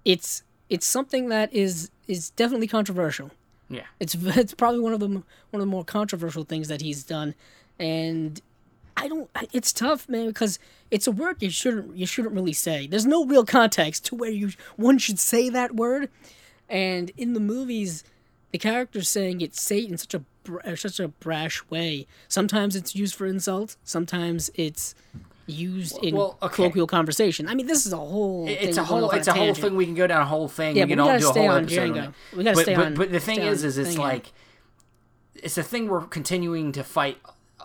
[0.04, 3.30] it's it's something that is is definitely controversial.
[3.70, 3.84] yeah.
[4.00, 7.34] It's it's probably one of the one of the more controversial things that he's done,
[7.78, 8.40] and
[9.00, 9.30] I don't.
[9.52, 10.58] It's tough, man, because
[10.90, 12.86] it's a word you shouldn't you shouldn't really say.
[12.86, 16.10] There's no real context to where you one should say that word,
[16.68, 18.04] and in the movies,
[18.52, 22.06] the character's saying it say it in such a br- uh, such a brash way.
[22.28, 23.76] Sometimes it's used for insult.
[23.84, 24.94] Sometimes it's
[25.46, 26.56] used in well, okay.
[26.56, 27.48] colloquial conversation.
[27.48, 28.46] I mean, this is a whole.
[28.48, 29.10] It's thing a whole.
[29.12, 29.76] It's a whole thing.
[29.76, 30.76] We can go down a whole thing.
[30.76, 32.14] Yeah, we can all gotta do a stay whole episode on.
[32.36, 34.32] We gotta but, stay but, on- But the thing is, is it's like
[35.34, 37.18] it's a thing we're continuing to fight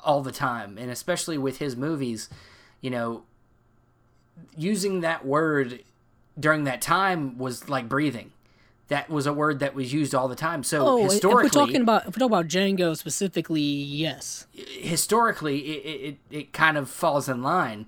[0.05, 2.29] all the time, and especially with his movies,
[2.81, 3.23] you know,
[4.57, 5.83] using that word
[6.39, 8.31] during that time was like breathing.
[8.87, 10.63] That was a word that was used all the time.
[10.63, 14.45] So Oh, if historically, we're talking about if we're talking about Django specifically, yes.
[14.53, 17.87] historically it, it, it, it kind of falls in line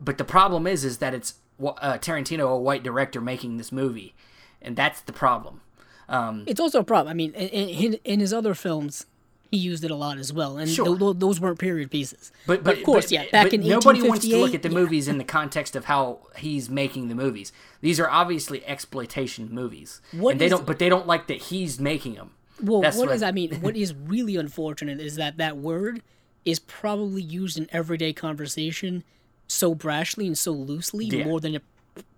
[0.00, 4.14] but the problem is is that it's uh, tarantino a white director making this movie
[4.62, 5.60] and that's the problem
[6.08, 7.10] um, It's also a problem.
[7.10, 9.04] I mean, in, in, in his other films,
[9.50, 10.84] he used it a lot as well, and Sure.
[10.86, 12.30] th- th- those weren't period pieces.
[12.46, 13.24] but, but of course, but- yeah.
[13.32, 14.74] Back in nobody wants to look at the yeah.
[14.78, 20.00] movies in the context of how he's making the movies these are obviously exploitation movies
[20.12, 22.96] What and they is- don't but they don't like that he's making them Well, That's
[22.96, 23.54] what what- is I mean?
[23.60, 26.02] What is really unfortunate is that that word
[26.44, 29.04] is probably used in everyday conversation
[29.46, 31.24] so brashly and so loosely Yeah.
[31.24, 31.62] more than it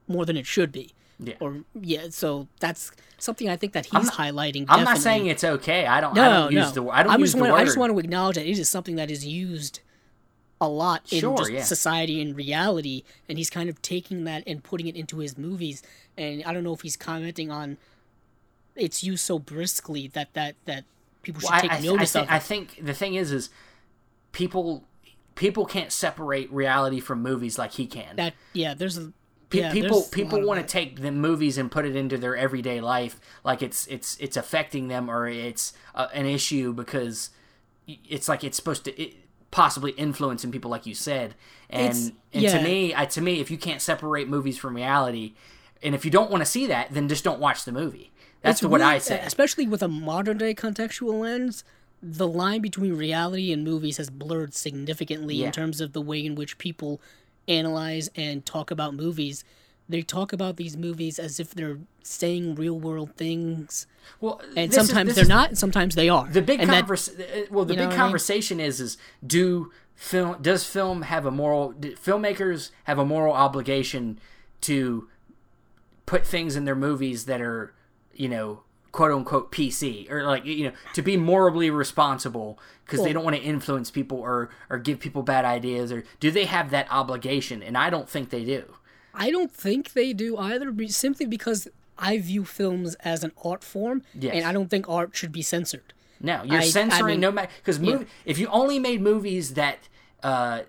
[0.08, 0.92] more than it should be.
[1.22, 1.34] Yeah.
[1.40, 4.64] Or yeah, so that's something I think that he's highlighting.
[4.70, 6.60] i'm not saying it's okay i don't no, i don't no.
[6.62, 8.36] use the i don't I use just the want word I just want to acknowledge
[8.36, 9.80] that it is something that is used
[10.62, 11.62] a lot in Sure, just yeah.
[11.62, 15.82] society and reality, and he's kind of taking that and putting it into his movies.
[16.18, 17.78] And I don't know if he's commenting on
[18.76, 20.84] its use so briskly that that that
[21.22, 22.32] people should Well, take I, I, notice think, of.
[22.32, 22.42] I it.
[22.42, 23.48] think the thing is, is
[24.32, 24.84] people
[25.34, 28.16] people can't separate reality from movies like he can.
[28.16, 29.12] that yeah, there's a
[29.52, 33.18] Yeah, people people want to take the movies and put it into their everyday life,
[33.44, 37.30] like it's it's it's affecting them or it's uh, an issue because
[37.86, 39.14] it's like it's supposed to it,
[39.50, 41.34] possibly influencing people, like you said.
[41.68, 42.58] And It's- and yeah.
[42.58, 45.34] to me, I, to me, if you can't separate movies from reality,
[45.82, 48.12] and if you don't want to see that, then just don't watch the movie.
[48.42, 49.20] That's It's what really- I say.
[49.24, 51.64] Especially with a modern day contextual lens,
[52.00, 55.46] the line between reality and movies has blurred significantly Yeah.
[55.46, 57.00] in terms of the way in which people
[57.50, 59.44] analyze and talk about movies.
[59.88, 63.86] They talk about these movies as if they're saying real world things,
[64.20, 66.28] Well, and this is- sometimes they're not, and sometimes they are.
[66.28, 67.96] the big and that- uh, well the big what I mean?
[67.98, 68.96] conversation is is
[69.26, 74.18] do film does film have a moral filmmakers have a moral obligation
[74.62, 75.08] to
[76.06, 77.74] put things in their movies that are
[78.14, 78.62] you know
[78.92, 83.36] quote unquote pc or like you know to be morally responsible because they don't want
[83.36, 87.62] to influence people or or give people bad ideas or do they have that obligation
[87.62, 88.74] and i don't think they do
[89.12, 91.66] I don't think they do either, simply because
[91.98, 94.34] I view films as an art form, Yes.
[94.36, 95.92] and I don't think art should be censored.
[96.20, 99.54] No, you're I- I censoring mean- no matter because movie, if you only made movies
[99.54, 99.88] that
[100.22, 100.60] uh,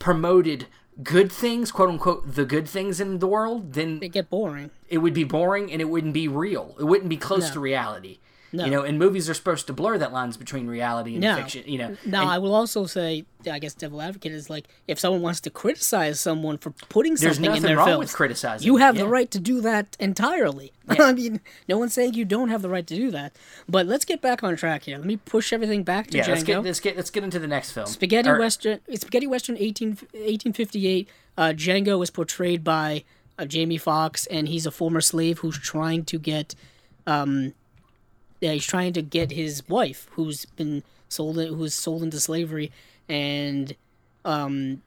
[0.00, 0.66] promoted
[1.02, 4.70] good things, quote unquote, the good things in the world, then They get boring.
[4.88, 6.76] it would be boring and it wouldn't be real.
[6.78, 7.54] It wouldn't be close No.
[7.54, 8.18] to reality.
[8.54, 8.64] No.
[8.66, 11.36] You know, and movies are supposed to blur that lines between reality and No.
[11.36, 11.64] fiction.
[11.66, 14.98] You know, Now, And I will also say, I guess, devil advocate is like if
[14.98, 18.66] someone wants to criticize someone for putting something in nothing their wrong films, with criticizing.
[18.66, 19.02] you have Yeah.
[19.04, 20.72] the right to do that entirely.
[20.88, 23.34] I mean, no one's saying you don't have the right to do that.
[23.68, 24.98] But let's get back on track here.
[24.98, 26.28] Let me push everything back to Yeah, Django.
[26.28, 27.86] let's get let's get let's get into the next film.
[27.86, 28.80] Spaghetti Or- Western.
[28.94, 31.08] Spaghetti Western 18, 1858.
[31.38, 33.04] Uh, Django was portrayed by
[33.38, 36.54] uh, Jamie Foxx, and he's a former slave who's trying to get,
[37.06, 37.54] um,
[38.42, 42.70] yeah, he's trying to get his wife, who's been sold, who's sold into slavery,
[43.08, 43.74] and
[44.24, 44.82] um,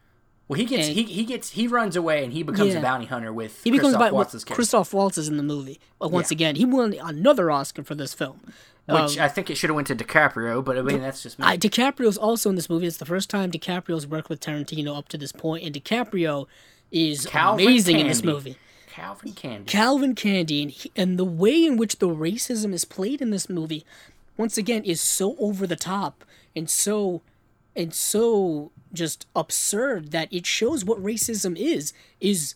[0.48, 2.78] Well, he gets and- he he gets he runs away and he becomes Yeah.
[2.78, 5.80] a bounty hunter with he becomes Christoph Waltz's character, Christoph Waltz is in the movie.
[5.98, 6.36] But once Yeah.
[6.36, 8.40] again, he won another Oscar for this film.
[8.88, 11.44] which I think it should have went to DiCaprio, but I mean that's just me.
[11.44, 12.86] I, DiCaprio's also in this movie.
[12.86, 16.46] It's the first time DiCaprio's worked with Tarantino up to this point, and DiCaprio
[16.92, 18.56] is Calvin amazing in this movie.
[18.96, 19.70] Calvin Candie.
[19.70, 23.50] Calvin Candie and, he, and the way in which the racism is played in this
[23.50, 23.84] movie,
[24.38, 26.24] once again, is so over the top
[26.56, 27.20] and so
[27.76, 31.92] and so just absurd that it shows what racism is
[32.22, 32.54] is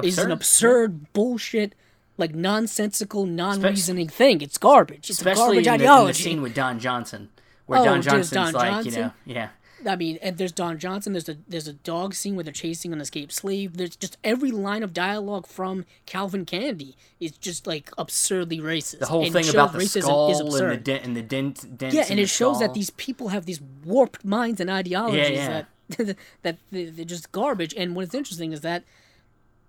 [0.00, 1.74] is an Absurd, absurd bullshit
[2.16, 6.54] like nonsensical non-reasoning thing it's garbage it's Especially in garbage the, in the scene with
[6.54, 7.30] Don Johnson,
[7.66, 8.92] where Oh, Don Johnson's Don like, Johnson?
[8.92, 9.48] you know, yeah.
[9.86, 11.12] I mean, and there's Don Johnson.
[11.12, 13.76] There's a there's a dog scene where they're chasing an escaped slave.
[13.76, 19.00] There's just every line of dialogue from Calvin Candie is just like absurdly racist.
[19.00, 20.84] The whole and thing about the racism skull is and the absurd.
[20.84, 23.60] dent and the dent dents yeah, in and it shows that these people have these
[23.84, 25.64] warped minds and ideologies yeah.
[25.98, 27.74] that that they're just garbage.
[27.76, 28.84] And what's interesting is that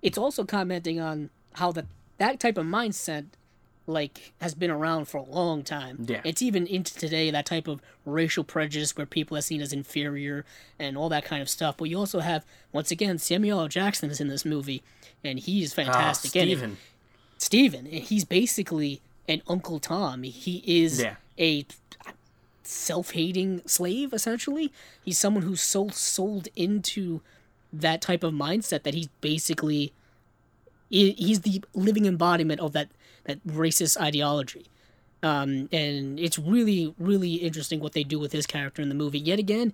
[0.02, 1.86] it's also commenting on how that
[2.18, 3.26] that type of mindset
[3.92, 6.06] like has been around for a long time.
[6.08, 6.22] Yeah.
[6.24, 10.46] It's even into today that type of racial prejudice where people are seen as inferior
[10.80, 11.78] and all that kind of stuff.
[11.78, 13.68] But you also have once again Samuel L.
[13.68, 14.82] Jackson is in this movie
[15.24, 16.42] and he is Ah, fantastic it.
[16.46, 16.78] Steven.
[17.38, 20.24] Steven, he's basically an Uncle Tom.
[20.24, 21.16] He is Yeah.
[21.40, 21.66] a
[22.64, 24.72] self-hating slave essentially.
[25.04, 27.22] He's someone who's so sold into
[27.74, 29.94] that type of mindset that he's basically
[30.90, 32.90] he's the living embodiment of that
[33.26, 34.68] that racist ideology.
[35.24, 39.20] Um, and it's really, really interesting what they do with his character in the movie.
[39.20, 39.74] Yet again,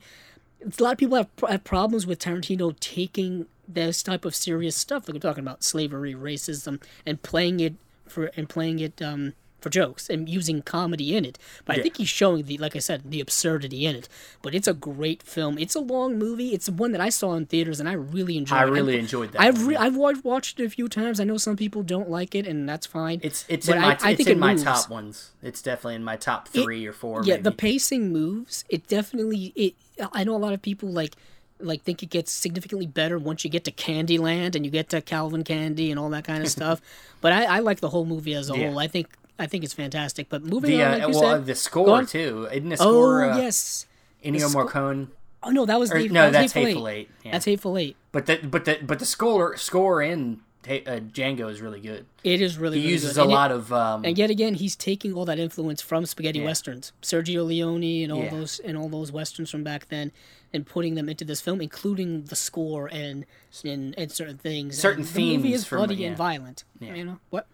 [0.62, 5.08] a lot of people have, have problems with Tarantino taking this type of serious stuff,
[5.08, 7.76] like we're talking about slavery, racism, and playing it
[8.08, 9.34] for and playing it um,
[9.68, 11.38] for jokes and using comedy in it.
[11.66, 14.10] But I think he's showing the, like I said, the absurdity in it.
[14.42, 15.58] But it's a great film.
[15.58, 16.54] It's a long movie.
[16.54, 18.58] It's one that I saw in theaters and I really enjoyed.
[18.58, 18.62] It.
[18.62, 18.72] I it.
[18.72, 19.42] really enjoyed that.
[19.42, 21.20] I've re- I've wa- watched it a few times.
[21.20, 23.20] I know some people don't like it, and that's fine.
[23.24, 25.32] It's it's But in I- my I it's think in it my top ones.
[25.44, 27.22] It's definitely in my top three or four.
[27.24, 27.44] yeah, maybe.
[27.44, 28.64] the pacing moves.
[28.70, 29.54] It definitely.
[29.56, 29.74] It.
[30.14, 31.16] I know a lot of people like
[31.60, 35.02] like think it gets significantly better once you get to Candyland and you get to
[35.02, 36.80] Calvin Candie and all that kind of stuff.
[37.20, 38.70] But I, I like the whole movie as a Yeah.
[38.70, 38.78] whole.
[38.80, 39.08] I think
[39.40, 40.30] I think it's fantastic.
[40.30, 42.48] But moving the on, uh, like you well said, the score too.
[42.52, 43.86] Isn't the oh uh, yes.
[44.24, 45.08] Ennio sco- Morricone?
[45.44, 47.10] Oh no, that was Or, Dave, no, that that's Hateful Eight.
[47.24, 47.32] Yeah.
[47.32, 47.96] That's Hateful Eight.
[48.12, 52.06] But the but the but the score score in uh, Django is really good.
[52.26, 53.20] It is really He really uses good.
[53.20, 56.06] a And it- lot of um, And yet again, he's taking all that influence from
[56.06, 58.30] spaghetti westerns, Sergio Leone, and all Yeah.
[58.32, 60.12] those and all those westerns from back then,
[60.52, 63.26] and putting them into this film, including the score and
[63.64, 64.78] and, and certain things.
[64.78, 66.08] Certain And the movie themes is from- bloody yeah.
[66.10, 66.64] and violent.
[66.82, 67.46] You know what?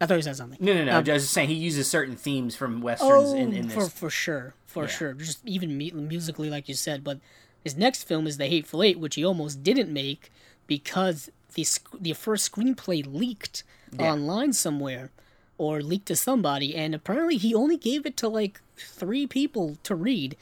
[0.00, 0.58] I thought you said something.
[0.60, 0.92] no no no.
[0.92, 3.80] Um, I was just saying he uses certain themes from westerns Oh, in, in for
[3.84, 3.92] this.
[3.92, 4.88] for sure, for Yeah.
[4.90, 5.12] sure.
[5.14, 7.02] Just even mu- musically, like you said.
[7.02, 7.18] But
[7.64, 10.30] his next film is The Hateful Eight, which he almost didn't make
[10.68, 13.64] because the sc- the first screenplay leaked
[13.98, 14.12] Yeah.
[14.12, 15.10] online somewhere,
[15.56, 19.94] or leaked to somebody, and apparently he only gave it to like three people to
[19.96, 20.36] read.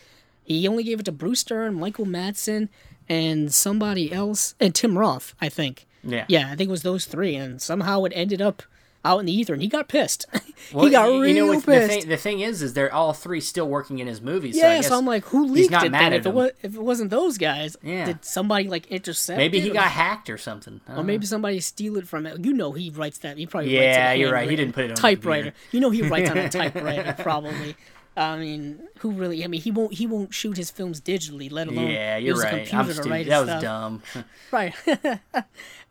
[0.45, 2.69] He only gave it to Bruce Dern, Michael Madsen,
[3.09, 5.87] and somebody else, and Tim Roth, I think.
[6.05, 8.63] yeah Yeah, I think it was those three, and somehow it ended up
[9.07, 10.27] out in the ether, and he got pissed.
[10.73, 11.89] Well, he got you real know, what, pissed.
[11.89, 14.59] The thing, the thing is, is they're all three still working in his movies.
[14.59, 15.91] so I Yeah, so I'm like, who he's leaked not it?
[15.91, 16.13] mad Then?
[16.15, 18.07] at If it, was, if it wasn't those guys, Yeah.
[18.07, 19.37] did somebody like intercept?
[19.37, 20.81] maybe he got hacked or something.
[20.89, 22.45] Or don't maybe somebody steal it from it.
[22.45, 23.37] You know, he writes that.
[23.39, 24.51] He probably Yeah, writes it you're right.
[24.51, 25.53] He didn't put it on typewriter.
[25.71, 27.77] You know, he writes on a typewriter probably.
[28.17, 29.45] I mean, who really?
[29.45, 29.93] I mean, he won't.
[29.95, 32.67] He won't shoot his films digitally, let alone Yeah, you're use a right.
[32.67, 33.63] computer I'm to write That was stuff.
[33.63, 34.03] dumb.
[34.51, 34.75] Right.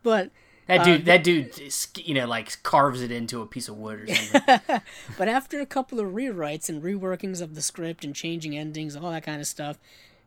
[0.04, 0.32] but
[0.68, 1.60] That Uh, dude, that dude,
[1.98, 4.82] you know, like carves it into a piece of wood or something.
[5.18, 9.06] But after a couple of rewrites and reworkings of the script and changing endings and
[9.06, 9.78] all that kind of stuff,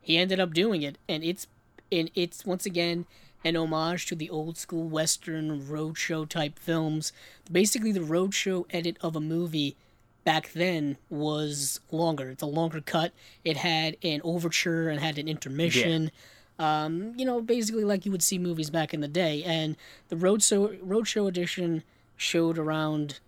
[0.00, 1.46] he ended up doing it, and it's
[1.90, 3.06] and it's once again
[3.44, 7.12] an homage to the old school western roadshow type films.
[7.50, 9.76] Basically, the roadshow edit of a movie
[10.24, 12.30] back then was longer.
[12.30, 13.12] It's a longer cut.
[13.44, 16.10] It had an overture and had an intermission.
[16.58, 19.44] Um, you know, basically like you would see movies back in the day.
[19.44, 19.76] And
[20.08, 21.84] the roadshow roadshow edition
[22.16, 23.20] showed around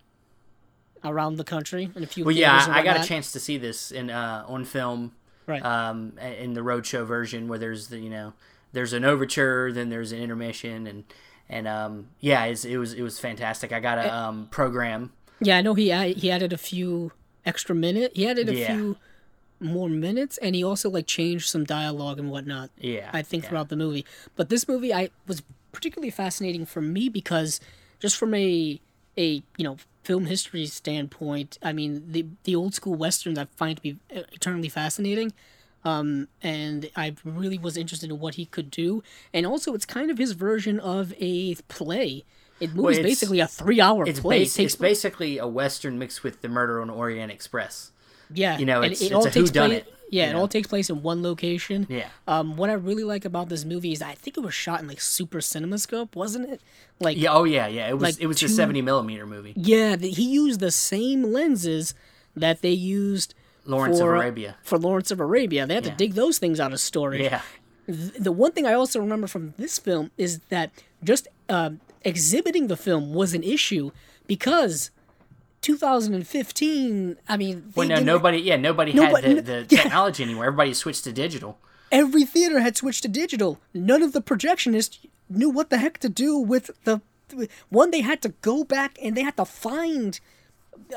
[1.03, 2.23] around the country in a few.
[2.25, 5.13] Well, yeah, I, I got a chance to see this in uh, on film,
[5.47, 5.63] Right.
[5.65, 8.33] um, in the roadshow version where there's the you know
[8.73, 11.03] there's an overture, then there's an intermission, and
[11.49, 13.71] and um, yeah, it's, it was it was fantastic.
[13.71, 14.03] I got Eh.
[14.07, 15.11] a um, program.
[15.39, 17.13] Yeah, I know he he added a few
[17.45, 18.11] extra minute.
[18.13, 18.75] He added a Yeah.
[18.75, 18.97] few
[19.61, 22.69] more minutes, and he also like changed some dialogue and whatnot.
[22.79, 23.49] Yeah, I think yeah.
[23.49, 24.05] throughout the movie.
[24.35, 27.59] But this movie, I was particularly fascinating for me because
[27.99, 28.79] just from a
[29.17, 33.77] a you know film history standpoint, I mean the the old school westerns I find
[33.77, 35.31] to be eternally fascinating.
[35.83, 39.01] Um, and I really was interested in what he could do,
[39.33, 42.23] and also it's kind of his version of a play.
[42.59, 44.43] It moves it's- basically a three-hour It's, play.
[44.43, 47.91] bas- It it's basically a western mixed with the Murder on Orient Express.
[48.33, 49.83] Yeah, You know, it's- it's a takes whodunit, place.
[50.09, 50.39] Yeah, it know?
[50.39, 51.87] all takes place in one location.
[51.89, 52.07] Yeah.
[52.27, 54.87] Um, what I really like about this movie is I think it was shot in
[54.87, 56.61] like super CinemaScope, wasn't it?
[56.99, 57.31] Like, Yeah.
[57.33, 57.67] Oh yeah.
[57.67, 57.87] Yeah.
[57.89, 58.03] It was.
[58.03, 59.53] Like it was two- a seventy millimeter movie.
[59.55, 61.93] yeah, the, he used the same lenses
[62.35, 63.33] that they used
[63.65, 64.57] Lawrence for, of Arabia.
[64.63, 65.91] For Lawrence of Arabia, they had Yeah.
[65.91, 67.21] to dig those things out of storage.
[67.21, 67.41] Yeah.
[67.87, 70.71] Th- The one thing I also remember from this film is that
[71.03, 71.71] just uh,
[72.03, 73.91] exhibiting the film was an issue
[74.27, 74.91] because
[75.61, 77.17] 2015.
[77.27, 78.39] I mean, Well, no, nobody.
[78.39, 79.83] Yeah, nobody Nobody- had the, the yeah.
[79.83, 80.45] technology anymore.
[80.45, 81.57] Everybody switched to digital.
[81.91, 83.59] every theater had switched to digital.
[83.73, 84.97] None of the projectionists
[85.29, 87.01] knew what the heck to do with the
[87.69, 87.91] one.
[87.91, 90.19] They had to go back and they had to find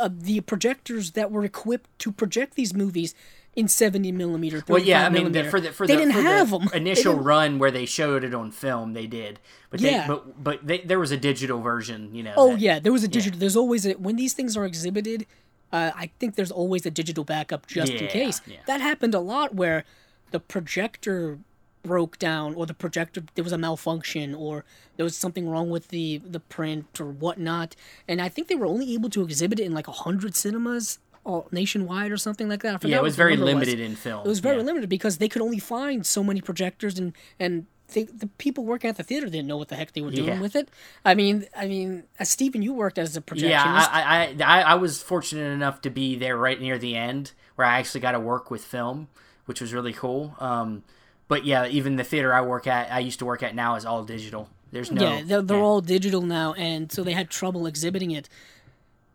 [0.01, 3.15] uh, the projectors that were equipped to project these movies
[3.57, 4.63] in 70 millimeter.
[4.69, 6.69] Well, yeah, I mean, the, for the for they the, didn't for the have them.
[6.75, 9.39] initial run where they showed it on film, they did,
[9.71, 10.07] but they, Yeah.
[10.09, 12.35] but but they, there was a digital version, you know.
[12.37, 13.39] Oh that- yeah, there was a digital.
[13.39, 15.27] There's always a when these things are exhibited.
[15.73, 18.41] Uh, I think there's always a digital backup just in case.
[18.47, 18.59] yeah.
[18.67, 19.85] That happened a lot where
[20.31, 21.39] the projector
[21.83, 24.65] broke down, or the projector there was a malfunction, or
[24.97, 27.77] there was something wrong with the the print or whatnot.
[28.09, 30.99] And I think they were only able to exhibit it in like a hundred cinemas
[31.25, 32.85] all nationwide or something like that.
[32.85, 34.25] Yeah, it was very limited in film.
[34.25, 34.65] It was very yeah.
[34.65, 38.89] limited because they could only find so many projectors and and they, the people working
[38.89, 40.41] at the theater didn't know what the heck they were doing Yeah.
[40.41, 40.69] with it.
[41.05, 43.51] I mean, I mean, as Steven, you worked as a projectionist.
[43.51, 47.33] Yeah, I, I, I, I was fortunate enough to be there right near the end
[47.57, 49.09] where I actually got to work with film,
[49.45, 50.35] which was really cool.
[50.41, 50.83] Um,
[51.29, 53.85] but yeah, even the theater I work at, I used to work at now is
[53.85, 54.49] all digital.
[54.73, 55.03] There's no.
[55.03, 55.63] yeah, they're, they're yeah.
[55.63, 58.29] all digital now, and so they had trouble exhibiting it.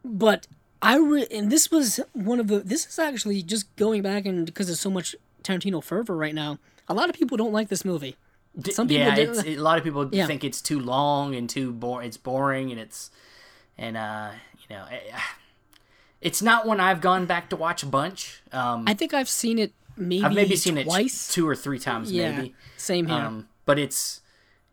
[0.05, 0.47] But
[0.81, 2.59] I re- and this was one of the.
[2.59, 6.57] This is actually just going back and because there's so much Tarantino fervor right now.
[6.87, 8.15] A lot of people don't like this movie.
[8.59, 10.25] D- some people yeah, didn't- it's, a lot of people Yeah.
[10.25, 12.07] think it's too long and too boring.
[12.07, 13.11] It's boring and it's
[13.77, 14.31] and uh,
[14.67, 15.17] you know, eh,
[16.21, 18.41] it's not one I've gone back to watch a bunch.
[18.51, 21.27] Um, I think I've seen it maybe I've maybe seen it twice.
[21.33, 22.55] two or three times, yeah, maybe.
[22.77, 23.15] same here.
[23.17, 24.21] Um, but it's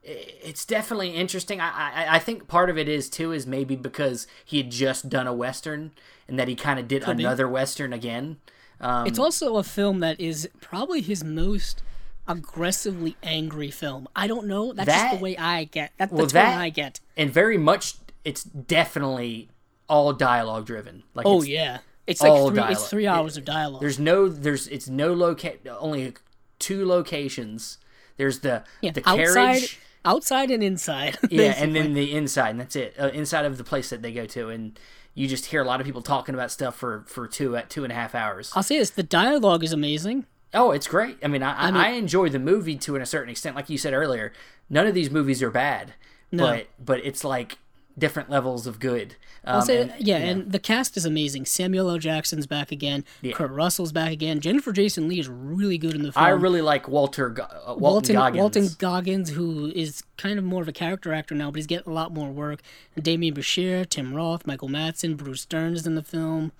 [0.08, 1.60] it's definitely interesting.
[1.60, 5.08] I, I I think part of it is too is maybe because he had just
[5.08, 5.92] done a western
[6.28, 7.10] and that he kind of did be.
[7.10, 8.38] another western again.
[8.80, 11.82] Um, It's also a film that is probably his most
[12.28, 14.08] aggressively angry film.
[14.14, 14.72] I don't know.
[14.72, 15.92] That's just the way I get.
[15.98, 17.00] That, well, that's what that- I get.
[17.16, 19.48] and very much it's definitely
[19.88, 21.04] all dialogue driven.
[21.14, 22.62] Like Oh it's, yeah, it's like three.
[22.72, 23.80] It's three hours of dialogue.
[23.80, 26.14] There's no there's it's no loca only
[26.58, 27.78] two locations.
[28.16, 29.78] There's the yeah, the outside, carriage.
[30.06, 31.18] Outside and inside.
[31.30, 32.94] Yeah, and then the inside, and that's it.
[32.98, 34.78] Uh, inside of the place that they go to, and
[35.14, 37.84] you just hear a lot of people talking about stuff for for two at two
[37.84, 38.52] and a half hours.
[38.54, 40.26] I'll say this: the dialogue is amazing.
[40.54, 41.18] Oh, it's great.
[41.22, 43.56] I mean, I I, mean- I enjoy the movie to a certain extent.
[43.56, 44.32] Like you said earlier,
[44.70, 45.94] none of these movies are bad,
[46.30, 46.44] no.
[46.44, 47.58] but but it's like
[47.98, 49.16] different levels of good.
[49.44, 51.46] Um, say, and, yeah, you know, and the cast is amazing.
[51.46, 51.98] Samuel L.
[51.98, 53.04] Jackson's back again.
[53.32, 54.40] Kurt Russell's back again.
[54.40, 56.24] Jennifer Jason Leigh is really good in the film.
[56.24, 58.40] I really like Walter Go- uh, Walton, Walton Goggins.
[58.40, 61.90] Walton Goggins, who is kind of more of a character actor now, but he's getting
[61.90, 62.60] a lot more work.
[62.94, 66.52] And Demián Bichir, Tim Roth, Michael Madsen, Bruce Dern is in the film.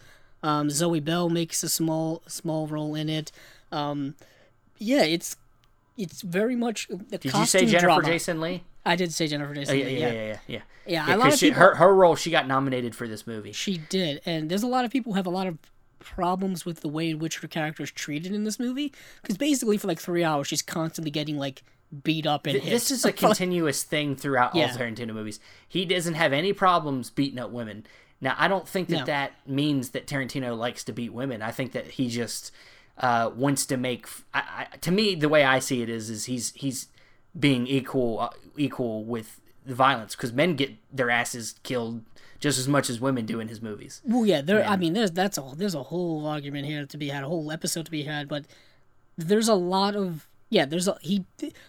[0.43, 3.33] Um, Zoe Bell makes a small small role in it.
[3.73, 4.15] Um,
[4.79, 5.37] yeah, it's
[5.97, 6.89] it's very much.
[6.89, 8.05] The Did you say Jennifer drama.
[8.05, 8.63] Jason Leigh?
[8.85, 9.75] I did say Jennifer Jason.
[9.75, 10.61] Oh, yeah, Leigh, yeah, yeah, yeah, yeah.
[10.87, 13.27] Yeah, Yeah, a lot of she, people- her her role, she got nominated for this
[13.27, 13.53] movie.
[13.53, 15.59] She did, and there's a lot of people who have a lot of
[15.99, 18.93] problems with the way in which her character is treated in this movie.
[19.23, 21.63] Because basically, for like three hours, she's constantly getting like
[22.05, 22.71] beat up and hit.
[22.71, 24.71] This is a continuous thing throughout Yeah.
[24.71, 25.41] all Tarantino movies.
[25.69, 27.87] He doesn't have any problems beating up women.
[28.21, 29.05] Now, I don't think that No.
[29.07, 31.43] that means that Tarantino likes to beat women.
[31.43, 32.51] I think that he just
[32.99, 34.07] uh, wants to make.
[34.33, 36.89] I, I, to me, the way I see it is, is he's he's
[37.39, 42.03] being equal uh, equal with the violence because men get their asses killed
[42.39, 44.01] just as much as women do in his movies.
[44.05, 44.65] Well, yeah, there.
[44.65, 47.51] I mean, there's that's a there's a whole argument here to be had, a whole
[47.51, 48.45] episode to be had, but
[49.17, 51.25] there's a lot of yeah, there's a he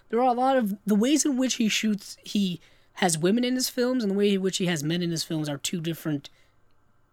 [0.10, 2.60] there are a lot of the ways in which he shoots he
[2.94, 5.24] has women in his films and the way in which he has men in his
[5.24, 6.30] films are two different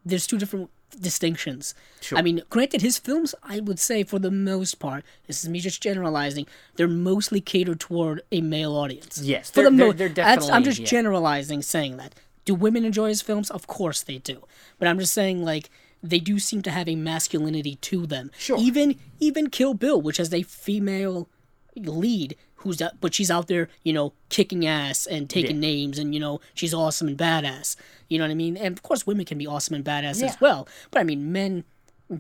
[0.05, 1.75] there's two different distinctions.
[2.01, 2.19] Sure.
[2.19, 5.61] I mean, granted, his films, I would say, for the most part, this is me
[5.61, 6.47] just generalizing,
[6.77, 9.21] they're mostly catered toward a male audience.
[9.23, 10.87] Yes, for they're- the they're- mo- they're that's- I'm just yeah.
[10.87, 12.15] generalizing, saying that.
[12.45, 13.51] Do women enjoy his films?
[13.51, 14.45] Of course they do.
[14.79, 15.71] But I'm just saying, like,
[16.03, 18.31] they do seem to have a masculinity to them.
[18.39, 18.59] Sure.
[18.59, 21.29] Even even Kill Bill, which has a female
[21.77, 26.15] lead who's out, but she's out there, you know, kicking ass and taking names, and
[26.15, 27.77] you know, she's awesome and badass.
[28.09, 28.57] You know what I mean?
[28.57, 30.29] And of course, women can be awesome and badass Yeah.
[30.29, 30.67] as well.
[30.91, 31.65] But I mean, men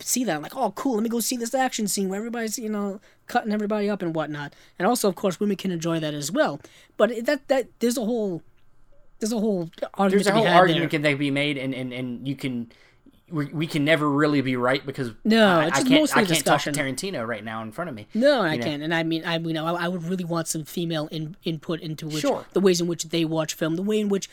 [0.00, 2.68] see that like, oh, cool, let me go see this action scene where everybody's, you
[2.68, 4.54] know, cutting everybody up and whatnot.
[4.78, 6.60] And also, of course, women can enjoy that as well.
[6.96, 8.42] But that that there's a whole
[9.20, 10.88] there's a whole argument There's a whole argument there.
[10.88, 12.70] can they be made, and and and you can.
[13.30, 16.26] We, we can never really be right because No, I, it's I can't mostly I
[16.26, 16.72] can't talk to.
[16.72, 18.06] Tarantino right now in front of me.
[18.12, 18.64] No, I know.
[18.64, 18.82] can't.
[18.82, 21.80] And I mean, I you know, I, I would really want some female in, input
[21.80, 22.44] into which Sure.
[22.52, 24.28] the ways in which they watch film, the way in which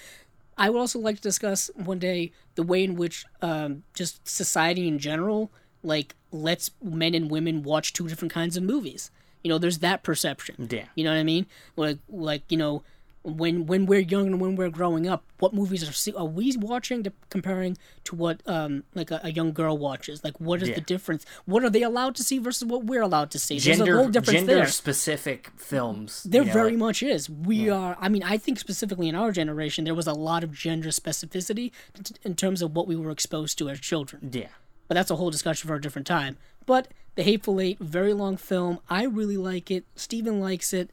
[0.58, 4.88] I would also like to discuss one day the way in which um, just society
[4.88, 5.52] in general
[5.84, 9.10] like lets men and women watch two different kinds of movies.
[9.44, 10.68] You know, there's that perception.
[10.70, 10.86] Yeah.
[10.96, 11.46] You know what I mean?
[11.78, 12.84] Like like you know.
[13.24, 16.56] When when we're young and when we're growing up, what movies are see- are we
[16.58, 20.24] watching to, comparing to what um like a, a young girl watches?
[20.24, 20.76] Like what is Yeah.
[20.76, 21.24] the difference?
[21.46, 23.56] What are they allowed to see versus what we're allowed to see?
[23.60, 24.66] There's a Gender whole difference gender there.
[24.68, 26.24] specific films.
[26.24, 27.30] There know, very like- much is.
[27.30, 27.96] We are.
[28.00, 31.72] I mean, I think specifically in our generation, there was a lot of gender specificity
[32.04, 34.32] t- in terms of what we were exposed to as children.
[34.34, 34.48] yeah.
[34.88, 36.38] But that's a whole discussion for a different time.
[36.66, 38.80] But The Hateful Eight, very long film.
[38.90, 39.86] I really like it.
[39.96, 40.90] Steven likes it.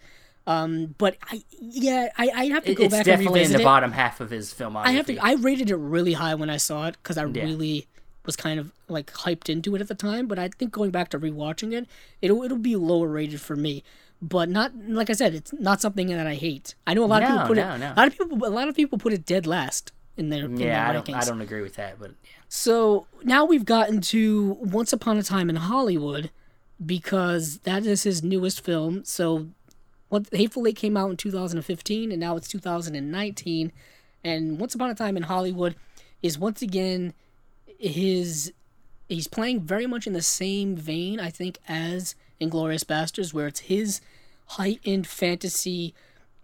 [0.48, 3.60] Um, but I, yeah, I, I have to go it's back and definitely in the
[3.60, 3.64] it.
[3.64, 4.86] bottom half of his filmography.
[4.86, 5.18] I have to.
[5.18, 7.86] I rated it really high when I saw it because I really
[8.24, 10.26] was kind of like hyped into it at the time.
[10.26, 11.86] But I think going back to rewatching it,
[12.22, 13.84] it'll it'll be lower rated for me.
[14.22, 16.74] But not like I said, it's not something that I hate.
[16.86, 17.78] I know a lot of people put no, it.
[17.80, 17.92] no.
[17.92, 18.46] A lot of people.
[18.46, 21.14] A lot of people put it dead last in their in yeah, I their don't
[21.14, 21.22] rankings.
[21.22, 22.30] I don't agree with that, but yeah.
[22.48, 26.30] So now we've gotten to Once Upon a Time in Hollywood
[26.84, 29.04] because that is his newest film.
[29.04, 29.48] So
[30.08, 33.72] what Hateful Eight came out in 2015 and now it's 2019
[34.24, 35.76] and Once Upon a Time in Hollywood
[36.22, 37.14] is once again
[37.78, 38.52] his
[39.08, 43.60] he's playing very much in the same vein I think as Inglourious Basterds where it's
[43.60, 44.00] his
[44.46, 45.94] heightened fantasy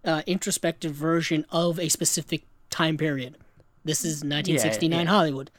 [0.03, 3.35] uh, introspective version of a specific time period.
[3.83, 5.11] This is 1969 yeah.
[5.11, 5.51] Hollywood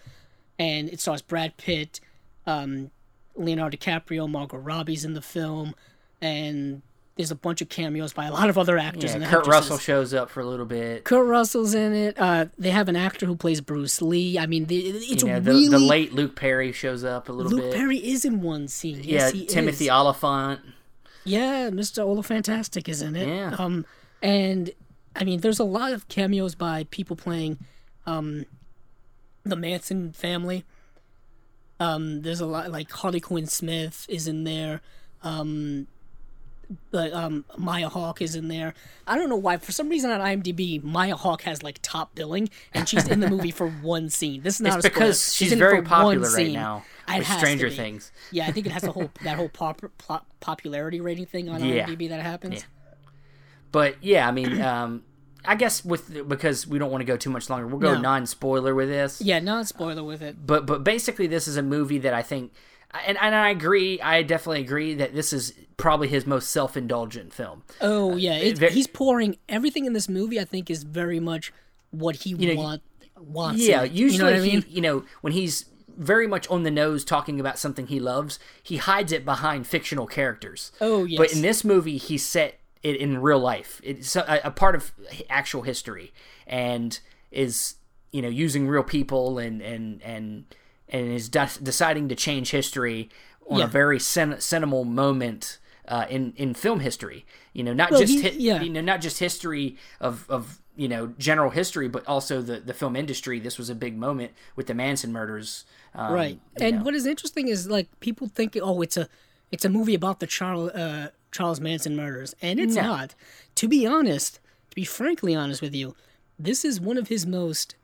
[0.58, 2.00] and it stars Brad Pitt,
[2.46, 2.90] um,
[3.34, 5.74] Leonardo DiCaprio, Margot Robbie's in the film,
[6.20, 6.82] and
[7.16, 9.70] there's a bunch of cameos by a lot of other actors Yeah, and Kurt actresses.
[9.70, 11.05] Russell shows up for a little bit.
[11.05, 12.18] Kurt Russell's in it.
[12.18, 14.38] Uh, they have an actor who plays Bruce Lee.
[14.38, 17.32] I mean, the, it's You know, the, really the late Luke Perry shows up a
[17.32, 17.66] little Luke bit.
[17.68, 18.97] Luke Perry is in one scene.
[19.02, 19.90] yeah, Yes, he Timothy is.
[19.90, 20.60] Olyphant.
[21.24, 22.24] Yeah, Mr.
[22.24, 23.26] Fantastic is in it.
[23.28, 23.56] Yeah.
[23.59, 23.86] Um,
[24.22, 24.70] and
[25.16, 27.59] I mean, there's a lot of cameos by people playing,
[28.06, 28.44] um,
[29.43, 30.64] the Manson family.
[31.80, 34.82] Um, there's a lot like Harley Quinn Smith is in there.
[35.22, 35.86] Um,
[36.93, 38.74] um, Maya Hawke is in there.
[39.06, 39.56] I don't know why.
[39.59, 43.28] For some reason on IMDb, Maya Hawke has like top billing, and she's in the
[43.30, 44.43] movie for one scene.
[44.43, 45.06] This is not It's spoiler.
[45.06, 47.70] because she's in very popular right now It with Stranger.
[47.70, 48.10] Things.
[48.32, 51.64] Yeah, I think it has a whole that whole pop, pop, popularity rating thing on
[51.64, 51.86] Yeah.
[51.86, 52.64] IMDb that happens.
[53.72, 55.02] But yeah, I mean, um,
[55.44, 58.01] I guess with because we don't want to go too much longer, we'll go No.
[58.01, 59.20] non-spoiler with this.
[59.20, 60.47] Yeah, non spoiler with it.
[60.47, 62.52] But but basically, this is a movie that I think,
[63.06, 67.62] and and I agree, I definitely agree that this is probably his most self-indulgent film.
[67.81, 70.40] Oh uh, yeah, it, he's pouring everything in this movie.
[70.40, 71.52] I think is very much
[71.90, 72.82] what he you know, want
[73.18, 73.62] wants.
[73.62, 73.93] Yeah, it.
[73.93, 74.62] usually you know what I mean.
[74.62, 75.66] he, you know, when he's
[75.97, 80.06] very much on the nose talking about something he loves, he hides it behind fictional
[80.06, 80.73] characters.
[80.81, 81.18] Oh, yes.
[81.18, 83.81] But in this movie, he set it in real life.
[83.82, 84.93] It's a, a part of
[85.31, 86.12] actual history,
[86.47, 86.98] and
[87.31, 87.77] is
[88.12, 90.44] you know using real people and and and
[90.88, 93.08] and is de- deciding to change history
[93.48, 93.64] on Yeah.
[93.64, 95.58] a very sen- sentimental moment.
[95.88, 98.60] Uh, in in film history, you know, not Well, just he- hi- yeah.
[98.60, 102.74] you know, not just history of of you know general history, but also the the
[102.74, 103.38] film industry.
[103.38, 105.64] This was a big moment with the Manson murders,
[105.94, 106.40] um, right.
[106.60, 106.82] And know.
[106.82, 109.08] what is interesting is like people think, oh, it's a
[109.52, 112.82] it's a movie about the Charles uh, Charles Manson murders, and it's No.
[112.82, 113.14] not.
[113.54, 114.40] To be honest,
[114.70, 115.94] to be frankly honest with you,
[116.36, 117.76] this is one of his most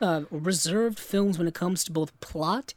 [0.00, 2.74] uh, reserved films when it comes to both plot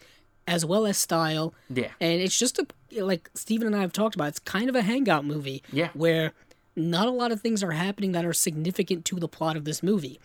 [0.48, 1.53] as well as style.
[1.69, 1.89] Yeah.
[1.99, 2.65] And it's just a
[3.02, 4.30] like Steven and I have talked about.
[4.30, 5.64] It's kind of a hangout movie.
[5.72, 5.89] Yeah.
[5.93, 6.34] Where
[6.76, 9.84] not a lot of things are happening that are significant to the plot of this
[9.84, 10.19] movie.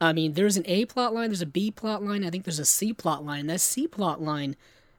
[0.00, 2.58] I mean, there's an A plot line, there's a B plot line, I think there's
[2.58, 3.46] a C plot line.
[3.46, 4.56] That C plot line,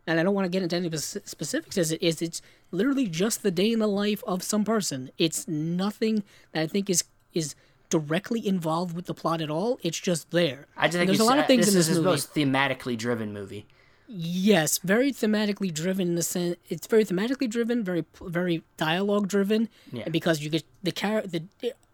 [0.08, 2.42] and I don't want to get into any spec- specifics, is it is it's
[2.72, 5.12] literally just the day in the life of some person.
[5.18, 7.04] It's nothing that I think is
[7.34, 7.54] is
[7.90, 9.80] directly involved with the plot at all.
[9.84, 10.68] It's just there.
[10.76, 12.10] I just think there's a lot of things this in is this his movie.
[12.10, 13.66] most thematically driven movie.
[14.10, 19.68] Yes, very thematically driven in the sense it's very thematically driven, very very dialogue driven,
[19.92, 20.04] Yeah.
[20.04, 21.44] and because you get the char- the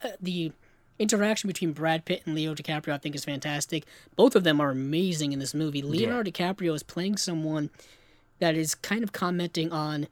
[0.03, 0.51] uh, the
[0.99, 3.83] interaction between Brad Pitt and Leo DiCaprio, I think is fantastic.
[4.15, 5.81] Both of them are amazing in this movie.
[5.81, 7.71] Leonardo DiCaprio is playing someone
[8.37, 10.07] that is kind of commenting on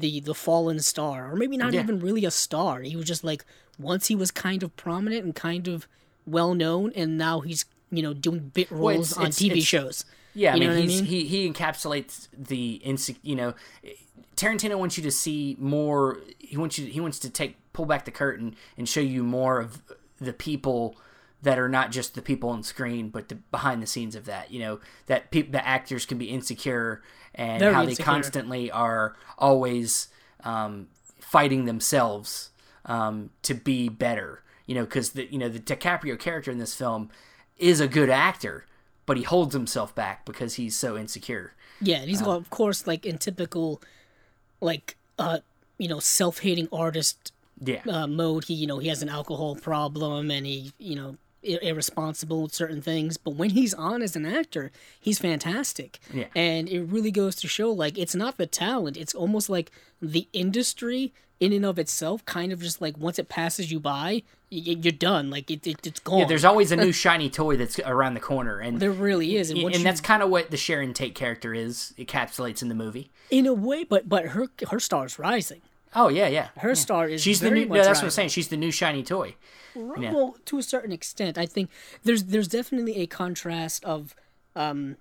[0.00, 1.82] the the fallen star, or maybe not Yeah.
[1.82, 2.80] even really a star.
[2.82, 3.44] He was just like
[3.78, 5.86] once he was kind of prominent and kind of
[6.26, 9.64] well known, and now he's you know doing bit roles it's- on it's- TV it's-
[9.64, 10.04] shows.
[10.34, 11.04] Yeah, I You mean, know I mean?
[11.06, 13.54] he he encapsulates the inse- you know,
[14.36, 16.20] Tarantino wants you to see more.
[16.38, 16.86] He wants you.
[16.86, 19.82] He wants to take pull back the curtain and show you more of
[20.20, 20.96] the people
[21.42, 24.50] that are not just the people on screen, but the behind the scenes of that.
[24.50, 27.02] You know that peop the actors can be insecure
[27.36, 27.96] and how insecure.
[27.96, 30.08] they constantly are always
[30.44, 30.88] um,
[31.20, 32.50] fighting themselves
[32.86, 34.42] um, to be better.
[34.66, 37.10] You know, because the you know the DiCaprio character in this film
[37.58, 38.66] is a good actor,
[39.06, 41.54] but he holds himself back because he's so insecure.
[41.80, 43.80] Yeah, and he's well, of course like in typical,
[44.60, 45.38] like uh,
[45.78, 48.44] you know, self-hating artist Yeah, uh, mode.
[48.44, 52.82] He you know he has an alcohol problem and he you know irresponsible with certain
[52.82, 53.16] things.
[53.16, 54.70] But when he's on as an actor,
[55.00, 55.98] he's fantastic.
[56.12, 56.26] Yeah.
[56.34, 59.70] and it really goes to show like it's not the talent; it's almost like
[60.02, 62.24] the industry in and of itself.
[62.24, 65.30] Kind of just like once it passes you by, you're done.
[65.30, 66.18] Like it, it it's gone.
[66.20, 66.24] yeah.
[66.26, 69.58] There's always a new shiny toy that's around the corner, and there really is, and,
[69.60, 71.94] and you- that's kind of what the Sharon Tate character is.
[71.98, 73.10] Encapsulates in the movie.
[73.30, 73.84] in a way.
[73.84, 75.60] But but her her star's rising.
[75.96, 76.48] Oh yeah, yeah.
[76.58, 77.64] Her star is She's the new.
[77.64, 78.28] No, that's what I'm saying.
[78.28, 79.34] She's the new shiny toy.
[79.74, 80.12] Yeah.
[80.12, 81.70] Well, to a certain extent, I think
[82.04, 84.14] there's there's definitely a contrast of
[84.54, 84.96] um,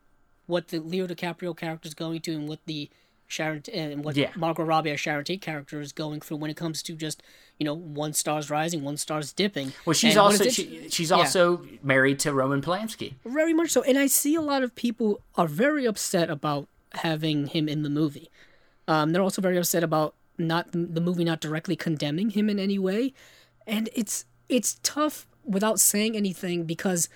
[0.47, 2.89] what the Leo DiCaprio character is going to and what the
[3.27, 4.31] Sharon and what Yeah.
[4.35, 7.21] Margot Robbie or Sharon Tate character is going through when it comes to just
[7.59, 9.73] you know one star's rising, one star's dipping.
[9.85, 11.17] Well, she's And also she, she's yeah.
[11.17, 13.15] also married to Roman Polanski.
[13.25, 13.81] Very much so.
[13.83, 17.89] And I see a lot of people are very upset about having him in the
[17.89, 18.29] movie.
[18.87, 22.77] Um, they're also very upset about not the movie not directly condemning him in any
[22.79, 23.13] way.
[23.67, 27.09] And it's it's tough without saying anything because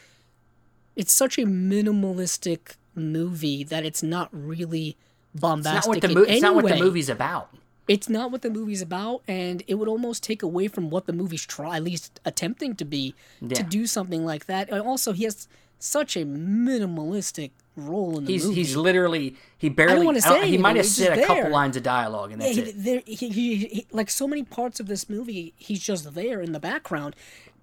[0.96, 4.98] it's such a minimalistic movie that it's not really
[5.34, 7.50] It's not bombastic what the mo- it's not what the movie's about.
[7.88, 11.14] it's not what the movie's about and it would almost take away from what the
[11.14, 13.16] movie's try at least attempting to be
[13.56, 15.48] to do something like that and also he has
[15.80, 20.08] such a minimalistic role in the He's movie he's literally he barely.
[20.08, 22.58] I don't- say he might have said a couple lines of dialogue, and yeah, that's
[22.58, 22.84] he, it.
[22.84, 26.52] there, he, he, he, like so many parts of this movie he's just there in
[26.52, 27.16] the background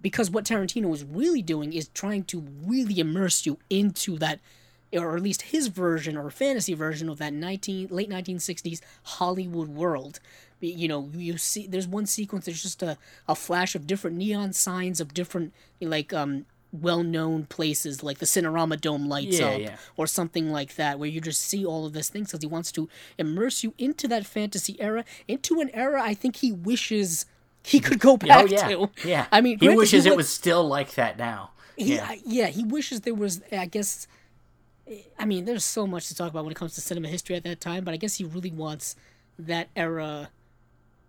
[0.02, 4.40] because what tarantino is really doing is trying to really immerse you into that
[4.93, 10.20] or at least his version or fantasy version of that 19 late 1960s hollywood world
[10.60, 12.97] you know you see there's one sequence there's just a,
[13.28, 16.47] a flash of different neon signs of different like um
[16.82, 19.77] well-known places like the cinerama dome lights Yeah, up yeah.
[19.97, 22.70] or something like that where you just see all of this things because he wants
[22.73, 22.89] to
[23.19, 27.27] immerse you into that fantasy era into an era i think he wishes
[27.62, 29.27] he could go oh, back Oh yeah, to yeah.
[29.32, 31.51] i mean he wishes it would- was still like that now.
[31.77, 33.43] he, yeah, I- yeah, he wishes there was.
[33.53, 34.07] I guess.
[35.19, 37.43] I mean, there's so much to talk about when it comes to cinema history at
[37.44, 38.94] that time, but I guess he really wants
[39.39, 40.31] that era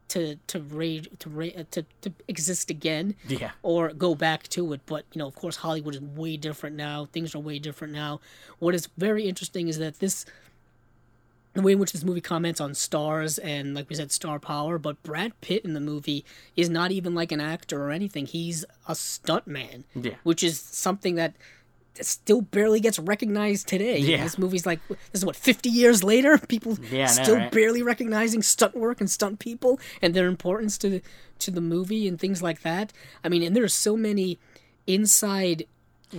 [0.09, 3.51] to to rage to ra- uh, to to exist again, yeah.
[3.63, 4.81] or go back to it.
[4.85, 7.05] But you know, of course, Hollywood is way different now.
[7.05, 8.19] Things are way different now.
[8.59, 10.25] What is very interesting is that this.
[11.53, 14.77] The way in which this movie comments on stars and, like we said, star power,
[14.77, 16.23] but Brad Pitt in the movie
[16.55, 18.27] is not even like an actor or anything.
[18.27, 20.13] He's a stuntman Yeah.
[20.21, 21.33] which is something that
[22.05, 23.97] still barely gets recognized today.
[23.99, 24.23] Yeah.
[24.23, 27.51] This movie's like this is what 50 years later, people Yeah, I know, still right?
[27.51, 31.01] barely recognizing stunt work and stunt people and their importance to
[31.39, 32.93] to the movie and things like that.
[33.23, 34.39] I mean, and there's so many
[34.87, 35.65] inside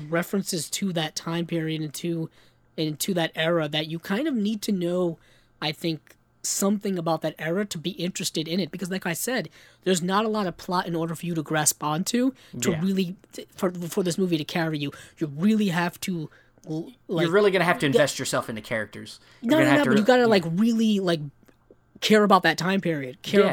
[0.09, 2.31] references to that time period and to
[2.77, 5.19] and to that era that you kind of need to know,
[5.61, 6.15] I think
[6.49, 9.49] something about that era to be interested in it because like I said
[9.85, 12.81] there's not a lot of plot in order for you to grasp onto to Yeah.
[12.83, 13.17] really
[13.55, 16.31] for for this movie to carry you you really have to
[16.67, 19.21] like You're really gonna have to invest yourself in the characters.
[19.41, 21.21] You're no, no, have no, to but you gotta like really like
[22.01, 23.23] care about that time period.
[23.23, 23.53] Care Yeah, yeah.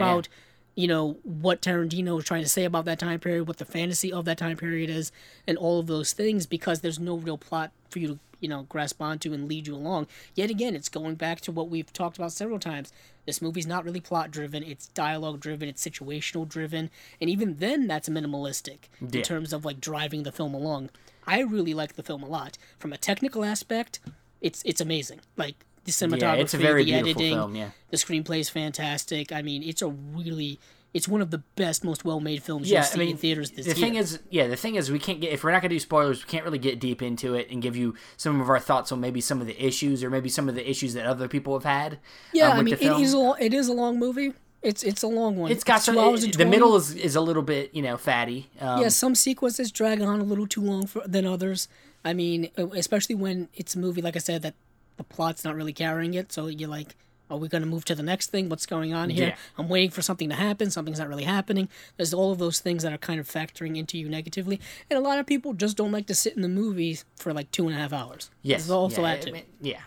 [0.75, 4.11] You know what Tarantino is trying to say about that time period, what the fantasy
[4.11, 5.11] of that time period is,
[5.47, 8.63] and all of those things because there's no real plot for you to you know
[8.63, 10.07] grasp onto and lead you along.
[10.35, 12.91] Yet again, it's going back to what we've talked about several times.
[13.25, 16.89] This movie's not really plot driven; it's dialogue driven, it's situational driven,
[17.21, 19.07] and even then, that's minimalistic Yeah.
[19.19, 20.89] in terms of like driving the film along.
[21.25, 22.57] I really like the film a lot.
[22.77, 23.99] From a technical aspect,
[24.41, 25.21] it's it's amazing.
[25.37, 27.55] Like the cinematography, Yeah, it's a very the beautiful editing, film.
[27.55, 27.69] Yeah.
[27.89, 29.31] the screenplay is fantastic.
[29.31, 30.59] I mean, it's a really
[30.93, 33.65] it's one of the best, most well-made films Yeah, you'll I mean, in theaters this
[33.65, 33.75] the year.
[33.75, 35.79] The thing is, yeah, the thing is, we can't get if we're not gonna do
[35.79, 38.91] spoilers, we can't really get deep into it and give you some of our thoughts
[38.91, 41.53] on maybe some of the issues or maybe some of the issues that other people
[41.53, 41.99] have had.
[42.33, 43.01] yeah, um, I mean, the film.
[43.01, 44.33] it is a it is a long movie.
[44.61, 45.51] It's it's a long one.
[45.51, 45.97] It's got some.
[45.97, 48.49] hours and the middle is, is a little bit, you know, fatty.
[48.59, 51.67] Um, Yeah, some sequences drag on a little too long for, than others.
[52.03, 54.55] I mean, especially when it's a movie, like I said, that
[54.97, 56.31] the plot's not really carrying it.
[56.31, 56.95] So you're like,
[57.29, 58.49] are we going to move to the next thing?
[58.49, 59.29] What's going on here?
[59.29, 59.35] Yeah.
[59.57, 60.69] I'm waiting for something to happen.
[60.69, 61.69] Something's not really happening.
[61.97, 64.59] There's all of those things that are kind of factoring into you negatively.
[64.89, 67.49] And a lot of people just don't like to sit in the movies for like
[67.51, 68.29] two and a half hours.
[68.43, 68.61] Yes.
[68.61, 69.31] There's also yeah, that I too.
[69.31, 69.81] mean, yeah.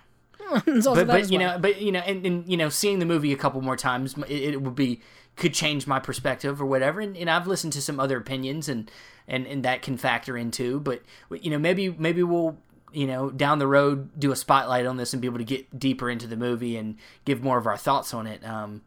[0.64, 1.52] But but you well.
[1.52, 4.16] know, but you know, and, and you know, seeing the movie a couple more times,
[4.28, 5.02] it, it would be
[5.36, 7.00] could change my perspective or whatever.
[7.00, 8.90] And, and I've listened to some other opinions, and
[9.26, 10.80] and and that can factor into.
[10.80, 12.56] But you know, maybe maybe we'll
[12.92, 15.78] you know down the road do a spotlight on this and be able to get
[15.78, 18.44] deeper into the movie and give more of our thoughts on it.
[18.44, 18.82] Um,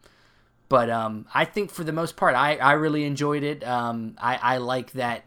[0.68, 3.62] but um, I think for the most part, I, I really enjoyed it.
[3.62, 5.24] Um, I, I like that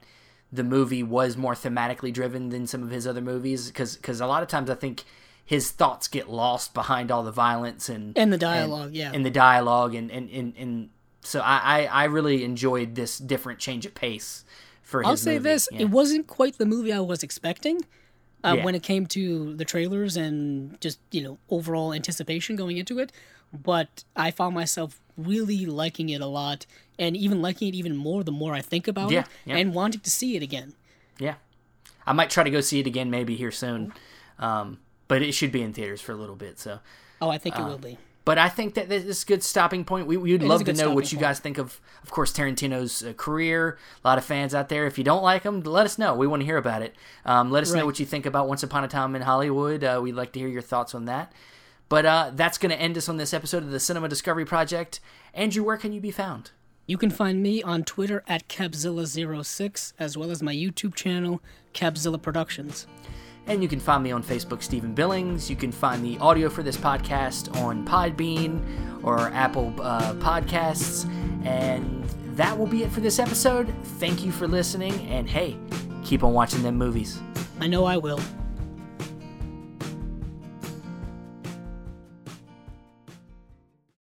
[0.52, 4.41] the movie was more thematically driven than some of his other movies because a lot
[4.41, 5.03] of times I think
[5.45, 9.11] his thoughts get lost behind all the violence and And the dialogue, yeah.
[9.14, 10.89] and the dialogue and and, and, and
[11.22, 14.43] so I, I, I really enjoyed this different change of pace
[14.81, 15.43] for his I'll say movie.
[15.43, 15.81] this: Yeah.
[15.81, 17.81] it wasn't quite the movie I was expecting
[18.45, 18.63] uh, Yeah.
[18.65, 23.11] when it came to the trailers and just you know overall anticipation going into it.
[23.53, 26.65] But I found myself really liking it a lot,
[26.99, 29.57] and even liking it even more the more I think about Yeah, it, yeah.
[29.57, 30.73] and wanting to see it again.
[31.19, 31.35] yeah,
[32.05, 33.93] I might try to go see it again maybe here soon,
[34.39, 36.59] um, but it should be in theaters for a little bit.
[36.59, 36.80] So
[37.22, 37.97] Oh, I think it Uh, will be.
[38.26, 40.07] But I think that this is a good stopping point.
[40.07, 41.27] We, we'd is love to know what you point.
[41.27, 43.77] guys think of, of course, Tarantino's uh, career.
[44.03, 44.88] A lot of fans out there.
[44.88, 46.15] If you don't like him, let us know.
[46.15, 46.95] We want to hear about it.
[47.23, 49.84] Um, let us know what you think about Once Upon a Time in Hollywood.
[49.84, 51.31] Uh, we'd like to hear your thoughts on that.
[51.88, 54.99] But uh, that's going to end us on this episode of the Cinema Discovery Project.
[55.35, 56.49] Andrew, where can you be found?
[56.88, 61.41] You can find me on Twitter at Cabzilla06, as well as my YouTube channel,
[61.76, 62.88] Cabzilla Productions.
[63.47, 65.49] And you can find me on Facebook, Steven Billings.
[65.49, 71.05] You can find the audio for this podcast on Podbean or Apple uh, Podcasts.
[71.45, 72.03] And
[72.35, 73.72] that will be it for this episode.
[73.99, 74.93] Thank you for listening.
[75.07, 75.57] And hey,
[76.03, 77.19] keep on watching them movies.
[77.59, 78.19] I know I will.